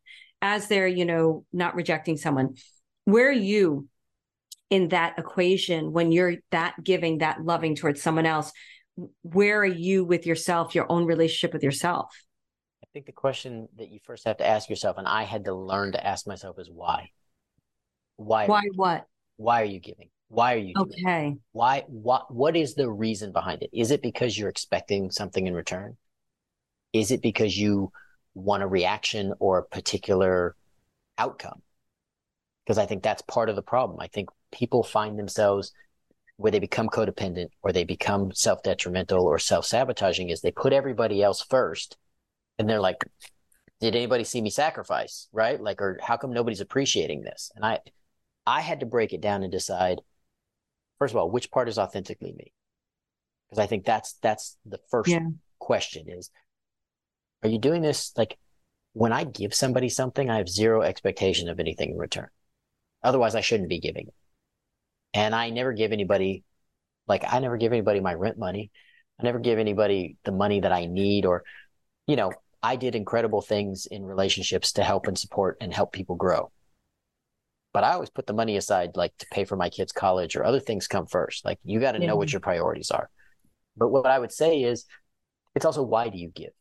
as 0.43 0.69
they're, 0.69 0.89
you 0.89 1.05
know, 1.05 1.45
not 1.53 1.75
rejecting 1.75 2.17
someone, 2.17 2.55
where 3.09 3.31
are 3.31 3.33
you 3.33 3.89
in 4.69 4.89
that 4.89 5.19
equation 5.19 5.93
when 5.93 6.13
you're 6.13 6.35
that 6.51 6.75
giving 6.85 7.19
that 7.19 7.43
loving 7.43 7.75
towards 7.75 8.03
someone 8.03 8.27
else? 8.27 8.53
Where 9.23 9.61
are 9.61 9.65
you 9.65 10.05
with 10.05 10.27
yourself 10.27 10.75
your 10.75 10.85
own 10.93 11.07
relationship 11.07 11.55
with 11.55 11.63
yourself? 11.63 12.15
I 12.85 12.87
think 12.93 13.07
the 13.07 13.13
question 13.13 13.67
that 13.79 13.89
you 13.89 13.99
first 14.05 14.27
have 14.27 14.37
to 14.39 14.47
ask 14.47 14.69
yourself 14.69 14.99
and 14.99 15.07
i 15.07 15.23
had 15.23 15.47
to 15.47 15.55
learn 15.55 15.93
to 15.93 16.07
ask 16.07 16.27
myself 16.27 16.59
is 16.59 16.71
why? 16.71 17.11
Why 18.17 18.47
why 18.47 18.63
what? 18.75 19.07
why 19.37 19.63
are 19.63 19.67
you 19.67 19.81
giving? 19.81 20.11
Why 20.29 20.55
are 20.55 20.59
you 20.59 20.75
okay. 20.77 21.37
Why 21.53 21.85
what 21.87 22.31
what 22.31 22.57
is 22.57 22.75
the 22.75 22.91
reason 22.91 23.33
behind 23.33 23.63
it? 23.63 23.71
Is 23.73 23.91
it 23.91 24.03
because 24.03 24.37
you're 24.37 24.51
expecting 24.51 25.11
something 25.11 25.47
in 25.47 25.55
return? 25.55 25.97
Is 26.93 27.11
it 27.11 27.23
because 27.23 27.57
you 27.57 27.91
want 28.35 28.63
a 28.63 28.67
reaction 28.67 29.33
or 29.39 29.59
a 29.59 29.65
particular 29.65 30.55
outcome 31.17 31.63
because 32.69 32.77
I 32.77 32.85
think 32.85 33.03
that's 33.03 33.23
part 33.23 33.49
of 33.49 33.57
the 33.57 33.63
problem. 33.63 33.99
I 33.99 34.09
think 34.09 34.29
people 34.53 34.83
find 34.83 35.19
themselves 35.19 35.73
where 36.37 36.53
they 36.53 36.59
become 36.59 36.91
codependent 36.91 37.49
or 37.63 37.73
they 37.73 37.85
become 37.85 38.31
self 38.33 38.63
detrimental 38.63 39.25
or 39.25 39.39
self 39.39 39.65
sabotaging 39.65 40.29
is 40.29 40.43
they 40.43 40.51
put 40.51 40.75
everybody 40.75 41.23
else 41.23 41.41
first 41.41 41.97
and 42.59 42.69
they're 42.69 42.79
like, 42.79 43.03
did 43.81 43.97
anybody 43.97 44.23
see 44.23 44.43
me 44.43 44.51
sacrifice? 44.51 45.29
Right. 45.33 45.59
Like, 45.59 45.81
or 45.81 45.99
how 46.03 46.19
come 46.19 46.31
nobody's 46.31 46.61
appreciating 46.61 47.23
this? 47.23 47.51
And 47.57 47.65
I, 47.65 47.79
I 48.47 48.61
had 48.61 48.81
to 48.81 48.87
break 48.87 49.15
it 49.15 49.23
down 49.23 49.43
and 49.43 49.51
decide, 49.51 50.03
first 50.99 51.15
of 51.15 51.17
all, 51.17 51.31
which 51.31 51.51
part 51.51 51.71
is 51.71 51.79
authentically 51.79 52.35
me? 52.37 52.53
Because 53.49 53.65
I 53.65 53.67
think 53.67 53.87
that's, 53.87 54.13
that's 54.21 54.59
the 54.67 54.81
first 54.91 55.09
yeah. 55.09 55.21
question 55.59 56.11
is, 56.11 56.31
are 57.43 57.49
you 57.49 57.59
doing 57.59 57.81
this? 57.81 58.13
Like 58.15 58.37
when 58.93 59.15
I 59.15 59.25
give 59.25 59.55
somebody 59.55 59.89
something, 59.89 60.29
I 60.29 60.37
have 60.37 60.51
zero 60.51 60.83
expectation 60.83 61.49
of 61.49 61.61
anything 61.61 61.93
in 61.93 61.97
return. 61.97 62.29
Otherwise, 63.09 63.35
I 63.35 63.41
shouldn't 63.41 63.71
be 63.71 63.81
giving. 63.81 64.11
And 65.15 65.35
I 65.35 65.49
never 65.49 65.73
give 65.73 65.93
anybody, 65.93 66.45
like, 67.07 67.25
I 67.27 67.39
never 67.39 67.57
give 67.57 67.73
anybody 67.73 68.01
my 68.01 68.13
rent 68.13 68.39
money. 68.39 68.71
I 69.19 69.23
never 69.23 69.39
give 69.39 69.59
anybody 69.59 70.19
the 70.25 70.33
money 70.33 70.61
that 70.61 70.73
I 70.73 70.85
need 70.85 71.25
or, 71.25 71.43
you 72.07 72.17
know, 72.17 72.33
I 72.63 72.77
did 72.77 72.95
incredible 72.95 73.41
things 73.41 73.87
in 73.87 74.05
relationships 74.05 74.73
to 74.73 74.85
help 74.85 75.07
and 75.07 75.19
support 75.19 75.57
and 75.63 75.73
help 75.73 75.91
people 75.91 76.17
grow. 76.17 76.53
But 77.73 77.83
I 77.83 77.93
always 77.93 78.11
put 78.11 78.27
the 78.27 78.35
money 78.35 78.59
aside, 78.59 78.91
like 78.95 79.17
to 79.19 79.27
pay 79.33 79.47
for 79.47 79.57
my 79.57 79.71
kids' 79.71 79.91
college 79.91 80.37
or 80.37 80.45
other 80.45 80.61
things 80.61 80.87
come 80.87 81.07
first. 81.07 81.47
Like 81.47 81.59
you 81.65 81.81
got 81.81 81.93
to 81.93 82.01
yeah. 82.01 82.09
know 82.09 82.17
what 82.17 82.31
your 82.31 82.41
priorities 82.41 82.91
are. 82.91 83.09
But 83.75 83.89
what 83.89 84.05
I 84.05 84.19
would 84.19 84.33
say 84.33 84.63
is, 84.65 84.85
it's 85.55 85.65
also 85.65 85.83
why 85.83 86.11
do 86.11 86.19
you 86.19 86.29
give? 86.29 86.53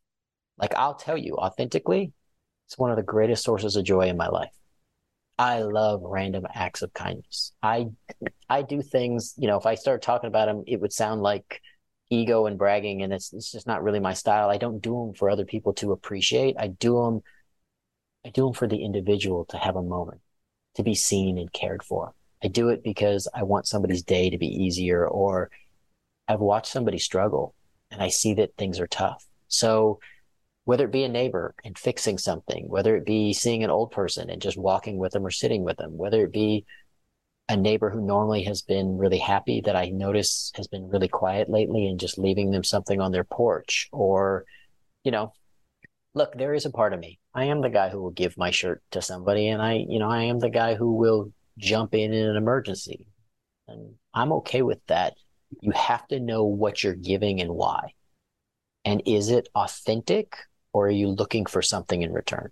Like 0.57 0.73
I'll 0.75 0.95
tell 0.95 1.17
you 1.17 1.35
authentically, 1.35 2.13
it's 2.67 2.77
one 2.77 2.91
of 2.91 2.95
the 2.95 3.03
greatest 3.03 3.43
sources 3.43 3.75
of 3.75 3.83
joy 3.83 4.07
in 4.07 4.15
my 4.15 4.29
life. 4.29 4.53
I 5.37 5.59
love 5.59 6.01
random 6.03 6.47
acts 6.53 6.81
of 6.81 6.93
kindness. 6.93 7.53
I 7.61 7.87
I 8.49 8.63
do 8.63 8.81
things, 8.81 9.33
you 9.37 9.47
know, 9.47 9.57
if 9.57 9.65
I 9.65 9.75
start 9.75 10.01
talking 10.01 10.27
about 10.27 10.47
them, 10.47 10.63
it 10.67 10.81
would 10.81 10.93
sound 10.93 11.21
like 11.21 11.61
ego 12.09 12.45
and 12.45 12.57
bragging, 12.57 13.03
and 13.03 13.13
it's 13.13 13.33
it's 13.33 13.51
just 13.51 13.67
not 13.67 13.83
really 13.83 13.99
my 13.99 14.13
style. 14.13 14.49
I 14.49 14.57
don't 14.57 14.81
do 14.81 14.91
them 14.93 15.13
for 15.13 15.29
other 15.29 15.45
people 15.45 15.73
to 15.75 15.91
appreciate. 15.91 16.55
I 16.59 16.67
do 16.67 16.95
them, 17.03 17.21
I 18.25 18.29
do 18.29 18.45
them 18.45 18.53
for 18.53 18.67
the 18.67 18.83
individual 18.83 19.45
to 19.45 19.57
have 19.57 19.75
a 19.75 19.83
moment, 19.83 20.21
to 20.75 20.83
be 20.83 20.95
seen 20.95 21.37
and 21.37 21.51
cared 21.53 21.83
for. 21.83 22.13
I 22.43 22.47
do 22.47 22.69
it 22.69 22.83
because 22.83 23.27
I 23.33 23.43
want 23.43 23.67
somebody's 23.67 24.03
day 24.03 24.29
to 24.29 24.37
be 24.37 24.47
easier, 24.47 25.07
or 25.07 25.49
I've 26.27 26.39
watched 26.39 26.71
somebody 26.71 26.97
struggle, 26.97 27.53
and 27.91 28.01
I 28.01 28.09
see 28.09 28.33
that 28.35 28.55
things 28.57 28.79
are 28.79 28.87
tough. 28.87 29.25
So 29.47 29.99
whether 30.67 30.83
it 30.83 30.91
be 30.91 31.05
a 31.05 31.09
neighbor 31.09 31.55
and 31.63 31.77
fixing 31.77 32.17
something, 32.17 32.67
whether 32.67 32.97
it 32.97 33.05
be 33.05 33.31
seeing 33.31 33.63
an 33.63 33.69
old 33.69 33.89
person 33.89 34.29
and 34.29 34.41
just 34.41 34.57
walking 34.57 34.97
with 34.97 35.13
them 35.13 35.25
or 35.25 35.31
sitting 35.31 35.63
with 35.63 35.77
them, 35.77 35.95
whether 35.95 36.25
it 36.25 36.33
be 36.33 36.65
a 37.47 37.55
neighbor 37.55 37.89
who 37.89 38.05
normally 38.05 38.43
has 38.43 38.63
been 38.63 38.97
really 38.97 39.17
happy 39.17 39.61
that 39.61 39.77
I 39.77 39.87
notice 39.87 40.51
has 40.55 40.67
been 40.67 40.89
really 40.89 41.07
quiet 41.07 41.49
lately 41.49 41.87
and 41.87 41.97
just 41.97 42.17
leaving 42.17 42.51
them 42.51 42.65
something 42.65 42.99
on 42.99 43.13
their 43.13 43.23
porch 43.23 43.87
or, 43.93 44.43
you 45.05 45.11
know, 45.11 45.31
look, 46.13 46.37
there 46.37 46.53
is 46.53 46.65
a 46.65 46.69
part 46.69 46.91
of 46.91 46.99
me. 46.99 47.17
I 47.33 47.45
am 47.45 47.61
the 47.61 47.69
guy 47.69 47.87
who 47.87 48.01
will 48.01 48.11
give 48.11 48.37
my 48.37 48.51
shirt 48.51 48.83
to 48.91 49.01
somebody 49.01 49.47
and 49.47 49.61
I, 49.61 49.85
you 49.87 49.99
know, 49.99 50.09
I 50.09 50.23
am 50.23 50.39
the 50.39 50.49
guy 50.49 50.75
who 50.75 50.95
will 50.95 51.31
jump 51.57 51.95
in 51.95 52.11
in 52.11 52.25
an 52.25 52.35
emergency 52.35 53.07
and 53.69 53.93
I'm 54.13 54.33
okay 54.33 54.63
with 54.63 54.85
that. 54.87 55.13
You 55.61 55.71
have 55.71 56.05
to 56.09 56.19
know 56.19 56.43
what 56.43 56.83
you're 56.83 56.93
giving 56.93 57.39
and 57.39 57.51
why. 57.51 57.93
And 58.83 59.01
is 59.05 59.29
it 59.29 59.47
authentic 59.55 60.35
or 60.77 60.87
are 60.87 60.91
you 60.91 61.07
looking 61.07 61.45
for 61.45 61.61
something 61.61 62.03
in 62.03 62.13
return? 62.13 62.51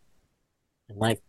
And 0.90 0.98
like 0.98 1.22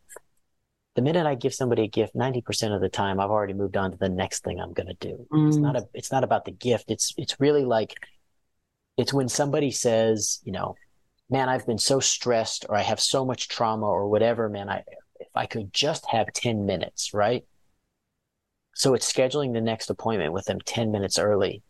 the 0.94 1.02
minute 1.02 1.26
I 1.26 1.34
give 1.34 1.54
somebody 1.54 1.82
a 1.82 1.88
gift, 1.88 2.14
90% 2.14 2.74
of 2.74 2.80
the 2.80 2.88
time 2.88 3.20
I've 3.20 3.30
already 3.30 3.52
moved 3.52 3.76
on 3.76 3.90
to 3.90 3.98
the 3.98 4.08
next 4.08 4.44
thing 4.44 4.58
I'm 4.58 4.72
going 4.72 4.86
to 4.86 4.94
do. 4.94 5.26
Mm. 5.30 5.48
It's 5.48 5.58
not 5.58 5.76
a, 5.76 5.86
it's 5.92 6.10
not 6.10 6.24
about 6.24 6.46
the 6.46 6.52
gift. 6.52 6.90
It's, 6.90 7.12
it's 7.18 7.38
really 7.38 7.66
like, 7.66 7.94
it's 8.96 9.12
when 9.12 9.28
somebody 9.28 9.70
says, 9.70 10.40
you 10.42 10.52
know, 10.52 10.74
man, 11.28 11.50
I've 11.50 11.66
been 11.66 11.78
so 11.78 12.00
stressed 12.00 12.64
or 12.68 12.76
I 12.76 12.82
have 12.82 13.00
so 13.00 13.26
much 13.26 13.48
trauma 13.48 13.86
or 13.86 14.08
whatever, 14.08 14.48
man, 14.48 14.70
I, 14.70 14.84
if 15.20 15.28
I 15.34 15.44
could 15.44 15.72
just 15.72 16.06
have 16.06 16.32
10 16.32 16.64
minutes, 16.64 17.12
right? 17.12 17.44
So 18.74 18.94
it's 18.94 19.10
scheduling 19.10 19.52
the 19.52 19.60
next 19.60 19.90
appointment 19.90 20.32
with 20.32 20.46
them 20.46 20.60
10 20.60 20.92
minutes 20.92 21.18
early 21.18 21.62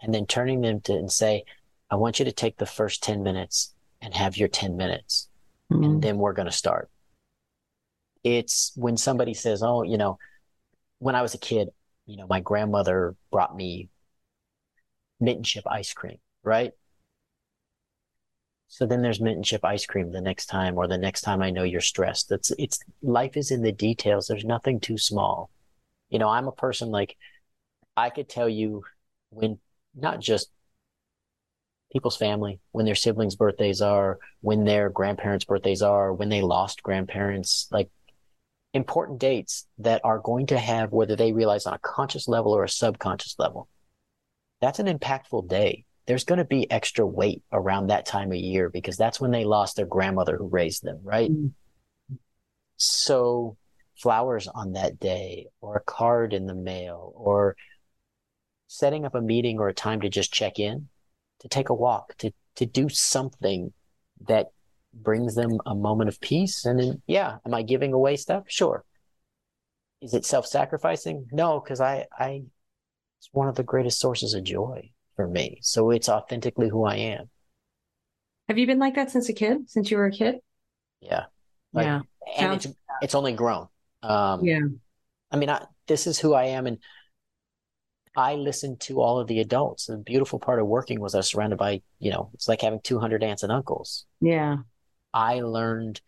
and 0.00 0.14
then 0.14 0.24
turning 0.24 0.62
them 0.62 0.80
to 0.82 0.94
and 0.94 1.12
say, 1.12 1.44
I 1.90 1.96
want 1.96 2.18
you 2.18 2.24
to 2.24 2.32
take 2.32 2.56
the 2.56 2.66
first 2.66 3.02
10 3.02 3.22
minutes 3.22 3.73
and 4.04 4.14
have 4.14 4.36
your 4.36 4.48
10 4.48 4.76
minutes. 4.76 5.28
Mm-hmm. 5.72 5.84
And 5.84 6.02
then 6.02 6.18
we're 6.18 6.34
going 6.34 6.46
to 6.46 6.52
start 6.52 6.90
it's 8.24 8.72
when 8.74 8.96
somebody 8.96 9.34
says, 9.34 9.62
"Oh, 9.62 9.82
you 9.82 9.98
know, 9.98 10.18
when 10.98 11.14
I 11.14 11.22
was 11.22 11.34
a 11.34 11.38
kid, 11.38 11.68
you 12.06 12.16
know, 12.16 12.26
my 12.26 12.40
grandmother 12.40 13.14
brought 13.30 13.54
me 13.54 13.90
mint 15.20 15.36
and 15.36 15.44
chip 15.44 15.64
ice 15.66 15.92
cream, 15.92 16.18
right?" 16.42 16.72
So 18.68 18.86
then 18.86 19.02
there's 19.02 19.20
mint 19.20 19.36
and 19.36 19.44
chip 19.44 19.64
ice 19.64 19.86
cream 19.86 20.10
the 20.10 20.20
next 20.22 20.46
time, 20.46 20.78
or 20.78 20.88
the 20.88 20.98
next 20.98 21.20
time 21.20 21.42
I 21.42 21.50
know 21.50 21.62
you're 21.62 21.80
stressed. 21.80 22.30
That's 22.30 22.50
it's 22.58 22.80
life 23.02 23.36
is 23.36 23.50
in 23.50 23.62
the 23.62 23.72
details. 23.72 24.26
There's 24.26 24.44
nothing 24.44 24.80
too 24.80 24.98
small. 24.98 25.50
You 26.08 26.18
know, 26.18 26.28
I'm 26.28 26.48
a 26.48 26.52
person 26.52 26.90
like 26.90 27.16
I 27.96 28.10
could 28.10 28.28
tell 28.28 28.48
you 28.48 28.84
when 29.30 29.58
not 29.94 30.20
just 30.20 30.50
people's 31.94 32.16
family, 32.16 32.58
when 32.72 32.84
their 32.84 32.96
siblings' 32.96 33.36
birthdays 33.36 33.80
are, 33.80 34.18
when 34.40 34.64
their 34.64 34.90
grandparents' 34.90 35.44
birthdays 35.44 35.80
are, 35.80 36.12
when 36.12 36.28
they 36.28 36.42
lost 36.42 36.82
grandparents, 36.82 37.68
like 37.70 37.88
important 38.74 39.20
dates 39.20 39.66
that 39.78 40.00
are 40.02 40.18
going 40.18 40.46
to 40.46 40.58
have, 40.58 40.90
whether 40.90 41.14
they 41.14 41.32
realize 41.32 41.66
on 41.66 41.74
a 41.74 41.78
conscious 41.78 42.26
level 42.26 42.52
or 42.52 42.64
a 42.64 42.68
subconscious 42.68 43.36
level, 43.38 43.68
that's 44.60 44.80
an 44.80 44.86
impactful 44.86 45.48
day. 45.48 45.84
There's 46.06 46.24
going 46.24 46.38
to 46.38 46.44
be 46.44 46.70
extra 46.70 47.06
weight 47.06 47.42
around 47.52 47.86
that 47.86 48.06
time 48.06 48.32
of 48.32 48.38
year 48.38 48.68
because 48.68 48.96
that's 48.96 49.20
when 49.20 49.30
they 49.30 49.44
lost 49.44 49.76
their 49.76 49.86
grandmother 49.86 50.36
who 50.36 50.48
raised 50.48 50.82
them, 50.82 50.98
right? 51.02 51.30
Mm-hmm. 51.30 52.16
So 52.76 53.56
flowers 53.96 54.48
on 54.48 54.72
that 54.72 54.98
day 54.98 55.46
or 55.60 55.76
a 55.76 55.80
card 55.80 56.34
in 56.34 56.46
the 56.46 56.54
mail 56.54 57.12
or 57.14 57.56
setting 58.66 59.04
up 59.04 59.14
a 59.14 59.20
meeting 59.20 59.60
or 59.60 59.68
a 59.68 59.74
time 59.74 60.00
to 60.00 60.08
just 60.08 60.32
check 60.32 60.58
in, 60.58 60.88
to 61.44 61.48
take 61.48 61.68
a 61.68 61.74
walk, 61.74 62.16
to, 62.16 62.32
to 62.56 62.64
do 62.66 62.88
something 62.88 63.72
that 64.26 64.48
brings 64.94 65.34
them 65.34 65.58
a 65.66 65.74
moment 65.74 66.08
of 66.08 66.20
peace. 66.20 66.64
And 66.64 66.80
then, 66.80 67.02
yeah, 67.06 67.36
am 67.44 67.52
I 67.52 67.62
giving 67.62 67.92
away 67.92 68.16
stuff? 68.16 68.44
Sure. 68.48 68.82
Is 70.00 70.14
it 70.14 70.24
self-sacrificing? 70.24 71.26
No, 71.32 71.60
because 71.60 71.80
I, 71.80 72.06
I, 72.18 72.44
it's 73.18 73.28
one 73.32 73.48
of 73.48 73.56
the 73.56 73.62
greatest 73.62 74.00
sources 74.00 74.32
of 74.32 74.42
joy 74.42 74.90
for 75.16 75.28
me. 75.28 75.58
So 75.60 75.90
it's 75.90 76.08
authentically 76.08 76.70
who 76.70 76.84
I 76.84 76.96
am. 76.96 77.28
Have 78.48 78.56
you 78.56 78.66
been 78.66 78.78
like 78.78 78.94
that 78.94 79.10
since 79.10 79.28
a 79.28 79.34
kid? 79.34 79.68
Since 79.68 79.90
you 79.90 79.98
were 79.98 80.06
a 80.06 80.10
kid? 80.10 80.36
Yeah. 81.00 81.24
Like, 81.72 81.84
yeah. 81.84 82.00
And 82.38 82.62
Sounds- 82.62 82.66
it's, 82.66 82.74
it's 83.02 83.14
only 83.14 83.32
grown. 83.32 83.68
Um, 84.02 84.44
yeah. 84.44 84.60
I 85.30 85.36
mean, 85.36 85.50
I, 85.50 85.66
this 85.88 86.06
is 86.06 86.18
who 86.18 86.32
I 86.32 86.44
am. 86.46 86.66
And 86.66 86.78
I 88.16 88.36
listened 88.36 88.80
to 88.80 89.00
all 89.00 89.18
of 89.18 89.26
the 89.26 89.40
adults. 89.40 89.86
The 89.86 89.96
beautiful 89.96 90.38
part 90.38 90.60
of 90.60 90.66
working 90.66 91.00
was 91.00 91.14
I 91.14 91.18
was 91.18 91.28
surrounded 91.28 91.58
by, 91.58 91.82
you 91.98 92.10
know, 92.10 92.30
it's 92.34 92.48
like 92.48 92.60
having 92.60 92.80
200 92.80 93.22
aunts 93.22 93.42
and 93.42 93.50
uncles. 93.50 94.06
Yeah. 94.20 94.58
I 95.12 95.40
learned 95.40 96.00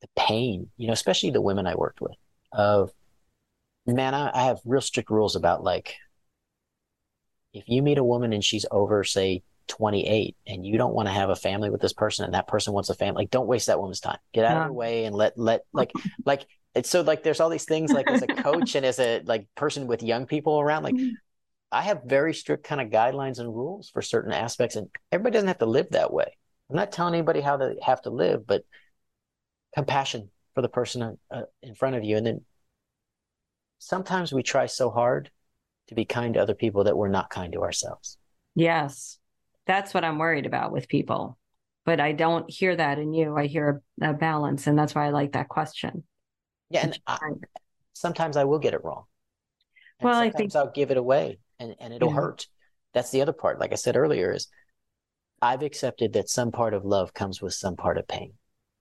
the 0.00 0.08
pain, 0.16 0.70
you 0.76 0.86
know, 0.86 0.92
especially 0.92 1.30
the 1.30 1.40
women 1.40 1.66
I 1.66 1.74
worked 1.74 2.00
with 2.00 2.16
of, 2.52 2.92
man, 3.86 4.14
I, 4.14 4.30
I 4.34 4.44
have 4.44 4.60
real 4.64 4.80
strict 4.80 5.10
rules 5.10 5.36
about 5.36 5.62
like, 5.62 5.94
if 7.54 7.64
you 7.66 7.82
meet 7.82 7.98
a 7.98 8.04
woman 8.04 8.32
and 8.32 8.44
she's 8.44 8.66
over, 8.70 9.02
say, 9.02 9.42
28 9.68 10.36
and 10.46 10.66
you 10.66 10.76
don't 10.76 10.94
want 10.94 11.08
to 11.08 11.14
have 11.14 11.30
a 11.30 11.36
family 11.36 11.70
with 11.70 11.80
this 11.80 11.92
person 11.92 12.24
and 12.24 12.34
that 12.34 12.46
person 12.46 12.72
wants 12.72 12.90
a 12.90 12.94
family, 12.94 13.22
like 13.22 13.30
don't 13.30 13.46
waste 13.46 13.68
that 13.68 13.80
woman's 13.80 14.00
time. 14.00 14.18
Get 14.34 14.44
out 14.44 14.62
of 14.62 14.68
the 14.68 14.72
way 14.74 15.04
and 15.04 15.16
let, 15.16 15.38
let, 15.38 15.62
like, 15.72 15.92
like, 16.26 16.46
it's 16.76 16.90
so 16.90 17.00
like 17.00 17.22
there's 17.22 17.40
all 17.40 17.48
these 17.48 17.64
things 17.64 17.90
like 17.90 18.08
as 18.08 18.22
a 18.22 18.26
coach 18.42 18.74
and 18.74 18.84
as 18.84 18.98
a 18.98 19.22
like 19.24 19.48
person 19.54 19.86
with 19.86 20.02
young 20.02 20.26
people 20.26 20.60
around, 20.60 20.82
like 20.82 20.94
mm-hmm. 20.94 21.14
I 21.72 21.82
have 21.82 22.02
very 22.04 22.34
strict 22.34 22.64
kind 22.64 22.80
of 22.80 22.90
guidelines 22.90 23.38
and 23.38 23.48
rules 23.48 23.88
for 23.90 24.02
certain 24.02 24.32
aspects 24.32 24.76
and 24.76 24.88
everybody 25.10 25.34
doesn't 25.34 25.48
have 25.48 25.58
to 25.58 25.66
live 25.66 25.88
that 25.90 26.12
way. 26.12 26.36
I'm 26.68 26.76
not 26.76 26.92
telling 26.92 27.14
anybody 27.14 27.40
how 27.40 27.56
they 27.56 27.76
have 27.82 28.02
to 28.02 28.10
live, 28.10 28.46
but 28.46 28.62
compassion 29.74 30.30
for 30.54 30.62
the 30.62 30.68
person 30.68 31.18
uh, 31.30 31.42
in 31.62 31.74
front 31.74 31.96
of 31.96 32.04
you. 32.04 32.18
And 32.18 32.26
then 32.26 32.44
sometimes 33.78 34.32
we 34.32 34.42
try 34.42 34.66
so 34.66 34.90
hard 34.90 35.30
to 35.88 35.94
be 35.94 36.04
kind 36.04 36.34
to 36.34 36.40
other 36.40 36.54
people 36.54 36.84
that 36.84 36.96
we're 36.96 37.08
not 37.08 37.30
kind 37.30 37.52
to 37.54 37.62
ourselves. 37.62 38.18
Yes. 38.54 39.18
That's 39.66 39.94
what 39.94 40.04
I'm 40.04 40.18
worried 40.18 40.46
about 40.46 40.72
with 40.72 40.88
people. 40.88 41.38
But 41.84 42.00
I 42.00 42.12
don't 42.12 42.50
hear 42.50 42.74
that 42.74 42.98
in 42.98 43.14
you. 43.14 43.36
I 43.36 43.46
hear 43.46 43.82
a, 44.02 44.10
a 44.10 44.12
balance. 44.12 44.66
And 44.66 44.78
that's 44.78 44.94
why 44.94 45.06
I 45.06 45.10
like 45.10 45.32
that 45.32 45.48
question. 45.48 46.04
Yeah. 46.70 46.80
And 46.84 47.00
I, 47.06 47.18
sometimes 47.92 48.36
I 48.36 48.44
will 48.44 48.58
get 48.58 48.74
it 48.74 48.84
wrong. 48.84 49.04
And 50.00 50.10
well, 50.10 50.20
I 50.20 50.30
think 50.30 50.54
I'll 50.54 50.70
give 50.70 50.90
it 50.90 50.96
away 50.96 51.38
and, 51.58 51.74
and 51.80 51.94
it'll 51.94 52.10
yeah. 52.10 52.16
hurt. 52.16 52.46
That's 52.92 53.10
the 53.10 53.22
other 53.22 53.32
part. 53.32 53.60
Like 53.60 53.72
I 53.72 53.76
said 53.76 53.96
earlier, 53.96 54.32
is 54.32 54.48
I've 55.40 55.62
accepted 55.62 56.14
that 56.14 56.28
some 56.28 56.50
part 56.50 56.74
of 56.74 56.84
love 56.84 57.12
comes 57.14 57.42
with 57.42 57.54
some 57.54 57.76
part 57.76 57.98
of 57.98 58.08
pain, 58.08 58.32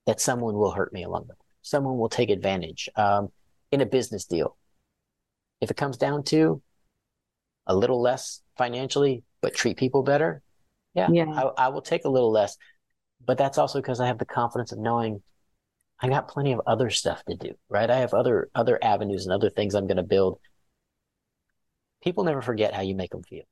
that 0.06 0.22
someone 0.22 0.56
will 0.56 0.72
hurt 0.72 0.94
me 0.94 1.04
along 1.04 1.26
the 1.28 1.34
way. 1.34 1.40
Someone 1.62 1.98
will 1.98 2.10
take 2.10 2.30
advantage 2.30 2.90
um, 2.96 3.30
in 3.72 3.82
a 3.82 3.86
business 3.86 4.26
deal. 4.26 4.56
If 5.62 5.72
it 5.72 5.78
comes 5.78 5.98
down 5.98 6.24
to 6.26 6.62
a 7.68 7.76
little 7.76 8.02
less 8.02 8.42
financially, 8.58 9.24
but 9.42 9.56
treat 9.56 9.78
people 9.78 10.04
better, 10.04 10.42
yeah, 10.94 11.10
yeah. 11.12 11.26
I, 11.26 11.66
I 11.66 11.68
will 11.70 11.82
take 11.82 12.06
a 12.06 12.10
little 12.10 12.32
less. 12.32 12.58
But 13.26 13.38
that's 13.38 13.58
also 13.58 13.80
because 13.80 14.00
I 14.00 14.08
have 14.08 14.20
the 14.20 14.26
confidence 14.26 14.72
of 14.72 14.80
knowing 14.80 15.22
I 16.00 16.10
got 16.10 16.28
plenty 16.28 16.52
of 16.52 16.62
other 16.68 16.90
stuff 16.90 17.24
to 17.26 17.36
do, 17.36 17.56
right? 17.70 17.90
I 17.90 17.98
have 17.98 18.14
other 18.14 18.50
other 18.54 18.78
avenues 18.84 19.26
and 19.26 19.34
other 19.34 19.50
things 19.50 19.76
I'm 19.76 19.88
going 19.88 19.98
to 19.98 20.04
build. 20.04 20.40
People 22.04 22.24
never 22.24 22.42
forget 22.42 22.74
how 22.74 22.82
you 22.82 22.96
make 22.96 23.12
them 23.12 23.24
feel. 23.24 23.46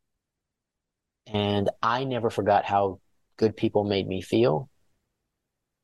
And 1.27 1.69
I 1.81 2.03
never 2.03 2.29
forgot 2.29 2.65
how 2.65 2.99
good 3.37 3.55
people 3.55 3.83
made 3.83 4.07
me 4.07 4.21
feel. 4.21 4.69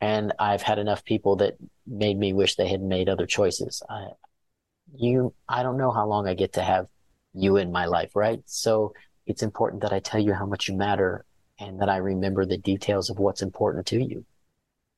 And 0.02 0.34
I've 0.38 0.62
had 0.62 0.80
enough 0.80 1.04
people 1.04 1.38
that 1.38 1.58
made 1.88 2.17
me 2.17 2.34
wish 2.34 2.56
they 2.56 2.67
had 2.67 2.82
made 2.82 3.10
other 3.10 3.26
choices. 3.26 3.82
I, 3.89 4.10
you, 4.95 5.34
I 5.48 5.63
don't 5.63 5.78
know 5.78 5.91
how 5.91 6.08
long 6.08 6.28
I 6.28 6.34
get 6.34 6.54
to 6.54 6.62
have 6.62 6.88
you 7.34 7.58
in 7.58 7.72
my 7.72 7.86
life, 7.86 8.15
right? 8.15 8.41
So 8.45 8.93
it's 9.26 9.43
important 9.43 9.82
that 9.82 9.93
I 9.93 10.00
tell 10.00 10.22
you 10.22 10.34
how 10.34 10.45
much 10.45 10.67
you 10.67 10.76
matter 10.76 11.26
and 11.60 11.82
that 11.82 11.89
I 11.89 11.98
remember 11.98 12.45
the 12.45 12.58
details 12.58 13.10
of 13.10 13.19
what's 13.19 13.41
important 13.41 13.88
to 13.88 14.02
you. 14.02 14.26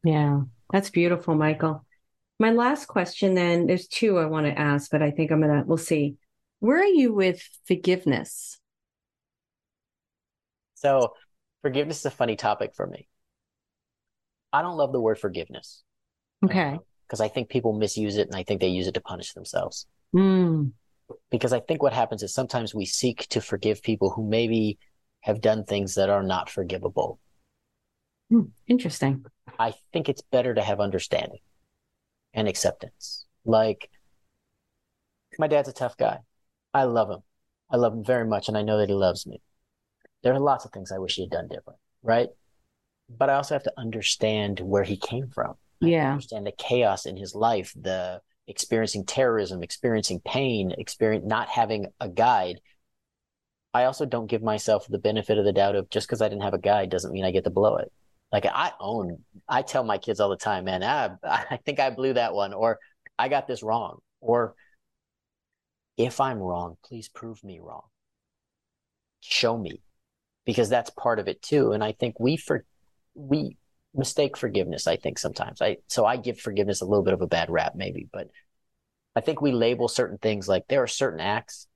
Yeah, 0.03 0.41
that's 0.71 0.89
beautiful, 0.89 1.35
Michael. 1.35 1.85
My 2.39 2.51
last 2.51 2.87
question 2.87 3.35
then, 3.35 3.67
there's 3.67 3.87
two 3.87 4.17
I 4.17 4.25
want 4.25 4.47
to 4.47 4.57
ask, 4.57 4.89
but 4.89 5.01
I 5.01 5.11
think 5.11 5.31
I'm 5.31 5.41
going 5.41 5.61
to, 5.61 5.63
we'll 5.65 5.77
see. 5.77 6.15
Where 6.59 6.79
are 6.79 6.85
you 6.85 7.13
with 7.13 7.47
forgiveness? 7.65 8.59
So 10.75 11.13
forgiveness 11.61 11.99
is 11.99 12.05
a 12.07 12.11
funny 12.11 12.35
topic 12.35 12.73
for 12.75 12.87
me. 12.87 13.07
I 14.51 14.61
don't 14.61 14.77
love 14.77 14.91
the 14.91 14.99
word 14.99 15.19
forgiveness. 15.19 15.83
Okay. 16.43 16.79
Because 17.07 17.21
uh, 17.21 17.25
I 17.25 17.27
think 17.27 17.49
people 17.49 17.73
misuse 17.73 18.17
it 18.17 18.27
and 18.27 18.35
I 18.35 18.43
think 18.43 18.61
they 18.61 18.67
use 18.67 18.87
it 18.87 18.95
to 18.95 19.01
punish 19.01 19.33
themselves. 19.33 19.85
Mm. 20.15 20.71
Because 21.29 21.53
I 21.53 21.59
think 21.59 21.83
what 21.83 21.93
happens 21.93 22.23
is 22.23 22.33
sometimes 22.33 22.73
we 22.73 22.85
seek 22.85 23.27
to 23.29 23.41
forgive 23.41 23.83
people 23.83 24.09
who 24.09 24.27
maybe 24.27 24.79
have 25.21 25.41
done 25.41 25.63
things 25.63 25.95
that 25.95 26.09
are 26.09 26.23
not 26.23 26.49
forgivable. 26.49 27.19
Mm, 28.31 28.49
interesting. 28.67 29.25
I 29.61 29.75
think 29.93 30.09
it's 30.09 30.23
better 30.23 30.55
to 30.55 30.61
have 30.63 30.79
understanding 30.79 31.37
and 32.33 32.47
acceptance. 32.47 33.27
Like, 33.45 33.91
my 35.37 35.45
dad's 35.45 35.69
a 35.69 35.73
tough 35.73 35.95
guy. 35.97 36.17
I 36.73 36.85
love 36.85 37.11
him. 37.11 37.19
I 37.69 37.77
love 37.77 37.93
him 37.93 38.03
very 38.03 38.25
much, 38.25 38.47
and 38.47 38.57
I 38.57 38.63
know 38.63 38.79
that 38.79 38.89
he 38.89 38.95
loves 38.95 39.27
me. 39.27 39.39
There 40.23 40.33
are 40.33 40.39
lots 40.39 40.65
of 40.65 40.71
things 40.71 40.91
I 40.91 40.97
wish 40.97 41.13
he 41.13 41.21
had 41.21 41.29
done 41.29 41.47
different, 41.47 41.77
right? 42.01 42.29
But 43.07 43.29
I 43.29 43.35
also 43.35 43.53
have 43.53 43.63
to 43.65 43.73
understand 43.77 44.59
where 44.61 44.83
he 44.83 44.97
came 44.97 45.29
from. 45.29 45.53
Yeah. 45.79 46.11
understand 46.11 46.47
the 46.47 46.53
chaos 46.53 47.05
in 47.05 47.15
his 47.15 47.35
life, 47.35 47.71
the 47.79 48.21
experiencing 48.47 49.05
terrorism, 49.05 49.61
experiencing 49.61 50.21
pain, 50.25 50.73
experience 50.75 51.25
not 51.27 51.49
having 51.49 51.85
a 51.99 52.09
guide. 52.09 52.61
I 53.75 53.83
also 53.83 54.07
don't 54.07 54.27
give 54.27 54.41
myself 54.41 54.87
the 54.87 54.97
benefit 54.97 55.37
of 55.37 55.45
the 55.45 55.53
doubt 55.53 55.75
of 55.75 55.91
just 55.91 56.07
because 56.07 56.21
I 56.21 56.29
didn't 56.29 56.43
have 56.43 56.55
a 56.55 56.59
guide 56.59 56.89
doesn't 56.89 57.11
mean 57.11 57.25
I 57.25 57.31
get 57.31 57.43
to 57.43 57.51
blow 57.51 57.77
it. 57.77 57.91
Like 58.31 58.45
I 58.45 58.71
own, 58.79 59.19
I 59.47 59.61
tell 59.61 59.83
my 59.83 59.97
kids 59.97 60.19
all 60.19 60.29
the 60.29 60.37
time, 60.37 60.65
man, 60.65 60.83
I, 60.83 61.11
I 61.23 61.57
think 61.57 61.79
I 61.79 61.89
blew 61.89 62.13
that 62.13 62.33
one, 62.33 62.53
or 62.53 62.79
I 63.19 63.27
got 63.27 63.47
this 63.47 63.61
wrong, 63.61 63.99
or 64.21 64.55
if 65.97 66.21
I'm 66.21 66.39
wrong, 66.39 66.77
please 66.83 67.09
prove 67.09 67.43
me 67.43 67.59
wrong. 67.59 67.83
Show 69.19 69.57
me 69.57 69.81
because 70.45 70.69
that's 70.69 70.89
part 70.91 71.19
of 71.19 71.27
it 71.27 71.41
too. 71.41 71.73
And 71.73 71.83
I 71.83 71.91
think 71.91 72.19
we 72.19 72.37
for 72.37 72.65
we 73.13 73.57
mistake 73.93 74.37
forgiveness. 74.37 74.87
I 74.87 74.95
think 74.95 75.19
sometimes 75.19 75.61
I 75.61 75.77
so 75.87 76.05
I 76.05 76.17
give 76.17 76.39
forgiveness 76.39 76.81
a 76.81 76.85
little 76.85 77.03
bit 77.03 77.13
of 77.13 77.21
a 77.21 77.27
bad 77.27 77.49
rap 77.49 77.73
maybe, 77.75 78.07
but 78.11 78.29
I 79.15 79.21
think 79.21 79.41
we 79.41 79.51
label 79.51 79.87
certain 79.87 80.17
things 80.17 80.47
like 80.47 80.67
there 80.69 80.81
are 80.81 80.87
certain 80.87 81.19
acts. 81.19 81.67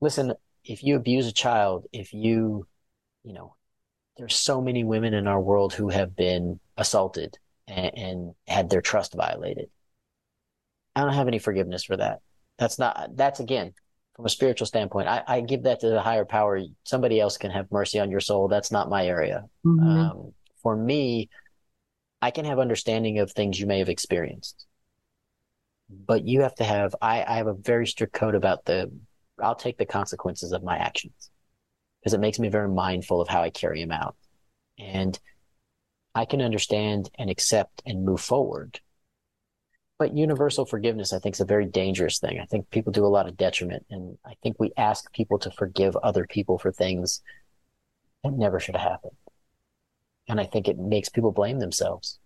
Listen, 0.00 0.34
if 0.64 0.82
you 0.82 0.96
abuse 0.96 1.26
a 1.26 1.32
child, 1.32 1.86
if 1.92 2.12
you, 2.12 2.66
you 3.22 3.32
know, 3.32 3.54
there's 4.16 4.36
so 4.36 4.60
many 4.60 4.84
women 4.84 5.14
in 5.14 5.26
our 5.26 5.40
world 5.40 5.72
who 5.72 5.88
have 5.88 6.14
been 6.14 6.60
assaulted 6.76 7.38
and, 7.66 7.98
and 7.98 8.34
had 8.46 8.70
their 8.70 8.80
trust 8.80 9.14
violated. 9.14 9.68
I 10.94 11.00
don't 11.00 11.14
have 11.14 11.28
any 11.28 11.38
forgiveness 11.38 11.84
for 11.84 11.96
that. 11.96 12.20
That's 12.58 12.78
not, 12.78 13.16
that's 13.16 13.40
again, 13.40 13.74
from 14.14 14.26
a 14.26 14.30
spiritual 14.30 14.66
standpoint, 14.66 15.08
I, 15.08 15.22
I 15.26 15.40
give 15.40 15.64
that 15.64 15.80
to 15.80 15.88
the 15.88 16.00
higher 16.00 16.24
power. 16.24 16.60
Somebody 16.84 17.20
else 17.20 17.36
can 17.36 17.50
have 17.50 17.72
mercy 17.72 17.98
on 17.98 18.10
your 18.10 18.20
soul. 18.20 18.46
That's 18.46 18.70
not 18.70 18.88
my 18.88 19.06
area. 19.06 19.44
Mm-hmm. 19.66 19.88
Um, 19.88 20.32
for 20.62 20.76
me, 20.76 21.28
I 22.22 22.30
can 22.30 22.44
have 22.44 22.60
understanding 22.60 23.18
of 23.18 23.32
things 23.32 23.58
you 23.58 23.66
may 23.66 23.80
have 23.80 23.88
experienced, 23.88 24.66
but 25.90 26.24
you 26.24 26.42
have 26.42 26.54
to 26.56 26.64
have, 26.64 26.94
I, 27.02 27.24
I 27.24 27.34
have 27.34 27.48
a 27.48 27.54
very 27.54 27.88
strict 27.88 28.12
code 28.12 28.36
about 28.36 28.64
the, 28.64 28.92
I'll 29.42 29.56
take 29.56 29.78
the 29.78 29.84
consequences 29.84 30.52
of 30.52 30.62
my 30.62 30.76
actions 30.76 31.30
because 32.04 32.14
it 32.14 32.20
makes 32.20 32.38
me 32.38 32.48
very 32.48 32.68
mindful 32.68 33.20
of 33.20 33.28
how 33.28 33.42
I 33.42 33.50
carry 33.50 33.80
them 33.80 33.90
out. 33.90 34.14
And 34.78 35.18
I 36.14 36.26
can 36.26 36.42
understand 36.42 37.10
and 37.18 37.30
accept 37.30 37.82
and 37.86 38.04
move 38.04 38.20
forward 38.20 38.80
but 39.98 40.16
universal 40.16 40.66
forgiveness, 40.66 41.12
I 41.12 41.18
think, 41.18 41.36
is 41.36 41.40
a 41.40 41.46
very 41.46 41.66
dangerous 41.66 42.18
thing. 42.18 42.40
I 42.40 42.46
think 42.46 42.70
people 42.70 42.92
do 42.92 43.06
a 43.06 43.08
lot 43.08 43.28
of 43.28 43.36
detriment, 43.36 43.86
and 43.90 44.18
I 44.26 44.34
think 44.42 44.56
we 44.58 44.72
ask 44.76 45.12
people 45.12 45.38
to 45.40 45.50
forgive 45.50 45.96
other 45.96 46.26
people 46.26 46.58
for 46.58 46.72
things 46.72 47.22
that 48.22 48.32
never 48.32 48.58
should 48.58 48.76
have 48.76 48.90
happened. 48.90 49.16
And 50.28 50.40
I 50.40 50.44
think 50.44 50.68
it 50.68 50.78
makes 50.78 51.08
people 51.08 51.32
blame 51.32 51.60
themselves. 51.60 52.18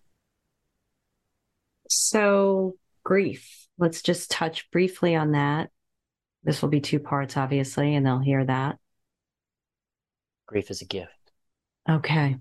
So, 1.88 2.76
grief. 3.04 3.66
Let's 3.76 4.02
just 4.02 4.30
touch 4.30 4.70
briefly 4.70 5.14
on 5.14 5.32
that. 5.32 5.70
This 6.44 6.62
will 6.62 6.68
be 6.68 6.80
two 6.80 6.98
parts, 7.00 7.36
obviously, 7.36 7.94
and 7.94 8.04
they'll 8.04 8.18
hear 8.18 8.44
that. 8.44 8.78
Grief 10.48 10.70
is 10.70 10.80
a 10.80 10.86
gift. 10.86 11.12
Okay. 11.88 12.36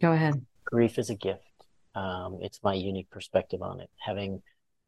Go 0.00 0.12
ahead. 0.12 0.44
Grief 0.64 0.98
is 0.98 1.10
a 1.10 1.14
gift. 1.14 1.42
Um, 1.94 2.38
it's 2.40 2.60
my 2.62 2.72
unique 2.72 3.10
perspective 3.10 3.60
on 3.60 3.80
it. 3.80 3.90
Having 3.98 4.42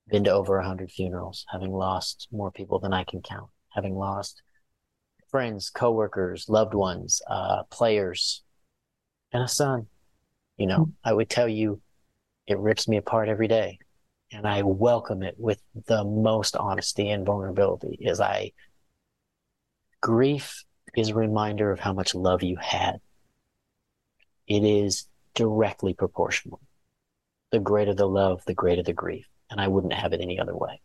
been 0.09 0.24
to 0.24 0.30
over 0.30 0.59
a 0.59 0.66
hundred 0.66 0.90
funerals, 0.90 1.44
having 1.51 1.72
lost 1.72 2.26
more 2.32 2.51
people 2.51 2.78
than 2.78 2.94
I 2.94 3.05
can 3.05 3.20
count, 3.20 3.51
having 3.70 3.94
lost 3.94 4.42
friends, 5.30 5.68
coworkers, 5.68 6.49
loved 6.49 6.72
ones, 6.72 7.20
uh, 7.28 7.64
players, 7.64 8.42
and 9.30 9.42
a 9.42 9.49
son. 9.49 9.86
You 10.57 10.68
know, 10.68 10.78
mm-hmm. 10.78 10.90
I 11.05 11.12
would 11.12 11.28
tell 11.28 11.49
you 11.49 11.82
it 12.46 12.59
rips 12.59 12.88
me 12.88 12.96
apart 12.96 13.28
every 13.28 13.49
day. 13.49 13.78
And 14.32 14.46
I 14.46 14.62
welcome 14.62 15.22
it 15.22 15.34
with 15.38 15.61
the 15.86 16.03
most 16.03 16.57
honesty 16.57 17.11
and 17.11 17.26
vulnerability 17.26 18.07
as 18.07 18.20
I 18.20 18.53
grief 20.01 20.64
is 20.99 21.11
a 21.11 21.14
reminder 21.14 21.70
of 21.70 21.80
how 21.80 21.92
much 21.92 22.14
love 22.14 22.42
you 22.42 22.57
had. 22.57 23.01
It 24.46 24.64
is 24.64 25.07
directly 25.34 25.94
proportional 25.94 26.61
the 27.51 27.59
greater 27.59 27.94
the 27.94 28.07
love, 28.07 28.44
the 28.46 28.55
greater 28.55 28.82
the 28.82 28.92
grief. 28.92 29.26
And 29.51 29.61
I 29.61 29.68
wouldn't 29.68 29.94
have 29.94 30.12
it 30.12 30.20
any 30.20 30.38
other 30.38 30.57
way. 30.57 30.80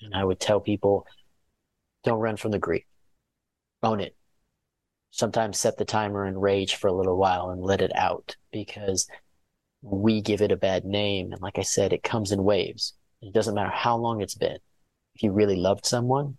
And 0.00 0.14
I 0.14 0.24
would 0.24 0.38
tell 0.38 0.60
people, 0.60 1.06
don't 2.04 2.20
run 2.20 2.36
from 2.36 2.52
the 2.52 2.58
grief. 2.58 2.84
Own 3.82 4.00
it. 4.00 4.14
Sometimes 5.10 5.58
set 5.58 5.78
the 5.78 5.84
timer 5.84 6.24
and 6.24 6.40
rage 6.40 6.76
for 6.76 6.88
a 6.88 6.92
little 6.92 7.16
while 7.16 7.50
and 7.50 7.62
let 7.62 7.80
it 7.80 7.94
out 7.96 8.36
because 8.52 9.08
we 9.82 10.20
give 10.20 10.42
it 10.42 10.52
a 10.52 10.56
bad 10.56 10.84
name. 10.84 11.32
And 11.32 11.40
like 11.40 11.58
I 11.58 11.62
said, 11.62 11.92
it 11.92 12.02
comes 12.02 12.32
in 12.32 12.44
waves. 12.44 12.94
It 13.22 13.32
doesn't 13.32 13.54
matter 13.54 13.70
how 13.70 13.96
long 13.96 14.20
it's 14.20 14.34
been. 14.34 14.58
If 15.14 15.22
you 15.22 15.32
really 15.32 15.56
loved 15.56 15.86
someone, 15.86 16.36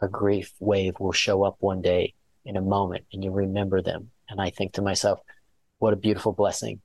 a 0.00 0.08
grief 0.08 0.52
wave 0.60 0.94
will 1.00 1.12
show 1.12 1.42
up 1.42 1.56
one 1.60 1.80
day 1.80 2.14
in 2.44 2.56
a 2.56 2.62
moment 2.62 3.04
and 3.12 3.24
you 3.24 3.30
remember 3.30 3.82
them. 3.82 4.10
And 4.28 4.40
I 4.40 4.50
think 4.50 4.74
to 4.74 4.82
myself, 4.82 5.20
what 5.78 5.92
a 5.92 5.96
beautiful 5.96 6.32
blessing 6.32 6.80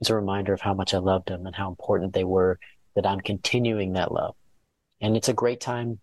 it's 0.00 0.10
a 0.10 0.14
reminder 0.14 0.52
of 0.52 0.60
how 0.60 0.74
much 0.74 0.94
I 0.94 0.98
loved 0.98 1.28
them 1.28 1.46
and 1.46 1.54
how 1.54 1.68
important 1.68 2.12
they 2.12 2.24
were 2.24 2.58
that 2.94 3.06
I'm 3.06 3.20
continuing 3.20 3.94
that 3.94 4.12
love. 4.12 4.34
And 5.00 5.16
it's 5.16 5.28
a 5.28 5.34
great 5.34 5.60
time 5.60 6.00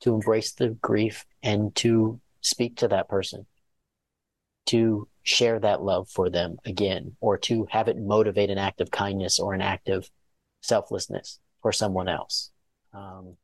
to 0.00 0.14
embrace 0.14 0.52
the 0.52 0.70
grief 0.70 1.24
and 1.42 1.74
to 1.76 2.20
speak 2.40 2.76
to 2.78 2.88
that 2.88 3.08
person, 3.08 3.46
to 4.66 5.08
share 5.22 5.58
that 5.60 5.82
love 5.82 6.08
for 6.08 6.30
them 6.30 6.56
again, 6.64 7.16
or 7.20 7.36
to 7.38 7.66
have 7.70 7.88
it 7.88 7.98
motivate 7.98 8.50
an 8.50 8.58
act 8.58 8.80
of 8.80 8.90
kindness 8.90 9.38
or 9.38 9.54
an 9.54 9.60
act 9.60 9.88
of 9.88 10.08
selflessness 10.62 11.40
for 11.60 11.72
someone 11.72 12.08
else. 12.08 12.50
Um, 12.92 13.36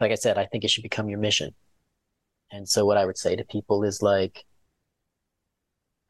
like 0.00 0.10
I 0.10 0.16
said, 0.16 0.38
I 0.38 0.46
think 0.46 0.64
it 0.64 0.70
should 0.70 0.82
become 0.82 1.08
your 1.08 1.18
mission. 1.18 1.54
And 2.50 2.68
so 2.68 2.84
what 2.84 2.96
I 2.96 3.06
would 3.06 3.18
say 3.18 3.36
to 3.36 3.44
people 3.44 3.84
is 3.84 4.02
like, 4.02 4.44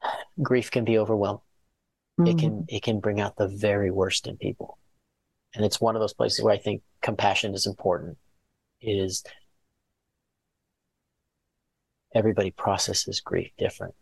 grief 0.41 0.71
can 0.71 0.85
be 0.85 0.97
overwhelming. 0.97 1.41
Mm-hmm. 2.19 2.27
It 2.27 2.39
can, 2.39 2.51
mm-hmm. 2.51 2.75
it 2.75 2.83
can 2.83 2.99
bring 2.99 3.19
out 3.19 3.35
the 3.37 3.47
very 3.47 3.91
worst 3.91 4.27
in 4.27 4.37
people. 4.37 4.77
And 5.53 5.63
it's 5.63 5.79
one 5.79 5.95
of 5.95 6.01
those 6.01 6.13
places 6.13 6.43
where 6.43 6.53
I 6.53 6.57
think 6.57 6.81
compassion 7.01 7.53
is 7.53 7.65
important 7.65 8.17
is 8.81 9.23
everybody 12.13 12.51
processes 12.51 13.21
grief 13.21 13.51
different. 13.57 13.95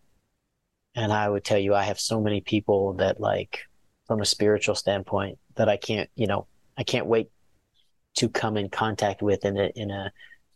And 0.96 1.12
I 1.12 1.30
would 1.30 1.44
tell 1.44 1.58
you, 1.58 1.74
I 1.74 1.84
have 1.84 2.00
so 2.00 2.22
many 2.22 2.42
people 2.42 2.94
that 2.94 3.20
like, 3.20 3.62
from 4.08 4.22
a 4.22 4.26
spiritual 4.26 4.76
standpoint, 4.76 5.40
that 5.56 5.70
I 5.70 5.78
can't, 5.78 6.10
you 6.16 6.28
know, 6.28 6.48
I 6.78 6.84
can't 6.84 7.06
wait 7.06 7.30
to 8.16 8.30
come 8.30 8.58
in 8.58 8.70
contact 8.70 9.22
with 9.22 9.46
in 9.46 9.58
a, 9.58 9.72
in 9.76 9.92
a 9.92 10.12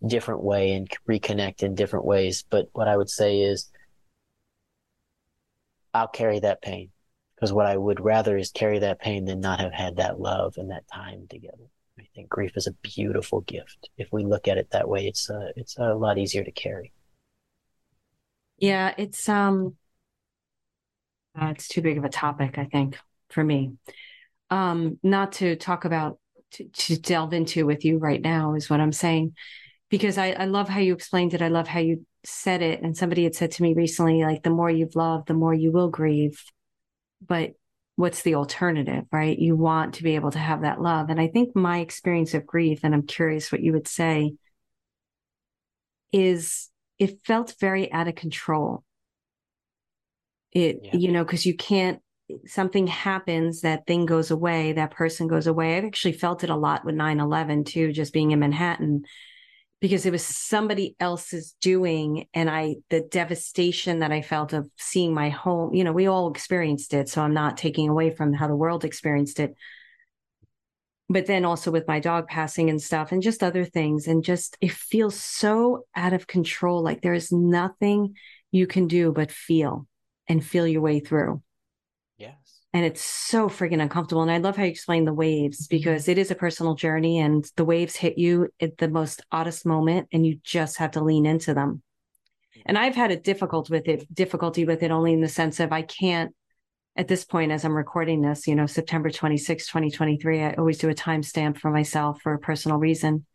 different 0.06 0.44
way 0.44 0.74
and 0.74 0.90
reconnect 1.08 1.64
in 1.64 1.76
different 1.76 2.06
ways. 2.06 2.44
But 2.50 2.70
what 2.74 2.88
I 2.88 2.98
would 2.98 3.10
say 3.10 3.40
is, 3.40 3.70
I'll 5.94 6.08
carry 6.08 6.40
that 6.40 6.62
pain. 6.62 6.92
Because 7.36 7.54
what 7.54 7.68
I 7.68 7.78
would 7.78 8.00
rather 8.00 8.38
is 8.38 8.52
carry 8.52 8.80
that 8.80 9.00
pain 9.00 9.26
than 9.26 9.42
not 9.42 9.60
have 9.60 9.74
had 9.74 9.98
that 9.98 10.20
love 10.20 10.56
and 10.58 10.72
that 10.72 10.88
time 10.88 11.28
together. 11.30 11.70
I 12.00 12.04
think 12.16 12.30
grief 12.30 12.54
is 12.56 12.68
a 12.68 12.72
beautiful 12.72 13.42
gift. 13.42 13.90
If 13.98 14.10
we 14.12 14.24
look 14.24 14.48
at 14.48 14.58
it 14.58 14.72
that 14.72 14.88
way, 14.88 15.08
it's 15.08 15.30
a, 15.30 15.52
it's 15.56 15.78
a 15.78 15.94
lot 15.94 16.18
easier 16.18 16.44
to 16.44 16.52
carry. 16.52 16.94
Yeah, 18.58 18.94
it's 18.98 19.30
um, 19.30 19.76
uh, 21.40 21.48
it's 21.48 21.68
too 21.68 21.82
big 21.82 21.98
of 21.98 22.04
a 22.04 22.10
topic, 22.10 22.58
I 22.58 22.66
think, 22.66 22.98
for 23.30 23.44
me. 23.44 23.74
Um, 24.50 24.98
not 25.04 25.34
to 25.34 25.56
talk 25.56 25.86
about 25.86 26.20
to, 26.52 26.64
to 26.66 27.00
delve 27.00 27.34
into 27.34 27.66
with 27.66 27.86
you 27.86 27.98
right 27.98 28.22
now 28.22 28.56
is 28.56 28.70
what 28.70 28.80
I'm 28.80 28.92
saying, 28.92 29.36
because 29.90 30.18
I, 30.18 30.32
I 30.32 30.46
love 30.46 30.70
how 30.70 30.80
you 30.80 30.94
explained 30.94 31.34
it. 31.34 31.42
I 31.42 31.48
love 31.48 31.68
how 31.68 31.80
you 31.80 32.06
said 32.24 32.62
it. 32.62 32.82
And 32.82 32.96
somebody 32.96 33.24
had 33.24 33.36
said 33.36 33.52
to 33.52 33.64
me 33.64 33.74
recently, 33.74 34.24
like, 34.24 34.44
the 34.44 34.50
more 34.50 34.70
you've 34.70 34.96
loved, 34.96 35.28
the 35.28 35.34
more 35.34 35.54
you 35.54 35.72
will 35.72 35.90
grieve 35.90 36.44
but 37.26 37.52
what's 37.96 38.22
the 38.22 38.36
alternative, 38.36 39.06
right? 39.12 39.38
You 39.38 39.56
want 39.56 39.96
to 39.96 40.04
be 40.04 40.16
able 40.16 40.32
to 40.32 40.40
have 40.40 40.62
that 40.62 40.82
love. 40.82 41.10
And 41.10 41.20
I 41.20 41.28
think 41.28 41.56
my 41.56 41.80
experience 41.80 42.34
of 42.34 42.46
grief, 42.46 42.82
and 42.84 42.94
I'm 42.94 43.08
curious 43.08 43.52
what 43.52 43.62
you 43.62 43.74
would 43.74 43.88
say, 43.88 44.34
is 46.12 46.70
it 47.00 47.26
felt 47.26 47.56
very 47.60 47.92
out 47.92 48.08
of 48.08 48.16
control. 48.16 48.84
It, 50.52 50.80
yeah. 50.84 50.96
you 50.96 51.12
know, 51.12 51.24
because 51.24 51.46
you 51.46 51.56
can't, 51.56 52.00
something 52.46 52.88
happens, 52.88 53.62
that 53.62 53.86
thing 53.88 54.06
goes 54.06 54.32
away, 54.32 54.74
that 54.74 54.92
person 54.92 55.28
goes 55.28 55.48
away. 55.48 55.78
I've 55.78 55.86
actually 55.86 56.14
felt 56.14 56.44
it 56.44 56.50
a 56.50 56.56
lot 56.56 56.86
with 56.86 56.96
9 56.96 57.20
11 57.20 57.64
too, 57.64 57.92
just 57.92 58.14
being 58.14 58.32
in 58.32 58.40
Manhattan 58.40 59.04
because 59.80 60.06
it 60.06 60.12
was 60.12 60.26
somebody 60.26 60.96
else's 61.00 61.56
doing 61.62 62.28
and 62.34 62.50
i 62.50 62.76
the 62.90 63.02
devastation 63.02 64.00
that 64.00 64.12
i 64.12 64.22
felt 64.22 64.54
of 64.54 64.70
seeing 64.78 65.14
my 65.14 65.30
home 65.30 65.74
you 65.74 65.84
know 65.84 65.92
we 65.92 66.08
all 66.08 66.30
experienced 66.32 66.94
it 66.94 67.10
so 67.10 67.22
i'm 67.22 67.34
not 67.34 67.58
taking 67.58 67.90
away 67.90 68.10
from 68.10 68.34
how 68.34 68.48
the 68.48 68.56
world 68.56 68.84
experienced 68.84 69.40
it 69.40 69.54
but 71.10 71.26
then 71.26 71.46
also 71.46 71.72
with 71.72 71.88
my 71.88 72.00
dog 72.00 72.28
passing 72.28 72.70
and 72.70 72.82
stuff 72.82 73.12
and 73.12 73.22
just 73.22 73.44
other 73.44 73.64
things 73.64 74.08
and 74.08 74.24
just 74.24 74.58
it 74.62 74.72
feels 74.72 75.16
so 75.20 75.86
out 75.96 76.14
of 76.14 76.28
control 76.28 76.82
like 76.82 77.02
there's 77.02 77.32
nothing 77.32 78.16
you 78.52 78.68
can 78.68 78.88
do 78.88 79.12
but 79.12 79.32
feel 79.32 79.88
and 80.28 80.44
feel 80.44 80.68
your 80.68 80.82
way 80.82 81.00
through 81.00 81.42
and 82.74 82.86
it's 82.86 83.04
so 83.04 83.50
freaking 83.50 83.82
uncomfortable. 83.82 84.22
And 84.22 84.32
I 84.32 84.38
love 84.38 84.58
how 84.58 84.64
you 84.64 84.70
explain 84.70 85.06
the 85.06 85.14
waves 85.14 85.68
because 85.68 86.08
it 86.08 86.18
is 86.18 86.32
a 86.32 86.36
personal 86.36 86.76
journey 86.76 87.20
and 87.20 87.50
the 87.56 87.66
waves 87.66 87.96
hit 87.96 88.18
you 88.18 88.50
at 88.60 88.78
the 88.78 88.90
most 88.90 89.22
oddest 89.32 89.66
moment 89.66 90.08
and 90.12 90.26
you 90.26 90.40
just 90.44 90.78
have 90.78 90.92
to 90.92 91.04
lean 91.04 91.26
into 91.26 91.54
them. 91.54 91.82
And 92.66 92.78
I've 92.78 92.96
had 92.96 93.12
a 93.12 93.18
difficult 93.18 93.70
with 93.70 93.88
it, 93.88 94.14
difficulty 94.14 94.66
with 94.66 94.84
it 94.84 94.92
only 94.92 95.14
in 95.14 95.22
the 95.22 95.30
sense 95.30 95.60
of 95.60 95.72
I 95.72 95.84
can't 95.84 96.34
at 96.98 97.08
this 97.08 97.24
point, 97.24 97.52
as 97.52 97.64
I'm 97.64 97.78
recording 97.78 98.22
this, 98.22 98.48
you 98.48 98.56
know, 98.56 98.66
September 98.66 99.12
26, 99.12 99.68
2023, 99.68 100.44
I 100.44 100.54
always 100.54 100.80
do 100.80 100.90
a 100.90 100.96
timestamp 100.96 101.60
for 101.60 101.70
myself 101.70 102.20
for 102.22 102.34
a 102.34 102.40
personal 102.40 102.80
reason. 102.80 103.26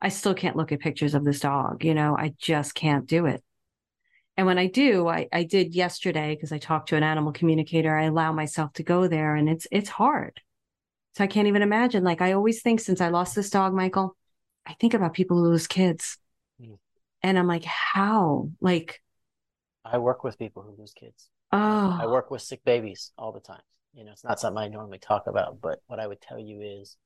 I 0.00 0.08
still 0.08 0.32
can't 0.32 0.56
look 0.56 0.72
at 0.72 0.80
pictures 0.80 1.14
of 1.14 1.22
this 1.22 1.40
dog, 1.40 1.84
you 1.84 1.92
know, 1.92 2.16
I 2.16 2.34
just 2.38 2.74
can't 2.74 3.06
do 3.06 3.26
it. 3.26 3.44
And 4.38 4.46
when 4.46 4.56
I 4.56 4.68
do, 4.68 5.08
I, 5.08 5.26
I 5.32 5.42
did 5.42 5.74
yesterday 5.74 6.36
because 6.36 6.52
I 6.52 6.58
talked 6.58 6.90
to 6.90 6.96
an 6.96 7.02
animal 7.02 7.32
communicator. 7.32 7.94
I 7.94 8.04
allow 8.04 8.30
myself 8.30 8.72
to 8.74 8.84
go 8.84 9.08
there 9.08 9.34
and 9.34 9.48
it's 9.48 9.66
it's 9.72 9.88
hard. 9.88 10.40
So 11.16 11.24
I 11.24 11.26
can't 11.26 11.48
even 11.48 11.62
imagine. 11.62 12.04
Like 12.04 12.22
I 12.22 12.32
always 12.32 12.62
think 12.62 12.78
since 12.78 13.00
I 13.00 13.08
lost 13.08 13.34
this 13.34 13.50
dog, 13.50 13.74
Michael, 13.74 14.16
I 14.64 14.74
think 14.74 14.94
about 14.94 15.12
people 15.12 15.38
who 15.38 15.48
lose 15.48 15.66
kids. 15.66 16.18
Mm. 16.62 16.78
And 17.20 17.36
I'm 17.36 17.48
like, 17.48 17.64
how? 17.64 18.50
Like 18.60 19.02
I 19.84 19.98
work 19.98 20.22
with 20.22 20.38
people 20.38 20.62
who 20.62 20.80
lose 20.80 20.92
kids. 20.92 21.28
Oh 21.50 21.98
I 22.00 22.06
work 22.06 22.30
with 22.30 22.42
sick 22.42 22.62
babies 22.64 23.10
all 23.18 23.32
the 23.32 23.40
time. 23.40 23.62
You 23.92 24.04
know, 24.04 24.12
it's 24.12 24.22
not 24.22 24.38
something 24.38 24.62
I 24.62 24.68
normally 24.68 25.00
talk 25.00 25.26
about, 25.26 25.60
but 25.60 25.80
what 25.88 25.98
I 25.98 26.06
would 26.06 26.20
tell 26.20 26.38
you 26.38 26.60
is 26.60 26.96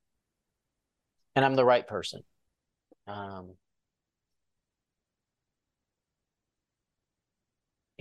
and 1.35 1.43
I'm 1.43 1.55
the 1.55 1.65
right 1.65 1.87
person. 1.87 2.21
Um 3.07 3.55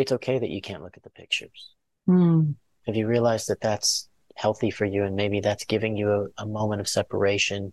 it's 0.03 0.13
okay 0.13 0.39
that 0.39 0.51
you 0.51 0.61
can't 0.61 0.83
look 0.83 0.97
at 0.97 1.03
the 1.03 1.11
pictures. 1.11 1.75
Mm. 2.09 2.55
Have 2.87 2.97
you 2.97 3.07
realized 3.07 3.49
that 3.49 3.61
that's 3.61 4.09
healthy 4.37 4.71
for 4.71 4.85
you 4.85 5.05
and 5.05 5.17
maybe 5.17 5.41
that's 5.41 5.65
giving 5.65 5.97
you 5.97 6.11
a, 6.11 6.43
a 6.43 6.47
moment 6.47 6.81
of 6.81 6.89
separation 6.89 7.73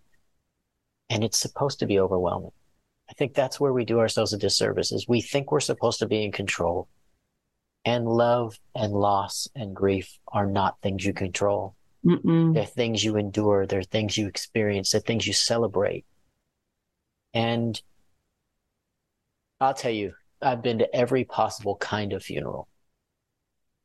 and 1.10 1.24
it's 1.24 1.38
supposed 1.38 1.80
to 1.80 1.86
be 1.86 1.98
overwhelming? 1.98 2.52
I 3.10 3.12
think 3.14 3.34
that's 3.34 3.58
where 3.58 3.72
we 3.72 3.84
do 3.84 3.98
ourselves 3.98 4.32
a 4.32 4.38
disservice 4.38 4.92
is 4.92 5.08
we 5.08 5.20
think 5.20 5.50
we're 5.50 5.60
supposed 5.60 5.98
to 5.98 6.06
be 6.06 6.24
in 6.24 6.30
control 6.30 6.88
and 7.84 8.06
love 8.06 8.58
and 8.74 8.92
loss 8.92 9.48
and 9.56 9.74
grief 9.74 10.18
are 10.28 10.46
not 10.46 10.80
things 10.80 11.04
you 11.04 11.12
control. 11.12 11.74
Mm-mm. 12.06 12.54
They're 12.54 12.64
things 12.64 13.02
you 13.02 13.16
endure. 13.16 13.66
They're 13.66 13.82
things 13.82 14.16
you 14.16 14.28
experience. 14.28 14.92
They're 14.92 15.00
things 15.00 15.26
you 15.26 15.32
celebrate. 15.32 16.04
And 17.34 17.80
I'll 19.60 19.74
tell 19.74 19.90
you, 19.90 20.12
I've 20.42 20.62
been 20.62 20.78
to 20.78 20.96
every 20.96 21.24
possible 21.24 21.76
kind 21.76 22.12
of 22.12 22.22
funeral. 22.22 22.68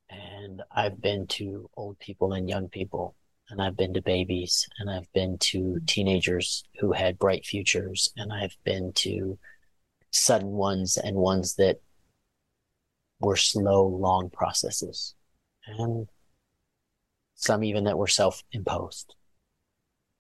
And 0.10 0.62
I've 0.72 1.02
been 1.02 1.28
to 1.28 1.70
old 1.76 2.00
people 2.00 2.34
and 2.34 2.48
young 2.48 2.70
people, 2.70 3.16
and 3.50 3.62
I've 3.62 3.76
been 3.76 3.94
to 3.96 4.02
babies, 4.02 4.68
and 4.80 4.90
I've 4.90 5.12
been 5.14 5.38
to 5.40 5.60
hmm. 5.60 5.86
teenagers 5.86 6.64
who 6.80 6.92
had 6.92 7.20
bright 7.20 7.46
futures, 7.46 8.12
and 8.16 8.32
I've 8.32 8.56
been 8.64 8.94
to 8.94 9.38
sudden 10.12 10.52
ones 10.52 10.98
and 10.98 11.18
ones 11.18 11.56
that 11.56 11.82
were 13.20 13.36
slow, 13.36 13.86
long 13.88 14.30
processes. 14.30 15.16
And 15.68 16.08
some 17.36 17.64
even 17.64 17.86
that 17.86 17.98
were 17.98 18.08
self 18.08 18.44
imposed. 18.52 19.16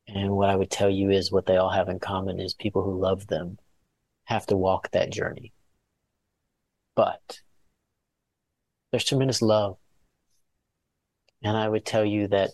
And 0.07 0.31
what 0.31 0.49
I 0.49 0.55
would 0.55 0.69
tell 0.69 0.89
you 0.89 1.11
is 1.11 1.31
what 1.31 1.45
they 1.45 1.57
all 1.57 1.69
have 1.69 1.89
in 1.89 1.99
common 1.99 2.39
is 2.39 2.53
people 2.53 2.83
who 2.83 2.99
love 2.99 3.27
them 3.27 3.57
have 4.25 4.45
to 4.47 4.57
walk 4.57 4.91
that 4.91 5.11
journey 5.11 5.53
but 6.95 7.41
there's 8.91 9.05
tremendous 9.05 9.41
love. 9.41 9.77
And 11.43 11.55
I 11.55 11.67
would 11.67 11.85
tell 11.85 12.05
you 12.05 12.27
that 12.29 12.51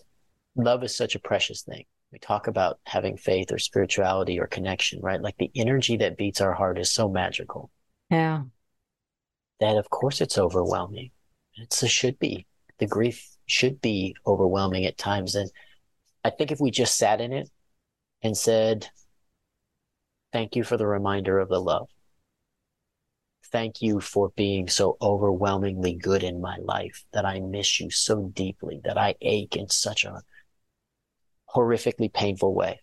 love 0.56 0.82
is 0.84 0.96
such 0.96 1.14
a 1.14 1.20
precious 1.20 1.62
thing. 1.62 1.84
We 2.12 2.18
talk 2.18 2.46
about 2.46 2.78
having 2.84 3.16
faith 3.16 3.52
or 3.52 3.58
spirituality 3.58 4.38
or 4.38 4.46
connection, 4.46 5.00
right? 5.00 5.20
Like 5.20 5.36
the 5.38 5.50
energy 5.54 5.96
that 5.98 6.18
beats 6.18 6.40
our 6.40 6.52
heart 6.52 6.78
is 6.78 6.90
so 6.90 7.08
magical. 7.08 7.70
Yeah. 8.10 8.42
That 9.60 9.78
of 9.78 9.88
course 9.88 10.20
it's 10.20 10.36
overwhelming. 10.36 11.10
It's 11.54 11.82
a 11.82 11.88
should 11.88 12.18
be. 12.18 12.46
The 12.78 12.86
grief 12.86 13.26
should 13.46 13.80
be 13.80 14.14
overwhelming 14.26 14.84
at 14.84 14.98
times. 14.98 15.36
And 15.36 15.50
I 16.24 16.30
think 16.30 16.50
if 16.50 16.60
we 16.60 16.70
just 16.70 16.98
sat 16.98 17.20
in 17.20 17.32
it 17.32 17.48
and 18.22 18.36
said, 18.36 18.88
thank 20.32 20.56
you 20.56 20.64
for 20.64 20.76
the 20.76 20.86
reminder 20.86 21.38
of 21.38 21.48
the 21.48 21.60
love 21.60 21.88
thank 23.52 23.82
you 23.82 24.00
for 24.00 24.32
being 24.34 24.66
so 24.66 24.96
overwhelmingly 25.00 25.94
good 25.94 26.22
in 26.24 26.40
my 26.40 26.56
life 26.62 27.04
that 27.12 27.26
I 27.26 27.38
miss 27.40 27.78
you 27.78 27.90
so 27.90 28.30
deeply, 28.34 28.80
that 28.84 28.96
I 28.98 29.14
ache 29.20 29.56
in 29.56 29.68
such 29.68 30.04
a 30.04 30.22
horrifically 31.54 32.12
painful 32.12 32.54
way. 32.54 32.80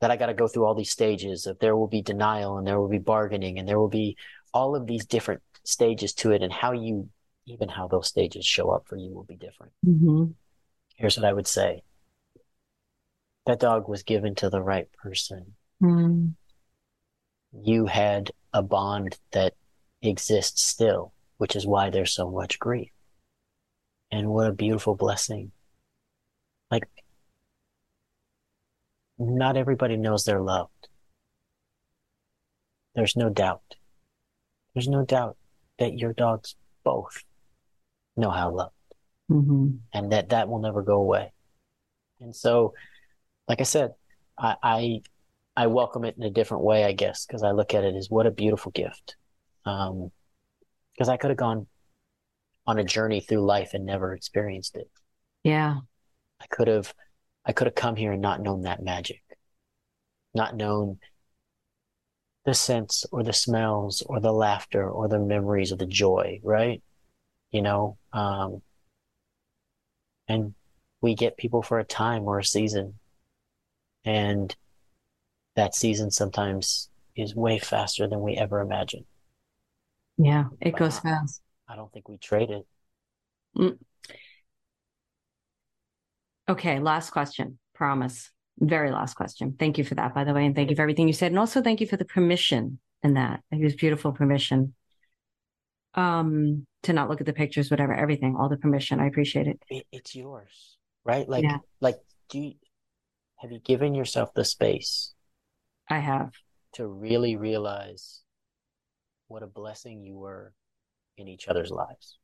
That 0.00 0.10
I 0.10 0.16
got 0.16 0.26
to 0.26 0.34
go 0.34 0.46
through 0.46 0.64
all 0.64 0.74
these 0.74 0.90
stages 0.90 1.46
of 1.46 1.58
there 1.58 1.76
will 1.76 1.88
be 1.88 2.02
denial 2.02 2.56
and 2.56 2.66
there 2.66 2.80
will 2.80 2.88
be 2.88 2.98
bargaining 2.98 3.58
and 3.58 3.68
there 3.68 3.78
will 3.78 3.88
be 3.88 4.16
all 4.54 4.76
of 4.76 4.86
these 4.86 5.04
different 5.04 5.42
stages 5.64 6.12
to 6.14 6.30
it 6.30 6.42
and 6.42 6.52
how 6.52 6.72
you, 6.72 7.08
even 7.46 7.68
how 7.68 7.88
those 7.88 8.06
stages 8.06 8.46
show 8.46 8.70
up 8.70 8.86
for 8.86 8.96
you 8.96 9.12
will 9.12 9.24
be 9.24 9.36
different. 9.36 9.72
Mm-hmm. 9.84 10.26
Here's 10.96 11.16
what 11.16 11.26
I 11.26 11.32
would 11.32 11.48
say. 11.48 11.82
That 13.46 13.60
dog 13.60 13.88
was 13.88 14.02
given 14.02 14.34
to 14.36 14.50
the 14.50 14.62
right 14.62 14.88
person. 14.92 15.54
Mm. 15.82 16.34
You 17.52 17.86
had 17.86 18.30
a 18.52 18.62
bond 18.62 19.18
that 19.32 19.54
exists 20.02 20.62
still, 20.62 21.12
which 21.38 21.56
is 21.56 21.66
why 21.66 21.90
there's 21.90 22.12
so 22.12 22.30
much 22.30 22.58
grief. 22.58 22.90
And 24.10 24.28
what 24.28 24.46
a 24.46 24.52
beautiful 24.52 24.94
blessing. 24.94 25.52
Like, 26.70 26.88
not 29.18 29.56
everybody 29.56 29.96
knows 29.96 30.24
they're 30.24 30.40
loved. 30.40 30.88
There's 32.94 33.16
no 33.16 33.28
doubt. 33.28 33.76
There's 34.74 34.88
no 34.88 35.04
doubt 35.04 35.36
that 35.78 35.98
your 35.98 36.12
dogs 36.12 36.54
both 36.84 37.24
know 38.16 38.30
how 38.30 38.50
loved 38.54 38.72
mm-hmm. 39.30 39.76
and 39.92 40.12
that 40.12 40.30
that 40.30 40.48
will 40.48 40.60
never 40.60 40.82
go 40.82 41.00
away. 41.00 41.32
And 42.20 42.34
so, 42.34 42.74
like 43.48 43.60
I 43.60 43.64
said, 43.64 43.92
I, 44.38 44.56
I, 44.62 45.00
I 45.56 45.66
welcome 45.66 46.04
it 46.04 46.16
in 46.16 46.24
a 46.24 46.30
different 46.30 46.64
way, 46.64 46.84
I 46.84 46.92
guess, 46.92 47.26
because 47.26 47.42
I 47.42 47.50
look 47.50 47.74
at 47.74 47.84
it 47.84 47.94
as 47.94 48.10
what 48.10 48.26
a 48.26 48.30
beautiful 48.30 48.72
gift. 48.72 49.16
Um, 49.66 50.10
because 50.94 51.10
I 51.10 51.18
could 51.18 51.30
have 51.30 51.36
gone 51.36 51.66
on 52.66 52.78
a 52.78 52.84
journey 52.84 53.20
through 53.20 53.44
life 53.44 53.74
and 53.74 53.84
never 53.84 54.14
experienced 54.14 54.76
it. 54.76 54.88
Yeah. 55.44 55.80
I 56.40 56.46
could 56.46 56.68
have, 56.68 56.94
I 57.44 57.52
could 57.52 57.66
have 57.66 57.74
come 57.74 57.96
here 57.96 58.12
and 58.12 58.22
not 58.22 58.40
known 58.40 58.62
that 58.62 58.82
magic, 58.82 59.22
not 60.34 60.56
known 60.56 60.98
the 62.46 62.54
sense 62.54 63.04
or 63.12 63.22
the 63.22 63.32
smells 63.32 64.02
or 64.06 64.20
the 64.20 64.32
laughter 64.32 64.88
or 64.88 65.08
the 65.08 65.18
memories 65.18 65.72
of 65.72 65.78
the 65.78 65.86
joy, 65.86 66.40
right? 66.42 66.82
You 67.50 67.62
know, 67.62 67.98
um, 68.12 68.62
and 70.28 70.54
we 71.00 71.14
get 71.14 71.36
people 71.36 71.62
for 71.62 71.78
a 71.78 71.84
time 71.84 72.24
or 72.24 72.38
a 72.38 72.44
season 72.44 72.94
and 74.04 74.54
that 75.56 75.74
season 75.74 76.10
sometimes 76.10 76.88
is 77.16 77.34
way 77.34 77.58
faster 77.58 78.08
than 78.08 78.20
we 78.20 78.36
ever 78.36 78.60
imagined. 78.60 79.04
Yeah, 80.18 80.46
it 80.60 80.72
but 80.72 80.78
goes 80.78 80.98
I, 80.98 81.00
fast. 81.02 81.42
I 81.68 81.76
don't 81.76 81.92
think 81.92 82.08
we 82.08 82.18
traded. 82.18 82.62
Mm. 83.56 83.78
Okay, 86.48 86.78
last 86.78 87.10
question. 87.10 87.58
Promise. 87.74 88.30
Very 88.58 88.90
last 88.90 89.14
question. 89.14 89.56
Thank 89.58 89.78
you 89.78 89.84
for 89.84 89.94
that, 89.96 90.14
by 90.14 90.24
the 90.24 90.32
way. 90.32 90.46
And 90.46 90.54
thank 90.54 90.70
you 90.70 90.76
for 90.76 90.82
everything 90.82 91.06
you 91.06 91.12
said. 91.12 91.32
And 91.32 91.38
also 91.38 91.60
thank 91.60 91.80
you 91.80 91.86
for 91.86 91.96
the 91.96 92.04
permission 92.04 92.78
in 93.02 93.14
that. 93.14 93.40
It 93.50 93.62
was 93.62 93.74
beautiful 93.74 94.12
permission. 94.12 94.74
Um, 95.94 96.66
to 96.84 96.92
not 96.92 97.08
look 97.08 97.20
at 97.20 97.26
the 97.26 97.32
pictures, 97.32 97.70
whatever, 97.70 97.94
everything, 97.94 98.36
all 98.38 98.48
the 98.48 98.56
permission. 98.56 99.00
I 99.00 99.06
appreciate 99.06 99.46
it. 99.46 99.60
it 99.68 99.86
it's 99.90 100.14
yours, 100.14 100.76
right? 101.04 101.28
Like, 101.28 101.42
yeah. 101.42 101.58
like, 101.80 101.96
do 102.28 102.38
you 102.38 102.52
have 103.36 103.50
you 103.50 103.58
given 103.58 103.94
yourself 103.94 104.32
the 104.34 104.44
space? 104.44 105.14
I 105.88 105.98
have 105.98 106.32
to 106.74 106.86
really 106.86 107.36
realize 107.36 108.22
what 109.28 109.42
a 109.42 109.46
blessing 109.46 110.02
you 110.02 110.16
were 110.16 110.52
in 111.16 111.28
each 111.28 111.48
other's 111.48 111.70
lives. 111.70 112.18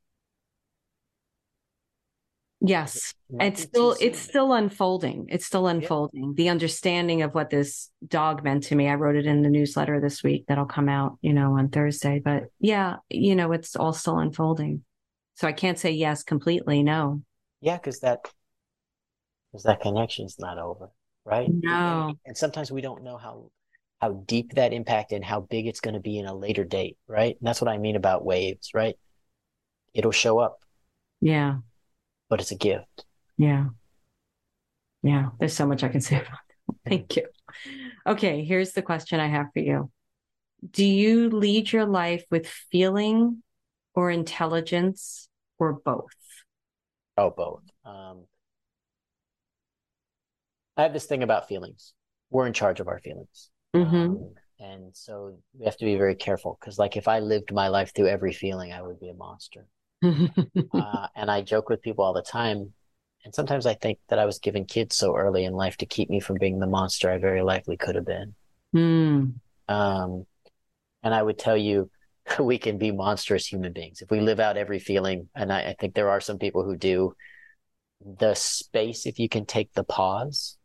Yes. 2.64 3.14
It's 3.40 3.62
still 3.62 3.96
it's 4.00 4.20
still 4.20 4.52
unfolding. 4.52 5.26
It's 5.30 5.46
still 5.46 5.66
unfolding. 5.66 6.22
Yeah. 6.22 6.32
The 6.36 6.48
understanding 6.50 7.22
of 7.22 7.34
what 7.34 7.50
this 7.50 7.90
dog 8.06 8.44
meant 8.44 8.64
to 8.64 8.76
me. 8.76 8.88
I 8.88 8.94
wrote 8.94 9.16
it 9.16 9.26
in 9.26 9.42
the 9.42 9.50
newsletter 9.50 10.00
this 10.00 10.22
week 10.22 10.44
that'll 10.46 10.66
come 10.66 10.88
out, 10.88 11.18
you 11.22 11.32
know, 11.32 11.58
on 11.58 11.70
Thursday. 11.70 12.20
But 12.24 12.44
yeah, 12.60 12.96
you 13.08 13.34
know, 13.34 13.50
it's 13.50 13.74
all 13.74 13.92
still 13.92 14.18
unfolding. 14.18 14.84
So 15.34 15.48
I 15.48 15.52
can't 15.52 15.78
say 15.78 15.90
yes 15.90 16.22
completely, 16.22 16.84
no. 16.84 17.22
Yeah, 17.60 17.78
because 17.78 18.00
that 18.00 18.20
because 19.50 19.64
that 19.64 19.80
connection's 19.80 20.36
not 20.38 20.58
over, 20.58 20.90
right? 21.24 21.48
No. 21.50 22.08
And, 22.08 22.16
and 22.26 22.36
sometimes 22.36 22.70
we 22.70 22.80
don't 22.80 23.02
know 23.02 23.16
how 23.16 23.50
how 24.02 24.24
deep 24.26 24.54
that 24.54 24.72
impact 24.72 25.12
and 25.12 25.24
how 25.24 25.40
big 25.40 25.68
it's 25.68 25.78
going 25.78 25.94
to 25.94 26.00
be 26.00 26.18
in 26.18 26.26
a 26.26 26.34
later 26.34 26.64
date, 26.64 26.98
right? 27.06 27.36
And 27.38 27.46
that's 27.46 27.60
what 27.60 27.70
I 27.70 27.78
mean 27.78 27.94
about 27.94 28.24
waves, 28.24 28.70
right? 28.74 28.96
It'll 29.94 30.10
show 30.10 30.40
up. 30.40 30.58
Yeah. 31.20 31.58
But 32.28 32.40
it's 32.40 32.50
a 32.50 32.56
gift. 32.56 33.04
Yeah. 33.38 33.66
Yeah. 35.04 35.28
There's 35.38 35.52
so 35.52 35.68
much 35.68 35.84
I 35.84 35.88
can 35.88 36.00
say 36.00 36.16
about 36.16 36.30
that. 36.32 36.90
Thank 36.90 37.14
you. 37.14 37.28
Okay. 38.04 38.44
Here's 38.44 38.72
the 38.72 38.82
question 38.82 39.20
I 39.20 39.28
have 39.28 39.46
for 39.52 39.60
you 39.60 39.88
Do 40.68 40.84
you 40.84 41.30
lead 41.30 41.70
your 41.70 41.86
life 41.86 42.24
with 42.28 42.48
feeling 42.48 43.44
or 43.94 44.10
intelligence 44.10 45.28
or 45.60 45.74
both? 45.74 46.10
Oh, 47.16 47.30
both. 47.30 47.62
Um, 47.84 48.24
I 50.76 50.82
have 50.82 50.92
this 50.92 51.06
thing 51.06 51.22
about 51.22 51.46
feelings. 51.46 51.94
We're 52.30 52.48
in 52.48 52.52
charge 52.52 52.80
of 52.80 52.88
our 52.88 52.98
feelings. 52.98 53.51
Mm-hmm. 53.74 53.96
Um, 53.96 54.34
And 54.58 54.96
so 54.96 55.36
we 55.58 55.64
have 55.64 55.76
to 55.78 55.84
be 55.84 55.96
very 55.96 56.14
careful 56.14 56.56
because, 56.60 56.78
like, 56.78 56.96
if 56.96 57.08
I 57.08 57.18
lived 57.18 57.52
my 57.52 57.68
life 57.68 57.92
through 57.94 58.08
every 58.08 58.32
feeling, 58.32 58.72
I 58.72 58.80
would 58.80 59.00
be 59.00 59.08
a 59.08 59.14
monster. 59.14 59.66
uh, 60.04 61.06
and 61.16 61.30
I 61.30 61.42
joke 61.42 61.68
with 61.68 61.82
people 61.82 62.04
all 62.04 62.12
the 62.12 62.22
time. 62.22 62.72
And 63.24 63.34
sometimes 63.34 63.66
I 63.66 63.74
think 63.74 63.98
that 64.08 64.18
I 64.18 64.24
was 64.24 64.38
given 64.38 64.64
kids 64.64 64.96
so 64.96 65.16
early 65.16 65.44
in 65.44 65.52
life 65.52 65.76
to 65.78 65.86
keep 65.86 66.10
me 66.10 66.20
from 66.20 66.38
being 66.38 66.58
the 66.58 66.66
monster 66.66 67.10
I 67.10 67.18
very 67.18 67.42
likely 67.42 67.76
could 67.76 67.94
have 67.94 68.06
been. 68.06 68.34
Mm. 68.74 69.34
Um, 69.68 70.26
and 71.02 71.14
I 71.14 71.22
would 71.22 71.38
tell 71.38 71.56
you, 71.56 71.90
we 72.38 72.58
can 72.58 72.78
be 72.78 72.92
monstrous 72.92 73.46
human 73.46 73.72
beings 73.72 74.00
if 74.00 74.10
we 74.10 74.20
live 74.20 74.40
out 74.40 74.56
every 74.56 74.78
feeling. 74.78 75.28
And 75.34 75.52
I, 75.52 75.70
I 75.70 75.74
think 75.78 75.94
there 75.94 76.10
are 76.10 76.20
some 76.20 76.38
people 76.38 76.64
who 76.64 76.76
do. 76.76 77.14
The 78.04 78.34
space, 78.34 79.06
if 79.06 79.20
you 79.20 79.28
can 79.28 79.46
take 79.46 79.72
the 79.74 79.84
pause, 79.84 80.56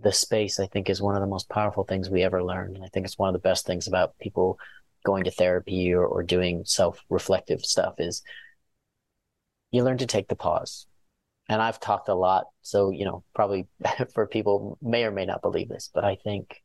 the 0.00 0.12
space, 0.12 0.60
I 0.60 0.66
think, 0.66 0.88
is 0.88 1.02
one 1.02 1.16
of 1.16 1.20
the 1.20 1.26
most 1.26 1.48
powerful 1.48 1.84
things 1.84 2.08
we 2.08 2.22
ever 2.22 2.42
learn. 2.42 2.76
And 2.76 2.84
I 2.84 2.88
think 2.88 3.04
it's 3.04 3.18
one 3.18 3.28
of 3.28 3.32
the 3.32 3.48
best 3.48 3.66
things 3.66 3.88
about 3.88 4.18
people 4.18 4.58
going 5.04 5.24
to 5.24 5.30
therapy 5.30 5.92
or, 5.92 6.04
or 6.04 6.22
doing 6.22 6.62
self 6.64 7.04
reflective 7.08 7.62
stuff 7.62 7.94
is 7.98 8.22
you 9.70 9.82
learn 9.82 9.98
to 9.98 10.06
take 10.06 10.28
the 10.28 10.36
pause. 10.36 10.86
And 11.48 11.62
I've 11.62 11.80
talked 11.80 12.08
a 12.08 12.14
lot. 12.14 12.46
So, 12.62 12.90
you 12.90 13.04
know, 13.04 13.24
probably 13.34 13.66
for 14.14 14.26
people 14.26 14.78
may 14.82 15.04
or 15.04 15.10
may 15.10 15.26
not 15.26 15.42
believe 15.42 15.68
this, 15.68 15.90
but 15.92 16.04
I 16.04 16.16
think 16.16 16.62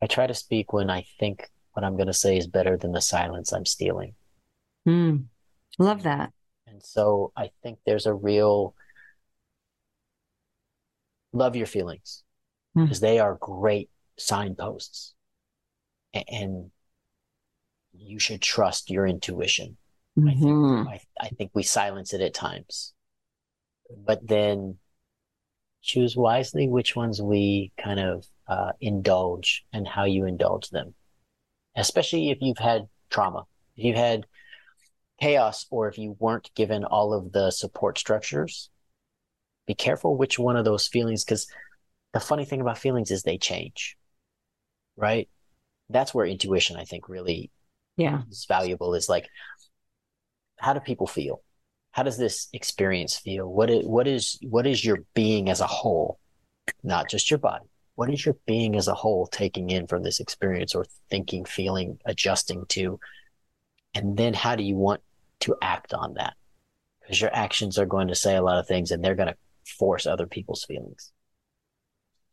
I 0.00 0.06
try 0.06 0.26
to 0.26 0.34
speak 0.34 0.72
when 0.72 0.88
I 0.88 1.04
think 1.18 1.48
what 1.72 1.84
I'm 1.84 1.96
going 1.96 2.06
to 2.06 2.12
say 2.12 2.36
is 2.36 2.46
better 2.46 2.76
than 2.76 2.92
the 2.92 3.00
silence 3.00 3.52
I'm 3.52 3.66
stealing. 3.66 4.14
Mm, 4.86 5.24
love 5.78 6.02
that. 6.04 6.32
And 6.66 6.82
so 6.82 7.32
I 7.36 7.50
think 7.62 7.78
there's 7.84 8.06
a 8.06 8.14
real 8.14 8.74
love 11.32 11.56
your 11.56 11.66
feelings 11.66 12.22
because 12.74 12.98
mm. 12.98 13.02
they 13.02 13.18
are 13.18 13.38
great 13.40 13.90
signposts. 14.18 15.14
And 16.28 16.70
you 17.92 18.18
should 18.18 18.42
trust 18.42 18.90
your 18.90 19.06
intuition. 19.06 19.76
Mm-hmm. 20.18 20.28
I, 20.28 20.32
think, 20.32 20.44
mm-hmm. 20.44 20.88
I, 20.88 21.00
I 21.20 21.28
think 21.28 21.50
we 21.54 21.62
silence 21.62 22.12
it 22.12 22.20
at 22.20 22.34
times. 22.34 22.92
But 24.04 24.26
then 24.26 24.78
choose 25.82 26.16
wisely 26.16 26.68
which 26.68 26.94
ones 26.94 27.20
we 27.20 27.72
kind 27.76 28.00
of 28.00 28.24
uh, 28.46 28.72
indulge 28.80 29.64
and 29.72 29.86
how 29.86 30.04
you 30.04 30.26
indulge 30.26 30.70
them. 30.70 30.94
Especially 31.76 32.30
if 32.30 32.38
you've 32.40 32.58
had 32.58 32.88
trauma, 33.10 33.44
if 33.76 33.84
you've 33.84 33.96
had 33.96 34.26
chaos, 35.20 35.66
or 35.70 35.88
if 35.88 35.98
you 35.98 36.16
weren't 36.18 36.50
given 36.54 36.84
all 36.84 37.12
of 37.12 37.32
the 37.32 37.50
support 37.50 37.98
structures, 37.98 38.70
be 39.66 39.74
careful 39.74 40.16
which 40.16 40.38
one 40.38 40.56
of 40.56 40.64
those 40.64 40.86
feelings, 40.88 41.24
because 41.24 41.46
the 42.12 42.20
funny 42.20 42.44
thing 42.44 42.60
about 42.60 42.78
feelings 42.78 43.10
is 43.10 43.22
they 43.22 43.38
change, 43.38 43.96
right? 44.96 45.28
That's 45.88 46.14
where 46.14 46.26
intuition, 46.26 46.76
I 46.76 46.84
think, 46.84 47.08
really 47.08 47.50
yeah. 47.96 48.22
is 48.30 48.44
valuable 48.46 48.94
is 48.94 49.08
like, 49.08 49.28
how 50.58 50.72
do 50.72 50.80
people 50.80 51.06
feel? 51.06 51.42
How 51.90 52.02
does 52.02 52.16
this 52.16 52.48
experience 52.52 53.16
feel? 53.16 53.46
What 53.46 53.70
is, 53.70 53.84
what 53.84 54.08
is, 54.08 54.38
what 54.42 54.66
is 54.66 54.84
your 54.84 54.98
being 55.14 55.48
as 55.48 55.60
a 55.60 55.66
whole? 55.66 56.18
Not 56.82 57.08
just 57.08 57.30
your 57.30 57.38
body. 57.38 57.66
What 57.94 58.10
is 58.10 58.24
your 58.24 58.36
being 58.46 58.76
as 58.76 58.88
a 58.88 58.94
whole 58.94 59.26
taking 59.26 59.70
in 59.70 59.86
from 59.86 60.02
this 60.02 60.18
experience 60.18 60.74
or 60.74 60.86
thinking, 61.10 61.44
feeling, 61.44 61.98
adjusting 62.06 62.64
to? 62.70 62.98
And 63.94 64.16
then 64.16 64.32
how 64.32 64.56
do 64.56 64.62
you 64.62 64.76
want 64.76 65.02
to 65.40 65.56
act 65.60 65.92
on 65.92 66.14
that? 66.14 66.34
Because 67.00 67.20
your 67.20 67.34
actions 67.34 67.78
are 67.78 67.84
going 67.84 68.08
to 68.08 68.14
say 68.14 68.36
a 68.36 68.42
lot 68.42 68.58
of 68.58 68.66
things 68.66 68.90
and 68.90 69.04
they're 69.04 69.14
going 69.14 69.28
to 69.28 69.36
force 69.64 70.06
other 70.06 70.26
people's 70.26 70.64
feelings. 70.64 71.12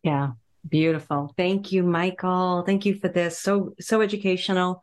Yeah. 0.04 0.32
Beautiful. 0.68 1.34
Thank 1.38 1.72
you, 1.72 1.84
Michael. 1.84 2.64
Thank 2.66 2.86
you 2.86 2.96
for 2.96 3.08
this. 3.08 3.40
So, 3.40 3.76
so 3.80 4.02
educational. 4.02 4.82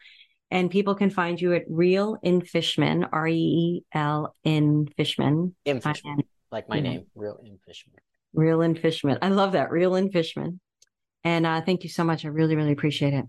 And 0.51 0.71
people 0.71 0.95
can 0.95 1.11
find 1.11 1.41
you 1.41 1.55
at 1.55 1.65
Reel 1.69 2.19
in 2.23 2.41
Fishman, 2.41 3.05
R 3.13 3.27
E 3.27 3.35
E 3.35 3.85
L 3.93 4.35
in 4.45 4.89
Fishman. 4.97 5.55
In 5.65 5.81
Fishman, 5.81 6.23
like 6.53 6.69
my 6.69 6.79
name, 6.79 7.07
Reel 7.17 7.41
in 7.45 7.59
Fishman. 7.67 7.97
Reel 8.33 8.61
in 8.61 8.77
Fishman. 8.77 9.19
I 9.23 9.29
love 9.31 9.53
that, 9.53 9.73
Reel 9.73 9.97
in 9.97 10.11
Fishman. 10.11 10.61
And 11.25 11.47
uh, 11.47 11.63
thank 11.63 11.83
you 11.83 11.91
so 11.91 12.05
much. 12.05 12.25
I 12.25 12.29
really, 12.29 12.55
really 12.55 12.71
appreciate 12.71 13.13
it. 13.13 13.25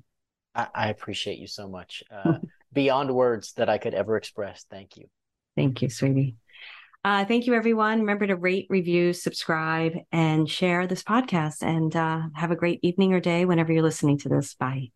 I, 0.54 0.68
I 0.76 0.90
appreciate 0.90 1.40
you 1.40 1.48
so 1.48 1.68
much. 1.68 2.04
Uh, 2.12 2.34
beyond 2.74 3.14
words 3.14 3.54
that 3.54 3.70
I 3.70 3.80
could 3.80 3.96
ever 3.96 4.16
express. 4.18 4.66
Thank 4.70 4.98
you. 4.98 5.08
Thank 5.56 5.82
you, 5.82 5.90
sweetie. 5.90 6.36
Uh, 7.04 7.24
thank 7.24 7.48
you, 7.48 7.54
everyone. 7.54 8.00
Remember 8.02 8.28
to 8.28 8.36
rate, 8.36 8.68
review, 8.70 9.14
subscribe, 9.14 9.94
and 10.12 10.50
share 10.50 10.88
this 10.88 11.04
podcast. 11.04 11.64
And 11.64 11.96
uh, 11.96 12.24
have 12.36 12.52
a 12.52 12.56
great 12.56 12.80
evening 12.84 13.14
or 13.14 13.20
day 13.22 13.46
whenever 13.46 13.72
you're 13.72 13.84
listening 13.84 14.18
to 14.20 14.30
this. 14.30 14.54
Bye. 14.56 14.92